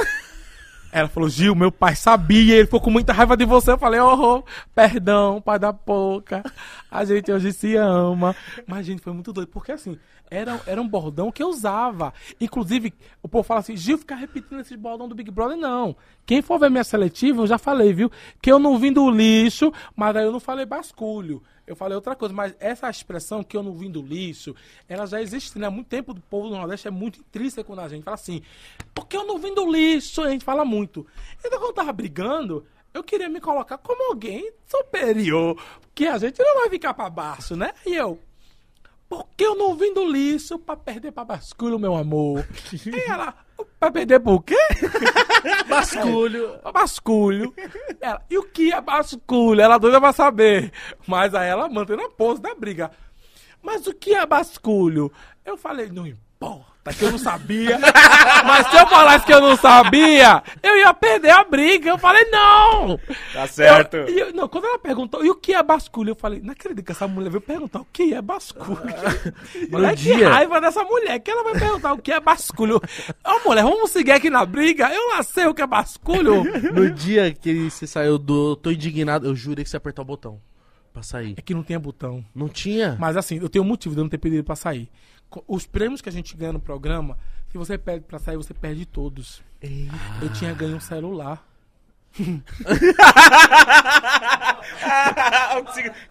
[0.91, 3.71] Ela falou, Gil, meu pai sabia, ele ficou com muita raiva de você.
[3.71, 6.43] Eu falei, oh, perdão, pai da pouca.
[6.89, 8.35] A gente hoje se ama.
[8.65, 9.49] Mas, gente, foi muito doido.
[9.49, 9.97] Porque, assim,
[10.29, 12.13] era, era um bordão que eu usava.
[12.39, 15.95] Inclusive, o povo fala assim, Gil, ficar repetindo esses bordão do Big Brother, não.
[16.25, 18.11] Quem for ver minha seletiva, eu já falei, viu?
[18.41, 21.41] Que eu não vim do lixo, mas aí eu não falei basculho.
[21.67, 24.55] Eu falei outra coisa, mas essa expressão que eu não vim do lixo,
[24.87, 25.67] ela já existe, né?
[25.67, 28.03] Há muito tempo do povo do Nordeste é muito intrínseco na gente.
[28.03, 28.41] Fala assim,
[29.07, 30.21] porque eu não vim do lixo?
[30.21, 31.07] A gente fala muito.
[31.39, 35.57] Então, quando eu tava brigando, eu queria me colocar como alguém superior.
[35.81, 37.71] Porque a gente não vai ficar pra baixo, né?
[37.85, 38.19] E eu,
[39.07, 42.45] porque eu não vim do lixo pra perder pra basculho, meu amor.
[42.85, 43.33] e ela,
[43.79, 44.57] pra perder por quê?
[45.69, 46.59] Basculho.
[46.73, 47.53] basculho.
[48.01, 49.61] Ela, e o que é basculho?
[49.61, 50.73] Ela doida pra saber.
[51.07, 52.91] Mas aí ela mantém a pose da briga.
[53.61, 55.09] Mas o que é basculho?
[55.45, 57.79] Eu falei, não importa, que eu não sabia.
[58.45, 61.89] Mas se eu falasse que eu não sabia, eu ia perder a briga.
[61.89, 62.99] Eu falei, não!
[63.33, 63.97] Tá certo.
[63.97, 66.11] Eu- eu- não, quando ela perguntou, e o que é basculho?
[66.11, 68.77] Eu falei, não acredito que essa mulher veio perguntar o que é basculho.
[69.73, 72.79] Olha que dia- raiva dessa mulher, que ela vai perguntar o que é basculho.
[73.25, 74.89] Ô mulher, vamos seguir aqui na briga?
[74.93, 76.43] Eu lá sei o que é basculho.
[76.77, 80.05] No dia que você saiu do Tô Indignado, eu jurei que você ia apertar o
[80.05, 80.39] botão
[80.93, 81.33] pra sair.
[81.37, 82.23] É que não tinha botão.
[82.35, 82.95] Não tinha?
[82.99, 84.89] Mas assim, eu tenho um motivo de eu não ter pedido pra sair.
[85.47, 87.17] Os prêmios que a gente ganha no programa,
[87.51, 89.41] se você pede pra sair, você perde todos.
[90.21, 91.43] Eu tinha ganho um celular.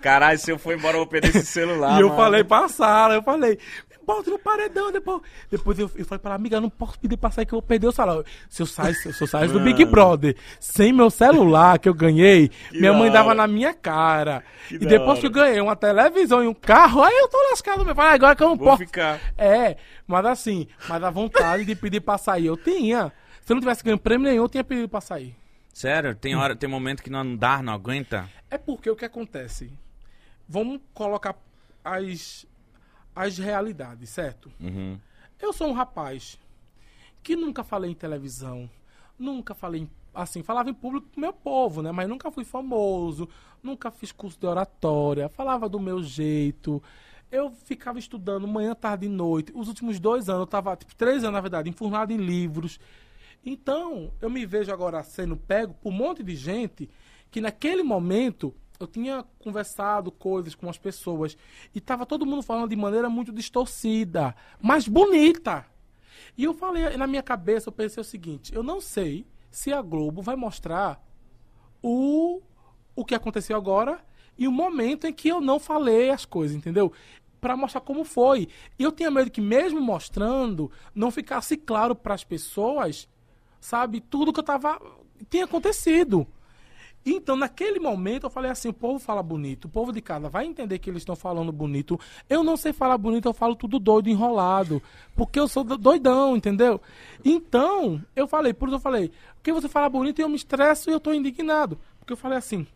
[0.01, 1.99] Caralho, se eu for embora, eu vou perder esse celular.
[1.99, 2.21] e eu mano.
[2.21, 3.59] falei pra Sara, eu falei,
[4.07, 5.21] bota no paredão, depois.
[5.51, 7.59] Depois eu, eu falei pra ela, amiga, eu não posso pedir pra sair que eu
[7.61, 8.25] vou perder o salário.
[8.49, 9.85] Se eu sair, se eu sair do Big.
[9.85, 14.43] Brother sem meu celular que eu ganhei, minha da mãe dava na minha cara.
[14.69, 17.79] Que e depois que eu ganhei uma televisão e um carro, aí eu tô lascado
[17.79, 17.95] mesmo.
[17.95, 18.79] Falei, agora que eu não Vou posso.
[18.79, 19.21] ficar.
[19.37, 19.77] É,
[20.07, 23.13] mas assim, mas a vontade de pedir pra sair eu tinha.
[23.43, 25.37] Se eu não tivesse ganho prêmio nenhum, eu tinha pedido pra sair.
[25.73, 28.29] Sério, tem hora, tem momento que não dá, não aguenta.
[28.51, 29.73] É porque o que acontece?
[30.49, 31.37] Vamos colocar
[31.85, 32.47] as,
[33.17, 34.53] as realidades, certo?
[34.61, 35.01] Uhum.
[35.41, 36.39] Eu sou um rapaz
[37.23, 38.71] que nunca falei em televisão,
[39.19, 41.91] nunca falei em, assim, falava em público com meu povo, né?
[41.91, 43.27] Mas nunca fui famoso,
[43.63, 46.83] nunca fiz curso de oratória, falava do meu jeito.
[47.33, 49.51] Eu ficava estudando manhã, tarde e noite.
[49.55, 52.79] Os últimos dois anos, eu tava, tipo, três anos, na verdade, enfurnado em livros.
[53.45, 56.89] Então, eu me vejo agora sendo pego por um monte de gente
[57.31, 61.37] que naquele momento eu tinha conversado coisas com as pessoas
[61.75, 65.67] e tava todo mundo falando de maneira muito distorcida, mas bonita.
[66.37, 69.81] E eu falei, na minha cabeça, eu pensei o seguinte: eu não sei se a
[69.81, 71.03] Globo vai mostrar
[71.83, 72.43] o,
[72.95, 74.05] o que aconteceu agora
[74.37, 76.93] e o momento em que eu não falei as coisas, entendeu?
[77.41, 78.49] pra mostrar como foi.
[78.79, 83.09] E eu tinha medo que mesmo mostrando, não ficasse claro pras pessoas,
[83.61, 84.81] sabe, tudo que eu tava
[85.31, 86.27] tinha acontecido.
[87.09, 90.45] Então, naquele momento, eu falei assim: o povo fala bonito, o povo de casa vai
[90.45, 91.99] entender que eles estão falando bonito.
[92.29, 94.83] Eu não sei falar bonito, eu falo tudo doido, enrolado.
[95.15, 96.81] Porque eu sou do- doidão, entendeu?
[97.25, 100.91] Então, eu falei, por isso eu falei: porque você fala bonito e eu me estresso
[100.91, 101.79] e eu tô indignado.
[102.01, 102.67] Porque eu falei assim: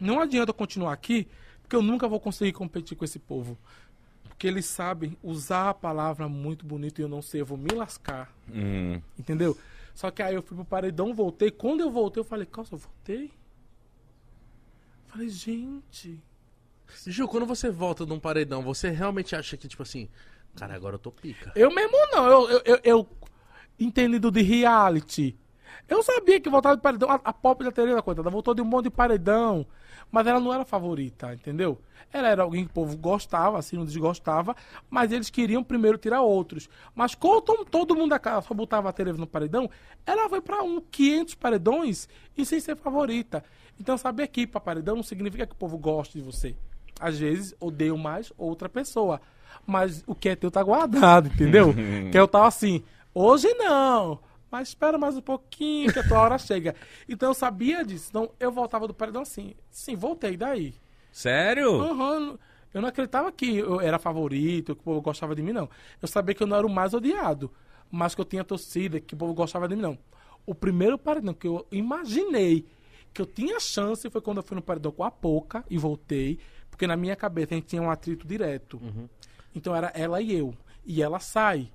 [0.00, 1.28] não adianta eu continuar aqui,
[1.62, 3.58] porque eu nunca vou conseguir competir com esse povo.
[4.24, 7.70] Porque eles sabem usar a palavra muito bonito e eu não sei, eu vou me
[7.74, 8.32] lascar.
[8.52, 9.00] Hum.
[9.18, 9.56] Entendeu?
[9.94, 11.50] Só que aí eu fui pro paredão, voltei.
[11.50, 13.30] Quando eu voltei, eu falei, calça, eu voltei?
[15.12, 16.18] Falei, gente.
[17.06, 20.08] Ju, quando você volta de um paredão, você realmente acha que, tipo assim,
[20.56, 21.52] cara, agora eu tô pica.
[21.54, 23.08] Eu mesmo não, eu, eu, eu, eu
[23.78, 25.38] entendido de reality.
[25.88, 27.10] Eu sabia que voltava de paredão.
[27.10, 29.66] A, a pop da Tereza, coitada, voltou de um monte de paredão.
[30.10, 31.80] Mas ela não era favorita, entendeu?
[32.12, 34.54] Ela era alguém que o povo gostava, assim, não desgostava.
[34.90, 36.68] Mas eles queriam primeiro tirar outros.
[36.94, 39.70] Mas como to- todo mundo da casa só botava a Tereza no paredão,
[40.06, 43.42] ela foi pra um 500 paredões e sem ser favorita.
[43.82, 46.54] Então, saber que ir pra paredão não significa que o povo goste de você.
[47.00, 49.20] Às vezes, odeio mais outra pessoa.
[49.66, 51.74] Mas o que é teu tá guardado, entendeu?
[52.12, 54.20] que eu tava assim, hoje não.
[54.48, 56.76] Mas espera mais um pouquinho que a tua hora chega.
[57.08, 58.06] Então eu sabia disso.
[58.10, 59.52] Então eu voltava do paredão assim.
[59.68, 60.74] Sim, voltei daí.
[61.10, 61.80] Sério?
[61.80, 62.38] Aham,
[62.72, 65.68] eu não acreditava que eu era favorito, que o povo gostava de mim, não.
[66.00, 67.50] Eu sabia que eu não era o mais odiado,
[67.90, 69.98] mas que eu tinha torcida, que o povo gostava de mim, não.
[70.46, 72.64] O primeiro paredão que eu imaginei
[73.12, 76.38] que eu tinha chance foi quando eu fui no paredão com a Poca e voltei,
[76.70, 78.80] porque na minha cabeça a gente tinha um atrito direto.
[79.54, 80.54] Então era ela e eu.
[80.84, 81.70] E ela sai.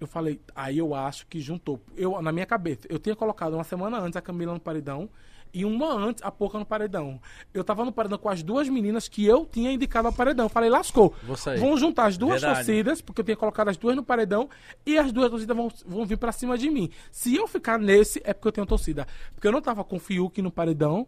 [0.00, 1.80] Eu falei, aí eu acho que juntou.
[1.96, 5.10] Eu, na minha cabeça, eu tinha colocado uma semana antes a Camila no paredão
[5.52, 7.20] e uma antes a Poca no paredão.
[7.52, 10.48] Eu tava no paredão com as duas meninas que eu tinha indicado ao paredão.
[10.48, 11.14] Falei, lascou.
[11.58, 12.66] Vão juntar as duas Verdade.
[12.66, 14.48] torcidas, porque eu tinha colocado as duas no paredão,
[14.84, 16.90] e as duas torcidas vão, vão vir pra cima de mim.
[17.10, 19.06] Se eu ficar nesse, é porque eu tenho torcida.
[19.34, 21.06] Porque eu não tava com o Fiuk no paredão.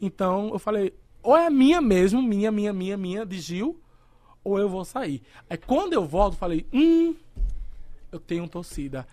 [0.00, 3.80] Então eu falei, ou é minha mesmo, minha, minha, minha, minha, de Gil,
[4.42, 5.22] ou eu vou sair.
[5.48, 7.14] Aí quando eu volto, falei, hum,
[8.10, 9.06] eu tenho torcida.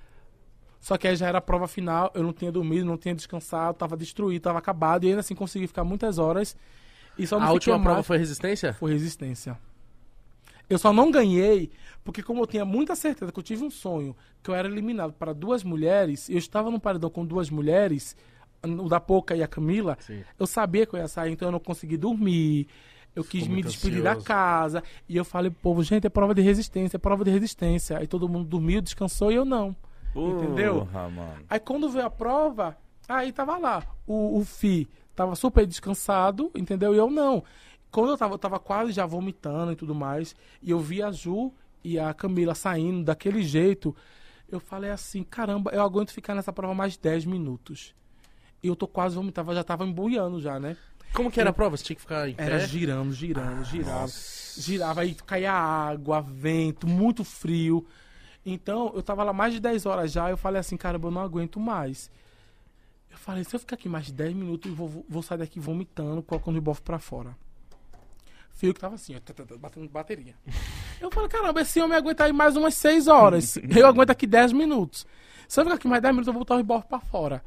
[0.79, 3.77] Só que aí já era a prova final, eu não tinha dormido, não tinha descansado,
[3.77, 6.55] tava destruído, tava acabado, e ainda assim consegui ficar muitas horas.
[7.17, 8.73] E só A última prova mais- foi resistência?
[8.73, 9.57] foi resistência.
[10.69, 11.71] Eu só não ganhei
[12.03, 15.11] porque, como eu tinha muita certeza que eu tive um sonho que eu era eliminado
[15.13, 18.15] para duas mulheres, eu estava no paredão com duas mulheres,
[18.63, 20.21] o da Poca e a Camila, Sim.
[20.37, 22.67] eu sabia que eu ia sair, então eu não consegui dormir.
[23.15, 24.25] Eu quis me despedir da ansioso.
[24.27, 24.83] casa.
[25.09, 27.97] E eu falei povo, gente, é prova de resistência, é prova de resistência.
[27.97, 29.75] Aí todo mundo dormiu, descansou e eu não.
[30.15, 30.85] Entendeu?
[30.85, 31.45] Porra, mano.
[31.49, 32.77] Aí quando veio a prova,
[33.07, 33.83] aí tava lá.
[34.05, 36.93] O, o Fi tava super descansado, entendeu?
[36.93, 37.43] E eu não.
[37.91, 41.11] Quando eu tava, eu tava quase já vomitando e tudo mais, e eu vi a
[41.11, 41.51] Ju
[41.83, 43.95] e a Camila saindo daquele jeito,
[44.47, 47.95] eu falei assim, caramba, eu aguento ficar nessa prova mais 10 minutos.
[48.61, 50.75] E eu tô quase vomitando, eu já tava embuiando já, né?
[51.13, 51.75] Como que era a prova?
[51.75, 52.43] Você tinha que ficar em pé?
[52.43, 54.07] Era girando, girando, girava.
[54.57, 57.87] Girava aí, caía água, vento, muito frio.
[58.45, 61.21] Então, eu tava lá mais de 10 horas já, eu falei assim, caramba, eu não
[61.21, 62.09] aguento mais.
[63.11, 65.59] Eu falei, se eu ficar aqui mais de 10 minutos, eu vou, vou sair daqui
[65.59, 67.35] vomitando, colocando o bofo pra fora.
[68.51, 70.35] Fio que tava assim, ó, batendo bateria.
[70.99, 73.55] Eu falei, caramba, esse homem aguenta aí mais umas 6 horas.
[73.55, 75.07] eu aguento aqui 10 minutos.
[75.47, 77.41] Se eu ficar aqui mais 10 minutos, eu vou botar o bofo pra fora.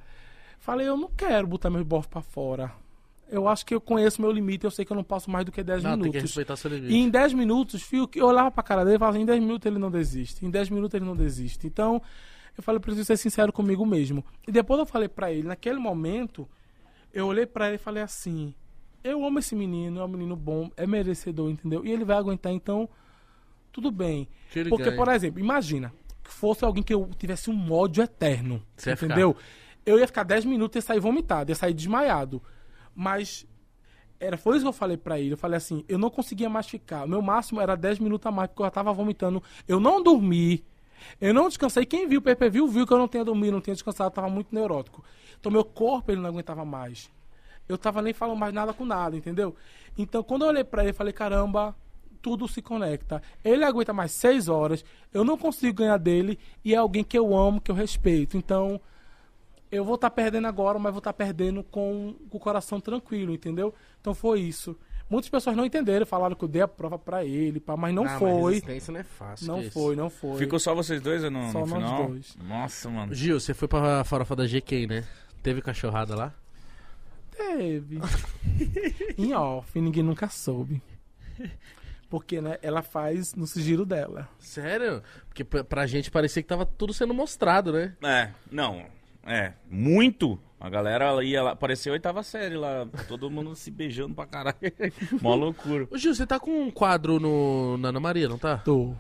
[0.58, 2.72] Falei, eu não quero botar meu bofo pra fora.
[3.32, 5.50] Eu acho que eu conheço meu limite, eu sei que eu não passo mais do
[5.50, 6.22] que 10 Não, tem que minutos.
[6.22, 6.94] respeitar seu E limite.
[6.94, 9.64] em 10 minutos, Fio, que eu olhava pra cara dele e falava, em 10 minutos
[9.66, 10.44] ele não desiste.
[10.44, 11.66] Em 10 minutos ele não desiste.
[11.66, 12.02] Então,
[12.56, 14.22] eu falei, preciso ser sincero comigo mesmo.
[14.46, 16.46] E depois eu falei pra ele, naquele momento,
[17.12, 18.54] eu olhei pra ele e falei assim,
[19.02, 21.84] eu amo esse menino, é um menino bom, é merecedor, entendeu?
[21.86, 22.86] E ele vai aguentar, então,
[23.72, 24.28] tudo bem.
[24.68, 25.90] Porque, por exemplo, imagina
[26.22, 28.62] que fosse alguém que eu tivesse um ódio eterno.
[28.76, 29.34] Você entendeu?
[29.86, 32.42] Eu ia ficar 10 minutos e ia sair vomitado, ia sair desmaiado.
[32.94, 33.46] Mas
[34.20, 35.32] era, foi isso que eu falei pra ele.
[35.32, 37.04] Eu falei assim, eu não conseguia mais ficar.
[37.04, 39.42] O meu máximo era 10 minutos a mais, porque eu tava vomitando.
[39.66, 40.64] Eu não dormi.
[41.20, 41.84] Eu não descansei.
[41.84, 44.54] Quem viu o PPV viu que eu não tinha dormido, não tinha descansado, tava muito
[44.54, 45.02] neurótico.
[45.40, 47.10] Então meu corpo ele não aguentava mais.
[47.68, 49.56] Eu tava nem falando mais nada com nada, entendeu?
[49.98, 51.74] Então quando eu olhei pra ele, eu falei, caramba,
[52.20, 53.20] tudo se conecta.
[53.44, 57.36] Ele aguenta mais seis horas, eu não consigo ganhar dele, e é alguém que eu
[57.36, 58.36] amo, que eu respeito.
[58.36, 58.80] Então,
[59.72, 63.74] eu vou estar perdendo agora, mas vou estar perdendo com, com o coração tranquilo, entendeu?
[64.00, 64.78] Então foi isso.
[65.10, 68.04] Muitas pessoas não entenderam, falaram que eu dei a prova pra ele, pá, mas não
[68.04, 68.52] Ah, mas foi.
[68.54, 69.46] resistência não é fácil.
[69.46, 70.38] Não foi, não foi.
[70.38, 72.06] Ficou só vocês dois ou não, Só no nós final?
[72.08, 72.36] dois.
[72.36, 73.14] Nossa, mano.
[73.14, 75.04] Gil, você foi pra farofa da GK, né?
[75.42, 76.32] Teve cachorrada lá?
[77.36, 77.98] Teve.
[79.18, 80.80] em off, ninguém nunca soube.
[82.08, 84.28] Porque, né, ela faz no sigilo dela.
[84.38, 85.02] Sério?
[85.28, 87.96] Porque pra gente parecia que tava tudo sendo mostrado, né?
[88.02, 88.84] É, não.
[89.24, 90.38] É, muito.
[90.60, 94.56] A galera ia lá, parecia a oitava série lá, todo mundo se beijando pra caralho.
[95.20, 95.88] Mó loucura.
[95.90, 98.58] Ô Gil, você tá com um quadro no, na Ana Maria, não tá?
[98.58, 98.94] Tô.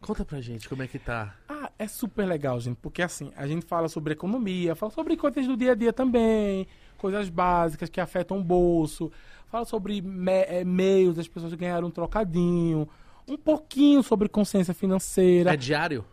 [0.00, 1.34] Conta pra gente como é que tá.
[1.48, 5.46] Ah, é super legal, gente, porque assim, a gente fala sobre economia, fala sobre coisas
[5.46, 6.66] do dia a dia também,
[6.98, 9.10] coisas básicas que afetam o bolso,
[9.48, 12.86] fala sobre me- eh, meios das pessoas ganharem um trocadinho,
[13.26, 15.52] um pouquinho sobre consciência financeira.
[15.54, 16.04] É diário?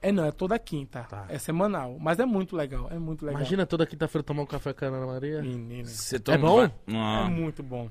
[0.00, 1.26] É, não, é toda quinta, Tá.
[1.28, 3.40] é semanal, mas é muito legal, é muito legal.
[3.40, 5.42] Imagina toda quinta-feira tomar um café com a Ana Maria.
[5.42, 6.62] Menina, Você É bom?
[6.64, 7.90] é Ah, muito bom.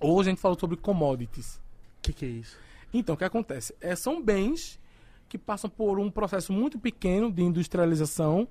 [0.00, 1.56] Hoje a gente falou sobre commodities.
[1.98, 2.56] O que, que é isso?
[2.94, 3.74] Então, o que acontece?
[3.80, 4.78] É, são bens
[5.28, 8.48] que passam por um processo muito pequeno de industrialização,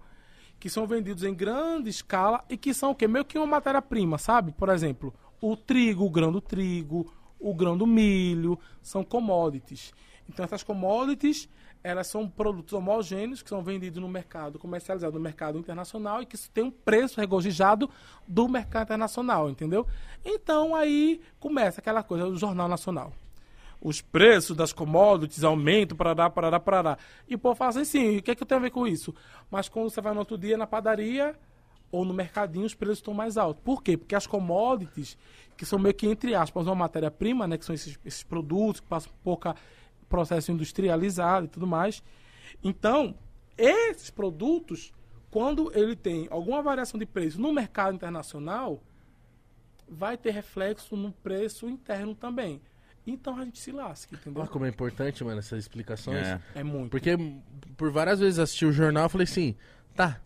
[0.60, 3.08] que são vendidos em grande escala e que são o quê?
[3.08, 4.52] Meio que uma matéria-prima, sabe?
[4.52, 9.92] Por exemplo, o trigo, o grão do trigo, o grão do milho, são commodities.
[10.30, 11.48] Então, essas commodities,
[11.88, 16.38] elas são produtos homogêneos que são vendidos no mercado, comercializados no mercado internacional e que
[16.50, 17.90] tem um preço regozijado
[18.28, 19.88] do mercado internacional, entendeu?
[20.26, 23.14] Então, aí começa aquela coisa do Jornal Nacional
[23.80, 26.98] os preços das commodities aumentam, parará, parará, parará.
[27.28, 29.14] E o povo fala assim, sim, o que, é que tenho a ver com isso?
[29.52, 31.36] Mas quando você vai no outro dia na padaria
[31.92, 33.64] ou no mercadinho, os preços estão mais altos.
[33.64, 33.96] Por quê?
[33.96, 35.18] Porque as commodities,
[35.56, 38.88] que são meio que, entre aspas, uma matéria-prima, né, que são esses, esses produtos que
[38.88, 39.56] passam pouca
[40.10, 42.04] processo industrializado e tudo mais.
[42.64, 43.16] Então,
[43.58, 44.94] esses produtos,
[45.30, 48.82] quando ele tem alguma variação de preço no mercado internacional,
[49.88, 52.62] vai ter reflexo no preço interno também.
[53.06, 54.42] Então a gente se lasca, entendeu?
[54.42, 56.28] Olha como é importante, mano, essas explicações.
[56.28, 56.42] é.
[56.56, 56.92] É muito.
[56.92, 57.18] Porque
[57.78, 59.56] por várias vezes assisti o jornal eu falei assim,
[59.96, 60.20] tá,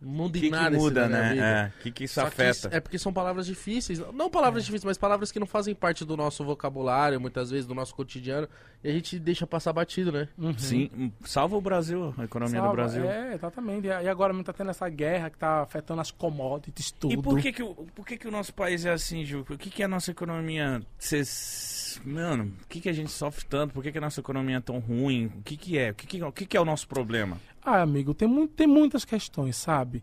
[0.00, 1.30] não muda O em que, que nada isso muda, né?
[1.30, 1.44] vida.
[1.44, 2.68] É, o que, que isso Só que afeta?
[2.72, 3.98] é porque são palavras difíceis.
[4.12, 7.74] Não palavras difíceis, mas palavras que não fazem parte do nosso vocabulário, muitas vezes, do
[7.74, 8.48] nosso cotidiano.
[8.82, 10.28] E a gente deixa passar batido, né?
[10.38, 10.56] Uhum.
[10.56, 13.04] Sim, salva o Brasil, a economia Salva, do Brasil.
[13.04, 13.86] É, exatamente.
[13.86, 17.12] E e agora mesmo tá tendo essa guerra que tá afetando as commodities, tudo.
[17.12, 19.44] E por que que, o, por que que o nosso país é assim, Ju?
[19.50, 20.80] O que que a nossa economia...
[20.98, 23.74] Cês, mano, por que que a gente sofre tanto?
[23.74, 25.26] Por que que a nossa economia é tão ruim?
[25.26, 25.90] O que que é?
[25.90, 27.38] O que que, o que que é o nosso problema?
[27.70, 30.02] Ah, amigo, tem, tem muitas questões, sabe?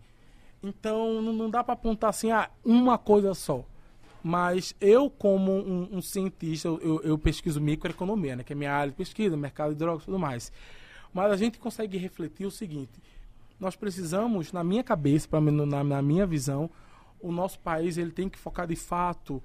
[0.64, 3.64] Então não, não dá pra apontar assim, ah, uma coisa só.
[4.24, 8.44] Mas eu, como um, um cientista, eu, eu- pesquiso microeconomia, né?
[8.44, 10.52] Que é minha área de pesquisa, mercado de drogas e tudo mais.
[11.14, 12.92] Mas a gente consegue refletir o seguinte:
[13.60, 16.70] nós precisamos, na minha cabeça, pra na, na minha visão,
[17.20, 19.42] o nosso país ele tem que focar de fato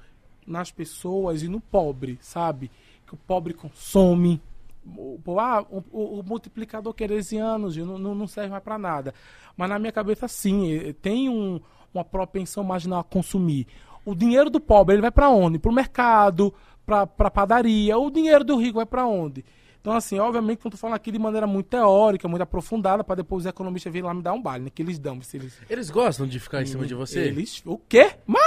[0.47, 2.71] nas pessoas e no pobre, sabe?
[3.07, 4.41] Que o pobre consome.
[4.87, 9.15] O, ah, o, o- o multiplicador keynesiano não, não serve mais para nada.
[9.57, 11.61] Mas na minha cabeça, sim, tem um-
[11.93, 13.67] uma propensão marginal a consumir.
[14.05, 15.59] O dinheiro do pobre ele vai para onde?
[15.59, 16.55] Para o mercado,
[16.87, 17.99] para a padaria.
[17.99, 19.45] O dinheiro do rico vai para onde?
[19.81, 23.45] Então, assim, obviamente, não tô falando aqui de maneira muito teórica, muito aprofundada, para depois
[23.45, 24.71] os economistas virem lá me dar um baile, né?
[24.75, 25.21] Que eles dão.
[25.23, 27.21] Se eles, Eles gostam de ficar em cima de você?
[27.21, 27.63] eles.
[27.65, 28.13] O quê?
[28.27, 28.41] Mas!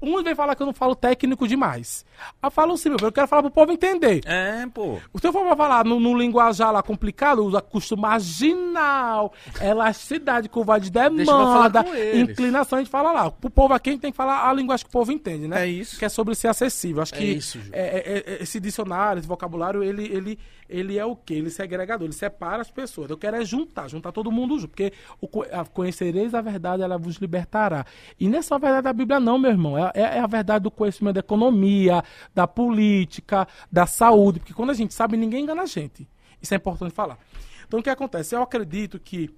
[0.00, 2.04] Uns vem falar que eu não falo técnico demais.
[2.42, 4.20] Eu falo sim, meu eu quero falar pro povo entender.
[4.26, 4.98] É, pô.
[5.18, 10.78] Se eu for pra falar no, no linguajar lá complicado, usa custo marginal, elasticidade, curva
[10.78, 11.84] de demanda,
[12.14, 13.30] inclinação, a gente fala lá.
[13.30, 15.62] Pro povo aqui a gente tem que falar a linguagem que o povo entende, né?
[15.64, 15.98] É isso.
[15.98, 17.02] Que é sobre ser acessível.
[17.02, 17.70] Acho É que isso, Ju.
[17.72, 20.38] é- é- é- esse dicionário, esse vocabulário, ele, ele,
[20.68, 21.34] ele é o quê?
[21.34, 23.08] Ele é segregador, ele separa as pessoas.
[23.10, 24.68] Eu quero é juntar, juntar todo mundo junto.
[24.68, 27.86] Porque o, a- conhecereis a verdade, ela vos libertará.
[28.20, 29.76] E não é só a verdade da Bíblia, não, meu irmão.
[29.76, 32.02] É, é- é a verdade do conhecimento da economia,
[32.34, 34.40] da política, da saúde.
[34.40, 36.08] Porque quando a gente sabe, ninguém engana a gente.
[36.40, 37.18] Isso é importante falar.
[37.66, 38.34] Então, o que acontece?
[38.34, 39.30] Eu acredito que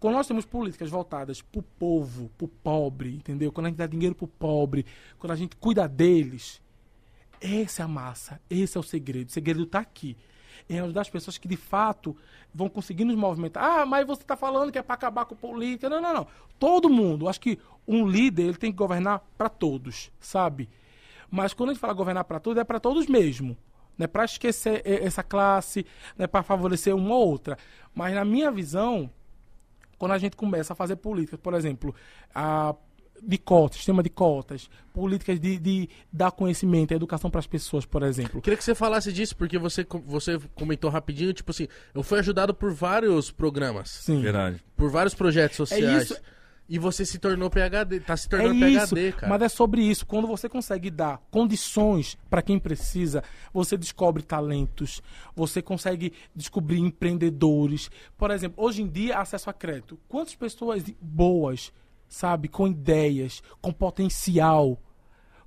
[0.00, 3.50] quando nós temos políticas voltadas pro povo, pro pobre, entendeu?
[3.52, 4.84] Quando a gente dá dinheiro pro pobre,
[5.18, 6.60] quando a gente cuida deles,
[7.40, 9.28] essa é a massa, esse é o segredo.
[9.28, 10.16] O segredo está aqui.
[10.68, 12.16] É ajudar as pessoas que de fato
[12.54, 13.62] vão conseguir nos movimentar.
[13.62, 15.88] Ah, mas você está falando que é para acabar com política.
[15.88, 16.26] Não, não, não.
[16.58, 17.28] Todo mundo.
[17.28, 20.68] Acho que um líder ele tem que governar para todos, sabe?
[21.30, 23.56] Mas quando a gente fala governar para todos, é para todos mesmo.
[23.98, 27.58] Não é para esquecer essa classe, não é para favorecer uma ou outra.
[27.94, 29.10] Mas na minha visão,
[29.98, 31.94] quando a gente começa a fazer políticas, por exemplo,
[32.34, 32.74] a,
[33.22, 38.02] de cotas, sistema de cotas, políticas de, de dar conhecimento, educação para as pessoas, por
[38.02, 38.40] exemplo.
[38.40, 42.54] Queria que você falasse disso, porque você, você comentou rapidinho, tipo assim, eu fui ajudado
[42.54, 44.20] por vários programas, Sim.
[44.22, 44.62] Verdade.
[44.76, 46.10] por vários projetos sociais.
[46.10, 46.20] isso.
[46.68, 49.28] E você se tornou PHD, tá se É tornando isso, PHD, cara.
[49.28, 50.04] mas é sobre isso.
[50.04, 53.22] Quando você consegue dar condições para quem precisa,
[53.54, 55.00] você descobre talentos,
[55.36, 57.88] você consegue descobrir empreendedores.
[58.18, 59.96] Por exemplo, hoje em dia, acesso a crédito.
[60.08, 61.72] Quantas pessoas boas,
[62.08, 64.78] sabe, com ideias, com potencial,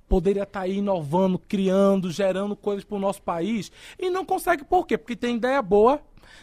[0.08, 4.86] poderia estar aí inovando, criando, gerando coisas para o nosso país e não consegue por
[4.86, 4.98] quê?
[4.98, 6.02] Porque tem ideia boa,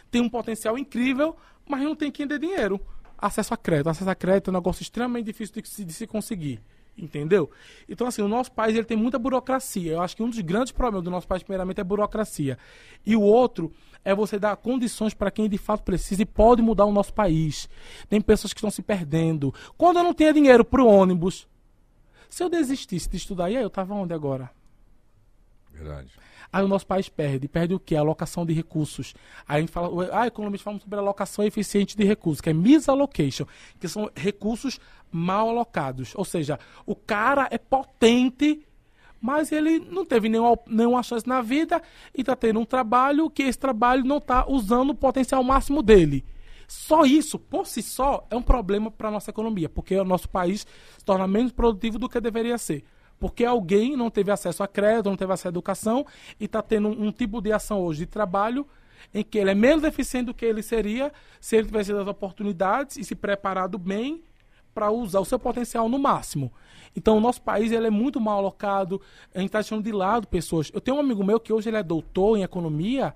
[0.10, 1.36] tem um potencial incrível,
[1.68, 2.80] mas não tem quem dê dinheiro.
[3.18, 3.90] Acesso a crédito.
[3.90, 6.62] Acesso a crédito é um negócio extremamente difícil de se, de se conseguir.
[6.98, 7.52] Entendeu?
[7.88, 9.94] Então, assim, o nosso país ele tem muita burocracia.
[9.94, 12.58] Eu acho que um dos grandes problemas do nosso país, primeiramente, é burocracia.
[13.06, 13.72] E o outro
[14.04, 17.70] é você dar condições para quem de fato precisa e pode mudar o nosso país.
[18.10, 19.54] Tem pessoas que estão se perdendo.
[19.78, 21.48] Quando eu não tinha dinheiro para o ônibus,
[22.30, 24.50] se eu desistisse de estudar, e aí eu estava onde agora?
[25.72, 26.12] Verdade.
[26.52, 27.48] Aí o nosso país perde.
[27.48, 27.96] Perde o quê?
[27.96, 29.14] A alocação de recursos.
[29.48, 32.54] Aí a gente fala, ah, economistas falam sobre a alocação eficiente de recursos, que é
[32.54, 33.46] misallocation,
[33.80, 34.80] que são recursos
[35.12, 36.14] mal alocados.
[36.16, 38.66] Ou seja, o cara é potente,
[39.20, 41.82] mas ele não teve nenhuma, nenhuma chance na vida
[42.16, 46.24] e está tendo um trabalho que esse trabalho não está usando o potencial máximo dele.
[46.68, 50.28] Só isso, por si só, é um problema para a nossa economia, porque o nosso
[50.28, 50.68] país
[50.98, 52.84] se torna menos produtivo do que deveria ser.
[53.20, 56.06] Porque alguém não teve acesso a crédito, não teve acesso à educação
[56.40, 58.68] e está tendo um, um tipo de ação hoje de trabalho
[59.14, 62.98] em que ele é menos eficiente do que ele seria se ele tivesse as oportunidades
[62.98, 64.24] e se preparado bem
[64.74, 66.52] para usar o seu potencial no máximo.
[66.96, 69.02] Então, o nosso país ele é muito mal alocado,
[69.34, 70.72] a gente está deixando de lado pessoas.
[70.74, 73.14] Eu tenho um amigo meu que hoje ele é doutor em economia,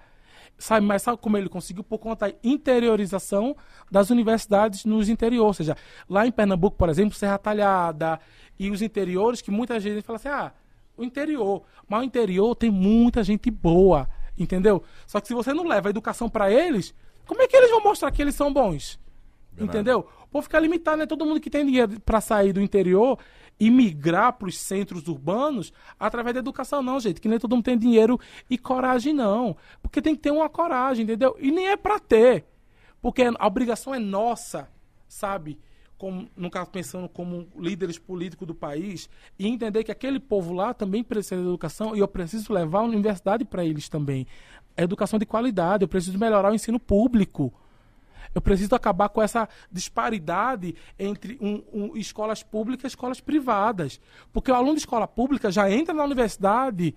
[0.57, 1.83] sabe, mas sabe como ele conseguiu?
[1.83, 3.55] Por conta da interiorização
[3.89, 5.47] das universidades nos interiores.
[5.47, 5.77] Ou seja,
[6.09, 8.19] lá em Pernambuco, por exemplo, Serra Talhada
[8.61, 10.51] e os interiores, que muita gente fala assim, ah,
[10.95, 11.63] o interior.
[11.89, 14.07] Mas o interior tem muita gente boa,
[14.37, 14.83] entendeu?
[15.07, 16.93] Só que se você não leva a educação para eles,
[17.25, 18.99] como é que eles vão mostrar que eles são bons?
[19.51, 19.79] Verdade.
[19.79, 20.07] Entendeu?
[20.31, 21.07] Vou ficar limitado, né?
[21.07, 23.17] Todo mundo que tem dinheiro para sair do interior
[23.59, 27.19] e migrar para os centros urbanos através da educação, não, gente.
[27.19, 29.57] Que nem todo mundo tem dinheiro e coragem, não.
[29.81, 31.35] Porque tem que ter uma coragem, entendeu?
[31.39, 32.45] E nem é para ter.
[33.01, 34.69] Porque a obrigação é nossa,
[35.07, 35.57] sabe?
[36.01, 39.07] Como, no caso, pensando como líderes políticos do país,
[39.37, 42.85] e entender que aquele povo lá também precisa de educação e eu preciso levar a
[42.85, 44.25] universidade para eles também.
[44.75, 47.53] A educação de qualidade, eu preciso melhorar o ensino público.
[48.33, 54.01] Eu preciso acabar com essa disparidade entre um, um, escolas públicas e escolas privadas.
[54.33, 56.95] Porque o aluno de escola pública já entra na universidade,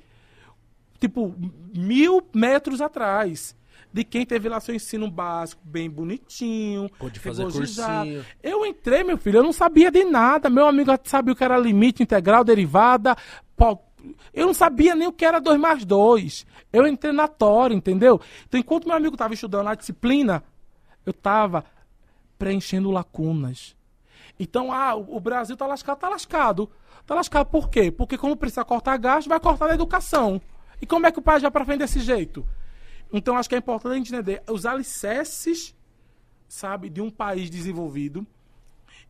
[0.99, 1.35] tipo,
[1.77, 3.55] mil metros atrás.
[3.95, 6.91] De quem teve lá seu ensino básico bem bonitinho.
[6.99, 8.25] Pode fazer cursinho.
[8.43, 10.51] Eu entrei, meu filho, eu não sabia de nada.
[10.51, 13.17] Meu amigo sabia o que era limite integral, derivada.
[14.33, 16.45] Eu não sabia nem o que era 2 mais 2.
[16.73, 18.21] Eu entrei na tora, entendeu?
[18.49, 20.43] Então, enquanto meu amigo estava estudando a disciplina,
[21.07, 21.65] eu estava
[22.37, 23.77] preenchendo lacunas.
[24.41, 26.69] Então, ah, o Brasil tá lascado, tá lascado.
[27.07, 27.93] Tá lascado por quê?
[27.93, 30.43] Porque como precisa cortar gasto, vai cortar na educação.
[30.83, 32.45] E como é que o país vai para frente desse jeito?
[33.17, 35.73] Então, acho que é importante a gente entender os alicerces,
[36.49, 38.27] sabe, de um país desenvolvido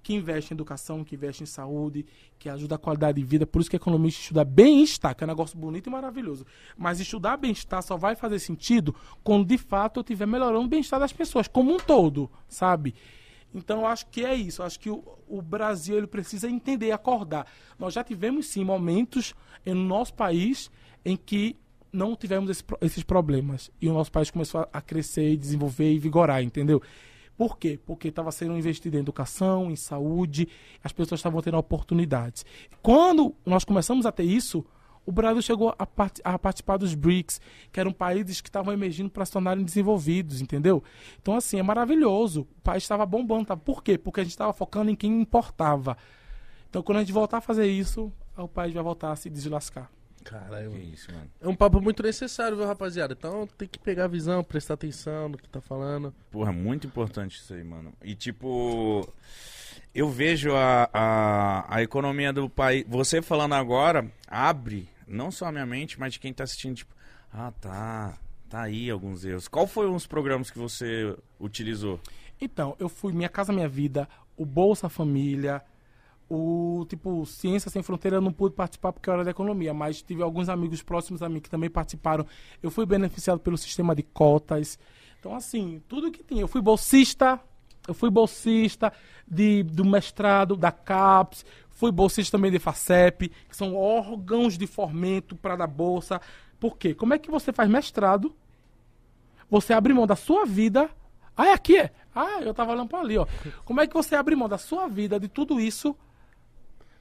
[0.02, 2.04] que investe em educação, que investe em saúde,
[2.38, 3.46] que ajuda a qualidade de vida.
[3.46, 6.44] Por isso que economista estuda bem-estar, que é um negócio bonito e maravilhoso.
[6.76, 8.94] Mas estudar bem-estar só vai fazer sentido
[9.24, 12.94] quando de fato eu estiver melhorando o bem-estar das pessoas, como um todo, sabe?
[13.54, 14.60] Então eu acho que é isso.
[14.60, 17.46] Eu acho que o, o Brasil ele precisa entender acordar.
[17.78, 20.70] Nós já tivemos sim momentos no nosso país
[21.02, 21.56] em que
[21.94, 23.70] não tivemos esse esses problemas.
[23.80, 26.82] E o nosso país começou a, crescer, desenvolver e vigorar, entendeu?
[27.36, 27.78] Por quê?
[27.84, 30.48] Porque estava sendo investido em educação, em saúde,
[30.82, 32.44] as pessoas estavam tendo oportunidades.
[32.82, 34.64] Quando nós começamos a ter isso,
[35.06, 37.40] o Brasil chegou a, part- a participar dos BRICS,
[37.72, 40.82] que eram países que estavam emergindo para se tornarem desenvolvidos, entendeu?
[41.20, 42.42] Então, assim, é maravilhoso.
[42.58, 43.46] O país estava bombando.
[43.46, 43.56] Tá?
[43.56, 43.98] Por quê?
[43.98, 45.96] Porque a gente estava focando em quem importava.
[46.70, 49.90] Então, quando a gente voltar a fazer isso, o país vai voltar a se deslascar.
[50.24, 51.30] Caralho, Que isso, mano.
[51.40, 53.14] É um papo muito necessário, viu, rapaziada?
[53.16, 56.14] Então tem que pegar a visão, prestar atenção no que tá falando.
[56.30, 57.92] Porra, muito importante isso aí, mano.
[58.02, 59.06] E tipo,
[59.94, 62.84] eu vejo a, a, a economia do país.
[62.88, 66.94] Você falando agora, abre não só a minha mente, mas de quem tá assistindo, tipo,
[67.32, 68.18] ah, tá.
[68.48, 69.48] Tá aí alguns erros.
[69.48, 71.98] Qual foi os programas que você utilizou?
[72.40, 75.60] Então, eu fui Minha Casa Minha Vida, o Bolsa Família,
[76.28, 80.22] o tipo Ciência Sem Fronteira eu não pude participar porque era da economia, mas tive
[80.22, 82.26] alguns amigos próximos a mim que também participaram.
[82.62, 84.78] Eu fui beneficiado pelo sistema de cotas.
[85.20, 86.42] Então, assim, tudo que tinha.
[86.42, 87.40] Eu fui bolsista,
[87.86, 88.92] eu fui bolsista
[89.26, 95.36] de, do mestrado, da CAPES, fui bolsista também de FACEP, que são órgãos de fomento
[95.36, 96.20] para dar bolsa.
[96.58, 96.94] Por quê?
[96.94, 98.34] Como é que você faz mestrado?
[99.50, 100.88] Você abre mão da sua vida.
[101.36, 101.76] Ah, é aqui?
[101.76, 101.90] é?
[102.14, 103.26] Ah, eu tava olhando para ali, ó.
[103.64, 105.96] Como é que você abre mão da sua vida, de tudo isso,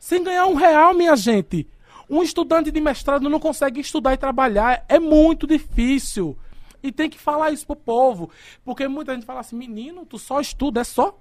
[0.04, 1.66] sem ganhar um real, minha gente?
[2.10, 4.84] Um estudante de mestrado não consegue estudar e trabalhar.
[4.90, 6.38] É muito difícil.
[6.84, 8.30] E tem que falar isso pro povo.
[8.66, 11.18] Porque muita gente fala assim, menino, tu só estuda, é só?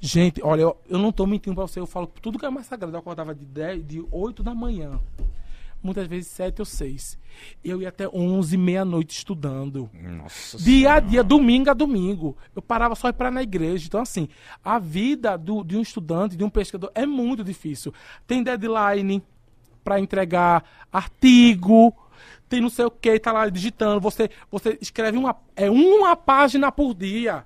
[0.00, 2.66] Gente, olha, eu, eu não tô mentindo pra você, eu falo tudo que é mais
[2.66, 2.96] sagrado.
[2.96, 4.98] Eu acordava de, 10, de 8 da manhã,
[5.84, 7.18] muitas vezes 7 ou 6.
[7.62, 9.90] Eu ia até 11, meia-noite estudando.
[9.92, 11.06] Nossa Dia a Senhora.
[11.06, 12.36] dia, domingo a domingo.
[12.56, 13.86] Eu parava só para ir na igreja.
[13.86, 14.28] Então, assim,
[14.64, 17.92] a vida do, de um estudante, de um pesquisador, é muito difícil.
[18.26, 19.22] Tem deadline
[19.84, 21.94] para entregar artigo,
[22.48, 24.00] tem não sei o que, tá lá digitando.
[24.00, 27.44] Você, você escreve uma, é uma página por dia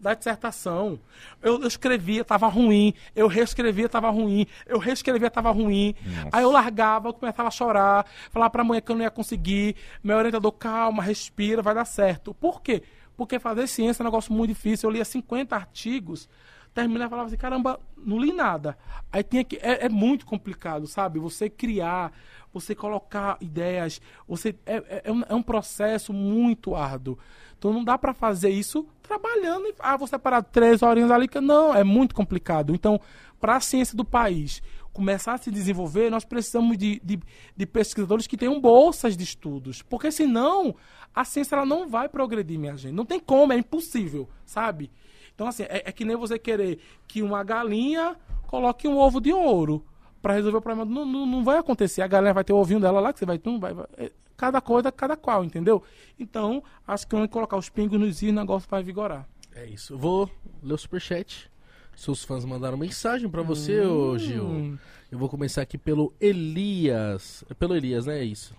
[0.00, 0.98] da dissertação.
[1.42, 2.94] Eu, eu escrevia, tava ruim.
[3.14, 4.46] Eu reescrevia, tava ruim.
[4.66, 5.94] Eu reescrevia, tava ruim.
[6.32, 9.76] Aí eu largava, eu começava a chorar, falava pra mulher que eu não ia conseguir.
[10.02, 12.32] Meu orientador, calma, respira, vai dar certo.
[12.34, 12.82] Por quê?
[13.16, 14.88] Porque fazer ciência é um negócio muito difícil.
[14.88, 16.28] Eu lia 50 artigos,
[16.72, 18.78] terminava e falava assim, caramba, não li nada.
[19.12, 19.56] Aí tinha que.
[19.56, 21.18] É, é muito complicado, sabe?
[21.18, 22.12] Você criar,
[22.52, 24.54] você colocar ideias, você.
[24.66, 27.18] É, é- é um, é um processo muito árduo.
[27.58, 31.28] Então não dá pra fazer isso trabalhando e ah, vou separar três horinhas ali.
[31.42, 32.74] Não, é muito complicado.
[32.74, 33.00] Então,
[33.38, 34.62] para a ciência do país
[34.92, 37.20] começar a se desenvolver, nós precisamos de, de,
[37.56, 39.82] de pesquisadores que tenham bolsas de estudos.
[39.82, 40.74] Porque senão
[41.14, 42.94] a ciência ela não vai progredir, minha gente.
[42.94, 44.90] Não tem como, é impossível, sabe?
[45.34, 48.16] Então, assim, é, é que nem você querer que uma galinha
[48.46, 49.84] coloque um ovo de ouro
[50.20, 50.90] para resolver o problema.
[50.90, 52.02] Não, não, não vai acontecer.
[52.02, 53.38] A galinha vai ter o ovinho dela lá, que você vai.
[53.38, 55.82] Vai, vai é, cada coisa, cada qual, entendeu?
[56.18, 59.28] Então, acho que quando colocar os pingos nos is, o negócio vai vigorar.
[59.54, 59.94] É isso.
[59.94, 60.30] Eu vou
[60.62, 61.50] ler o superchat.
[61.94, 64.46] Seus fãs mandaram mensagem pra você, ô Gil.
[64.46, 64.78] Hum.
[65.10, 67.44] Eu vou começar aqui pelo Elias.
[67.50, 68.20] É Pelo Elias, né?
[68.20, 68.54] É isso.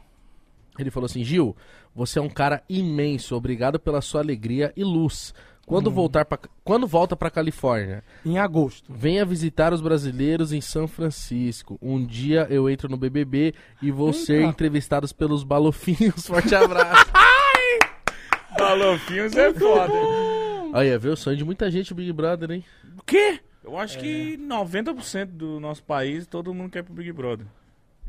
[0.78, 1.56] Ele falou assim: Gil,
[1.96, 3.36] você é um cara imenso.
[3.36, 5.34] Obrigado pela sua alegria e luz.
[5.72, 8.92] Quando, voltar pra, quando volta pra Califórnia, Em agosto.
[8.94, 11.78] venha visitar os brasileiros em São Francisco.
[11.82, 14.48] Um dia eu entro no BBB e vou ser Eita.
[14.50, 16.26] entrevistados pelos balofinhos.
[16.28, 17.06] Forte abraço.
[18.58, 19.94] Balofinhos é foda.
[20.74, 21.14] Aí, viu?
[21.14, 22.66] O sonho de muita gente o Big Brother, hein?
[22.98, 23.40] O quê?
[23.64, 27.46] Eu acho que 90% do nosso país, todo mundo quer pro Big Brother.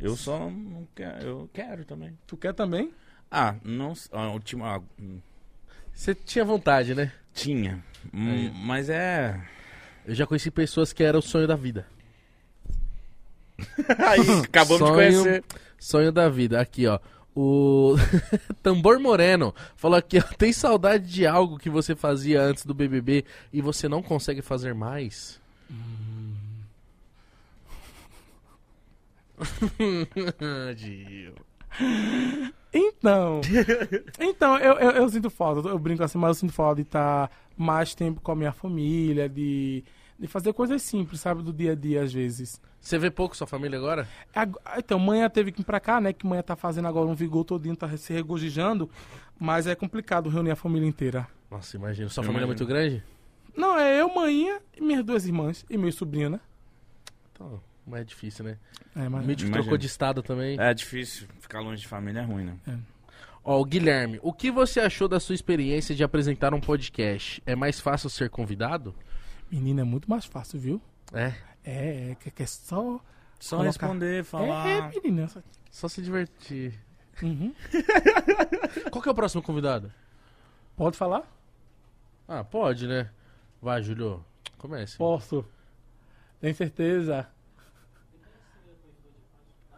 [0.01, 1.24] Eu só não quero.
[1.26, 2.16] Eu quero também.
[2.26, 2.90] Tu quer também?
[3.30, 3.93] Ah, não.
[4.10, 4.82] A última.
[5.01, 5.20] hum,
[5.93, 7.12] Você tinha vontade, né?
[7.33, 7.83] Tinha.
[8.13, 9.41] Hum, mas é.
[10.07, 11.87] Eu já conheci pessoas que era o sonho da vida.
[13.99, 15.45] Aí, acabamos Sonho- de conhecer.
[15.79, 16.61] Sonho da vida.
[16.61, 16.99] Aqui, ó.
[17.35, 17.95] O
[18.63, 20.23] Tambor Moreno falou aqui, ó.
[20.37, 24.75] Tem saudade de algo que você fazia antes do BBB e você não consegue fazer
[24.75, 25.41] mais?
[30.77, 31.35] Gil.
[32.73, 33.40] Então.
[34.19, 35.69] então, eu, eu, eu sinto falta.
[35.69, 39.28] Eu brinco assim, mas eu sinto falta de estar mais tempo com a minha família,
[39.28, 39.85] de,
[40.19, 41.43] de fazer coisas simples, sabe?
[41.43, 42.61] Do dia a dia, às vezes.
[42.81, 44.09] Você vê pouco sua família agora?
[44.35, 46.12] Ag- Então, manhã teve que ir pra cá, né?
[46.12, 48.90] Que manhã tá fazendo agora um vigor todinho, tá se regozijando.
[49.39, 51.28] Mas é complicado reunir a família inteira.
[51.51, 52.09] Nossa, imagina.
[52.09, 52.66] Sua Eu família é imagino.
[52.66, 53.05] muito grande?
[53.55, 55.65] Não, é eu, manhã e minhas duas irmãs.
[55.69, 56.40] E meu sobrinho, né?
[57.32, 58.59] Então, mas é difícil, né?
[58.95, 59.25] É, mas...
[59.25, 59.63] O Mítico Imagina.
[59.63, 60.59] trocou de estado também.
[60.61, 61.29] É difícil.
[61.41, 62.81] Ficar longe de família é ruim, né?
[63.45, 67.43] Ó, o Guilherme, o que você achou da sua experiência de apresentar um podcast?
[67.45, 68.95] É mais fácil ser convidado?
[69.51, 70.83] Menina, é muito mais fácil, viu?
[71.13, 71.35] É.
[71.65, 73.01] É, é que, que é só...
[73.41, 74.69] Só Colocar- responder, falar.
[74.69, 75.29] É, é, menina.
[75.71, 76.75] Só se divertir.
[77.21, 77.53] Uhum.
[78.93, 79.93] Qual que é o próximo convidado?
[80.77, 81.29] Pode falar?
[82.29, 83.11] Ah, pode, né?
[83.61, 84.25] Vai, Júlio.
[84.59, 84.97] Comece.
[84.97, 85.45] Posso.
[86.41, 87.29] Tem certeza?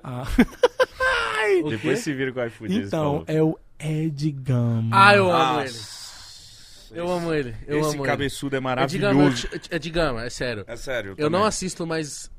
[0.05, 0.25] Ah.
[1.69, 2.75] Depois se vira com o iFood.
[2.75, 4.91] então, é o Ed Gama.
[4.93, 5.75] Ah, eu amo ele.
[6.93, 7.55] Eu amo ele.
[7.67, 8.59] Eu Esse amo cabeçudo é.
[8.59, 9.49] É maravilhoso.
[9.71, 10.65] é de Gama, é sério.
[10.69, 11.15] É sério.
[11.17, 11.49] Eu não também.
[11.49, 12.31] assisto mais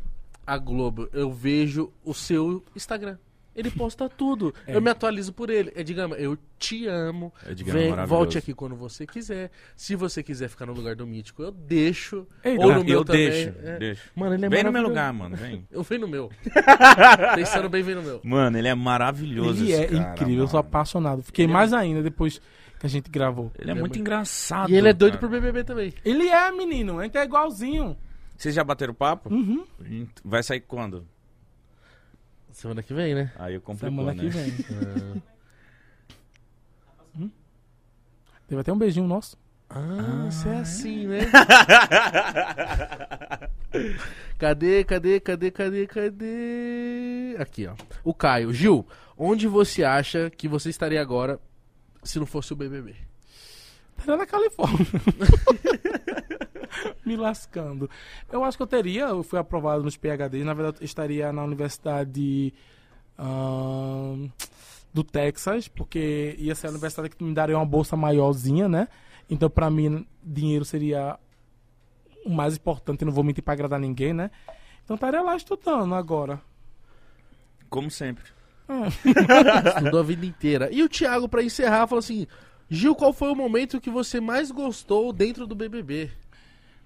[0.48, 1.10] a Globo.
[1.12, 3.18] Eu vejo o seu Instagram.
[3.56, 4.53] Ele posta tudo.
[4.68, 4.76] É.
[4.76, 5.72] Eu me atualizo por ele.
[5.76, 7.34] É de Gama, eu te amo.
[7.45, 9.49] É de Gama, Vem, volte aqui quando você quiser.
[9.77, 12.27] Se você quiser ficar no lugar do Mítico, eu deixo.
[12.44, 13.30] Ei, Ou dá- no meu eu também.
[13.30, 13.77] deixo, É.
[13.77, 14.02] deixo.
[14.15, 14.90] Mano, ele é Vem no meu maravilhoso.
[14.90, 15.36] lugar, mano.
[15.38, 15.68] Vem.
[15.72, 16.30] Eu venho no meu.
[17.36, 18.19] Pensando bem, vem no meu.
[18.23, 19.64] Mano, ele é maravilhoso.
[19.64, 20.68] Ele esse é cara, incrível, eu sou mano.
[20.69, 21.23] apaixonado.
[21.23, 22.40] Fiquei mais ainda depois
[22.80, 23.52] que a gente gravou.
[23.57, 24.69] Ele é Ele é muito muito- engraçado.
[24.69, 25.27] E ele é doido cara.
[25.27, 25.94] pro BBB também.
[26.03, 27.95] Ele é, menino, a gente é igualzinho.
[28.38, 29.34] Vocês já bateram papo?
[29.34, 29.64] Uhum.
[30.23, 31.07] Vai sair quando?
[32.56, 33.34] Semana que vem, né?
[33.38, 34.23] Aí eu complicou, Semana né?
[34.23, 34.53] que vem.
[37.19, 37.22] Ah,
[38.48, 39.38] Teve até um beijinho nosso.
[39.69, 41.19] Ah, você é assim, né?
[44.40, 47.36] cadê, cadê, cadê, cadê, cadê?
[47.40, 47.76] Aqui, ó.
[48.06, 48.53] O Caio.
[48.53, 48.88] Gil,
[49.18, 51.38] onde você acha que você estaria agora
[52.03, 52.95] se não fosse o BBB?
[54.02, 54.80] Era na Califórnia.
[57.06, 57.90] Me lascando.
[58.32, 61.44] Eu acho que eu teria, eu fui aprovado nos PHDs, na verdade eu estaria na
[61.44, 62.54] Universidade
[63.18, 64.30] ahn,
[64.94, 68.88] do Texas, porque ia ser a universidade que me daria uma bolsa maiorzinha, né?
[69.30, 71.18] Então pra mim dinheiro seria
[72.26, 74.32] o mais importante, não vou mentir pra agradar ninguém, né?
[74.84, 76.42] Então estaria lá estudando agora.
[77.70, 78.24] Como sempre.
[79.76, 80.70] Estudou a vida inteira.
[80.72, 82.26] E o Thiago, pra encerrar, falou assim:
[82.70, 86.12] Gil, qual foi o momento que você mais gostou dentro do BBB?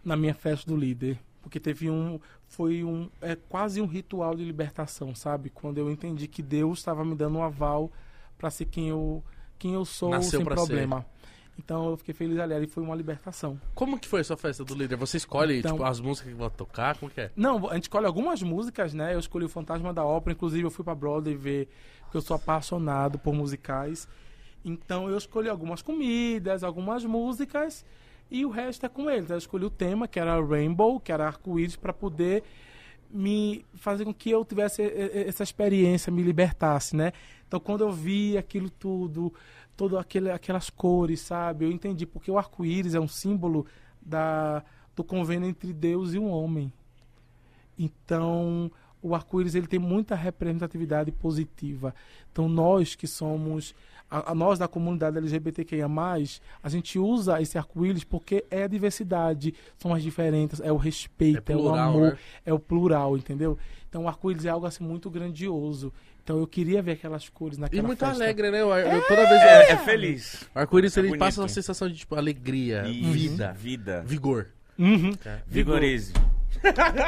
[0.10, 1.20] Na minha festa do líder.
[1.40, 2.20] Porque teve um.
[2.48, 3.10] Foi um.
[3.22, 5.52] É quase um ritual de libertação, sabe?
[5.52, 7.92] Quando eu entendi que Deus estava me dando um aval
[8.40, 9.24] pra ser quem eu,
[9.60, 11.06] quem eu sou Nasceu sem problema.
[11.60, 12.56] Então eu fiquei feliz ali.
[12.56, 13.62] Ali foi uma libertação.
[13.76, 14.96] Como que foi a sua festa do líder?
[14.96, 16.98] Você escolhe Então- tipo, as músicas que vai tocar?
[16.98, 17.32] Como que é?
[17.36, 19.14] Não, a gente escolhe algumas músicas, né?
[19.14, 21.70] Eu escolhi o Fantasma da Ópera, inclusive eu fui pra Broadway ver,
[22.02, 24.08] porque eu sou apaixonado por musicais.
[24.66, 27.86] Então eu escolhi algumas comidas, algumas músicas
[28.30, 29.30] e o resto é com eles.
[29.30, 32.44] Eu escolhi o tema, que era Rainbow, que era arco-íris, para poder
[33.10, 37.12] me fazer com que eu tivesse essa experiência, me libertasse, né?
[37.48, 39.34] Então quando eu vi aquilo tudo,
[39.76, 41.66] todo aquele, aquelas cores, sabe?
[41.66, 43.66] Eu entendi porque o arco-íris é um símbolo
[44.00, 44.64] da,
[44.96, 46.72] do convênio entre Deus e o homem.
[47.78, 48.70] Então,
[49.02, 51.96] o arco-íris ele tem muita representatividade positiva.
[52.30, 53.74] Então, nós que somos
[54.10, 55.88] a, a nós da comunidade LGBTQIA+,
[56.64, 61.38] a gente usa esse arco-íris porque é a diversidade, são as diferenças, é o respeito,
[61.38, 62.18] É é, plural, o amor, né?
[62.46, 63.58] é o plural, entendeu?
[63.88, 65.92] Então, o arco-íris é algo assim muito grandioso.
[66.24, 68.16] Então, eu queria ver aquelas cores E naquela muito festa.
[68.24, 68.62] alegre, né?
[68.62, 70.48] Ar- eu- toda vez É, é feliz.
[70.54, 71.20] o arco-íris É ele bonito.
[71.20, 74.04] passa uma sensação de tipo alegria, E- vida, Vida.
[74.06, 74.48] vigor.
[74.78, 75.12] Uhum.
[75.48, 76.14] Vigorize.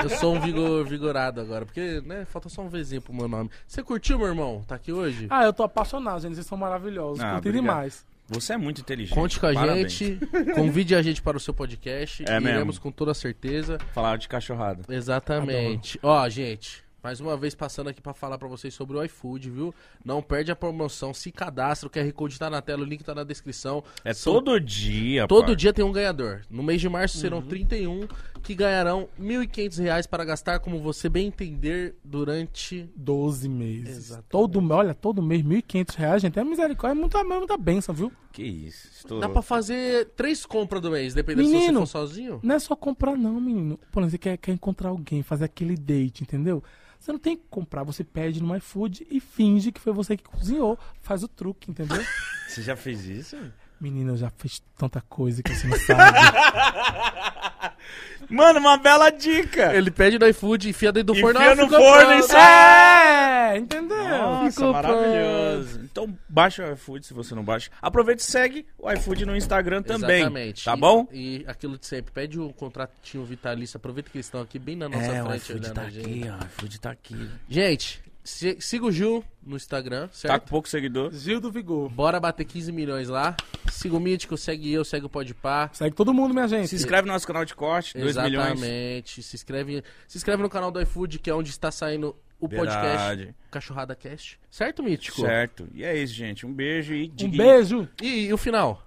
[0.04, 3.50] Eu sou um vigor, vigorado agora, porque, né, falta só um Vzinho pro meu nome.
[3.68, 4.64] Você curtiu, meu irmão?
[4.68, 5.28] Tá aqui hoje?
[5.30, 6.36] Ah, eu tô apaixonado, gente.
[6.36, 7.20] Vocês são maravilhosos.
[7.20, 7.62] Ah, Curti obrigado.
[7.62, 8.06] demais.
[8.30, 9.14] Você é muito inteligente.
[9.14, 9.92] Conte com a Parabéns.
[9.92, 10.20] gente,
[10.56, 12.24] convide a gente para o seu podcast.
[12.26, 12.50] É mesmo.
[12.50, 13.78] Iremos com toda certeza.
[13.94, 14.84] Falar de cachorrada.
[14.88, 16.00] Exatamente.
[16.02, 19.74] Ó, gente, mais uma vez passando aqui pra falar pra vocês sobre o iFood, viu?
[20.06, 23.16] Não perde a promoção, se cadastra, o QR Code tá na tela, o link tá
[23.16, 23.84] na descrição.
[24.06, 26.42] É São- todo dia, Todo dia tem um ganhador.
[26.50, 27.22] No mês de março Uhum.
[27.22, 28.08] serão 31
[28.44, 33.98] que ganharão 1.500 reais para gastar como você bem entender durante 12 meses.
[33.98, 34.30] Exatamente.
[34.30, 36.38] Todo, olha, todo mês, 1.500 reais, gente.
[36.40, 38.12] É misericórdia, é muita, é muita benção, viu?
[38.32, 38.88] Que isso.
[38.96, 39.20] Estou...
[39.20, 41.80] Dá pra fazer três compras do mês, dependendo se Menino.
[41.82, 42.40] você for sozinho.
[42.42, 43.78] Não é só comprar, não, menino.
[43.92, 46.64] Por exemplo, você quer, quer encontrar alguém, fazer aquele date, entendeu?
[47.02, 50.24] Você não tem que comprar, você pede no iFood e finge que foi você que
[50.24, 50.78] cozinhou.
[51.02, 51.98] Faz o truque, entendeu?
[52.48, 53.38] Você já fez isso?
[53.82, 56.20] Menino, eu já fiz tanta coisa que você não sabe.
[58.30, 59.74] Mano, uma bela dica.
[59.76, 61.40] Ele pede no iFood, enfia dentro do Enfia forno.
[61.42, 63.56] ah, no forno e sai.
[63.56, 63.98] é, entendeu?
[64.08, 65.80] Nossa, Ficou maravilhoso.
[65.84, 67.70] Então baixa o iFood se você não baixa.
[67.82, 70.18] Aproveita e segue o iFood no Instagram também.
[70.22, 70.64] Exatamente.
[70.64, 71.08] Tá E- bom?
[71.12, 74.88] E, aquilo de sempre, pede o contratinho vitalício, aproveita que eles estão aqui bem na
[74.88, 76.36] nossa É, o frente iFood olhando tá aqui, ó.
[76.36, 77.30] O iFood tá aqui.
[77.50, 80.44] Gente, siga o Gil no Instagram, Tá certo?
[80.44, 81.12] com pouco seguidor.
[81.14, 81.90] Gil do Vigor.
[81.90, 83.36] Bora bater 15 milhões lá.
[83.72, 85.70] Siga o Mítico, segue eu, segue o Podpah.
[85.74, 86.68] Segue todo mundo, minha gente.
[86.68, 88.52] Se inscreve no nosso canal de corte, 2 milhões.
[88.52, 89.24] Exatamente.
[89.24, 92.88] Se inscreve, se inscreve no canal do iFood, que é onde está saindo o podcast
[92.88, 93.36] Verdade.
[93.52, 94.40] Cachorrada Cast.
[94.50, 95.22] Certo, Mítico?
[95.22, 95.68] Certo.
[95.74, 96.46] E é isso, gente.
[96.46, 97.88] Um beijo e Um beijo.
[98.02, 98.84] E, e o final?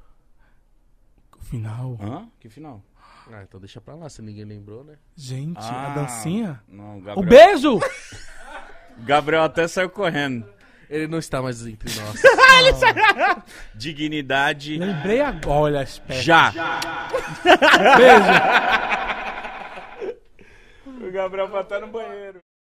[1.40, 1.98] Final.
[2.00, 2.28] Hã?
[2.40, 2.82] Que final?
[3.32, 4.94] Ah, então deixa pra lá, se ninguém lembrou, né?
[5.16, 6.60] Gente, Ah, a dancinha.
[6.68, 7.28] Não, O Gabriel.
[7.28, 7.80] beijo!
[8.98, 10.46] Gabriel até saiu correndo.
[10.88, 12.20] Ele não está mais entre nós.
[13.74, 14.78] Dignidade.
[14.78, 16.22] Lembrei agora, olha, esperto.
[16.22, 16.52] Já.
[17.96, 18.94] Beijo.
[21.06, 22.43] O Gabriel vai estar no banheiro.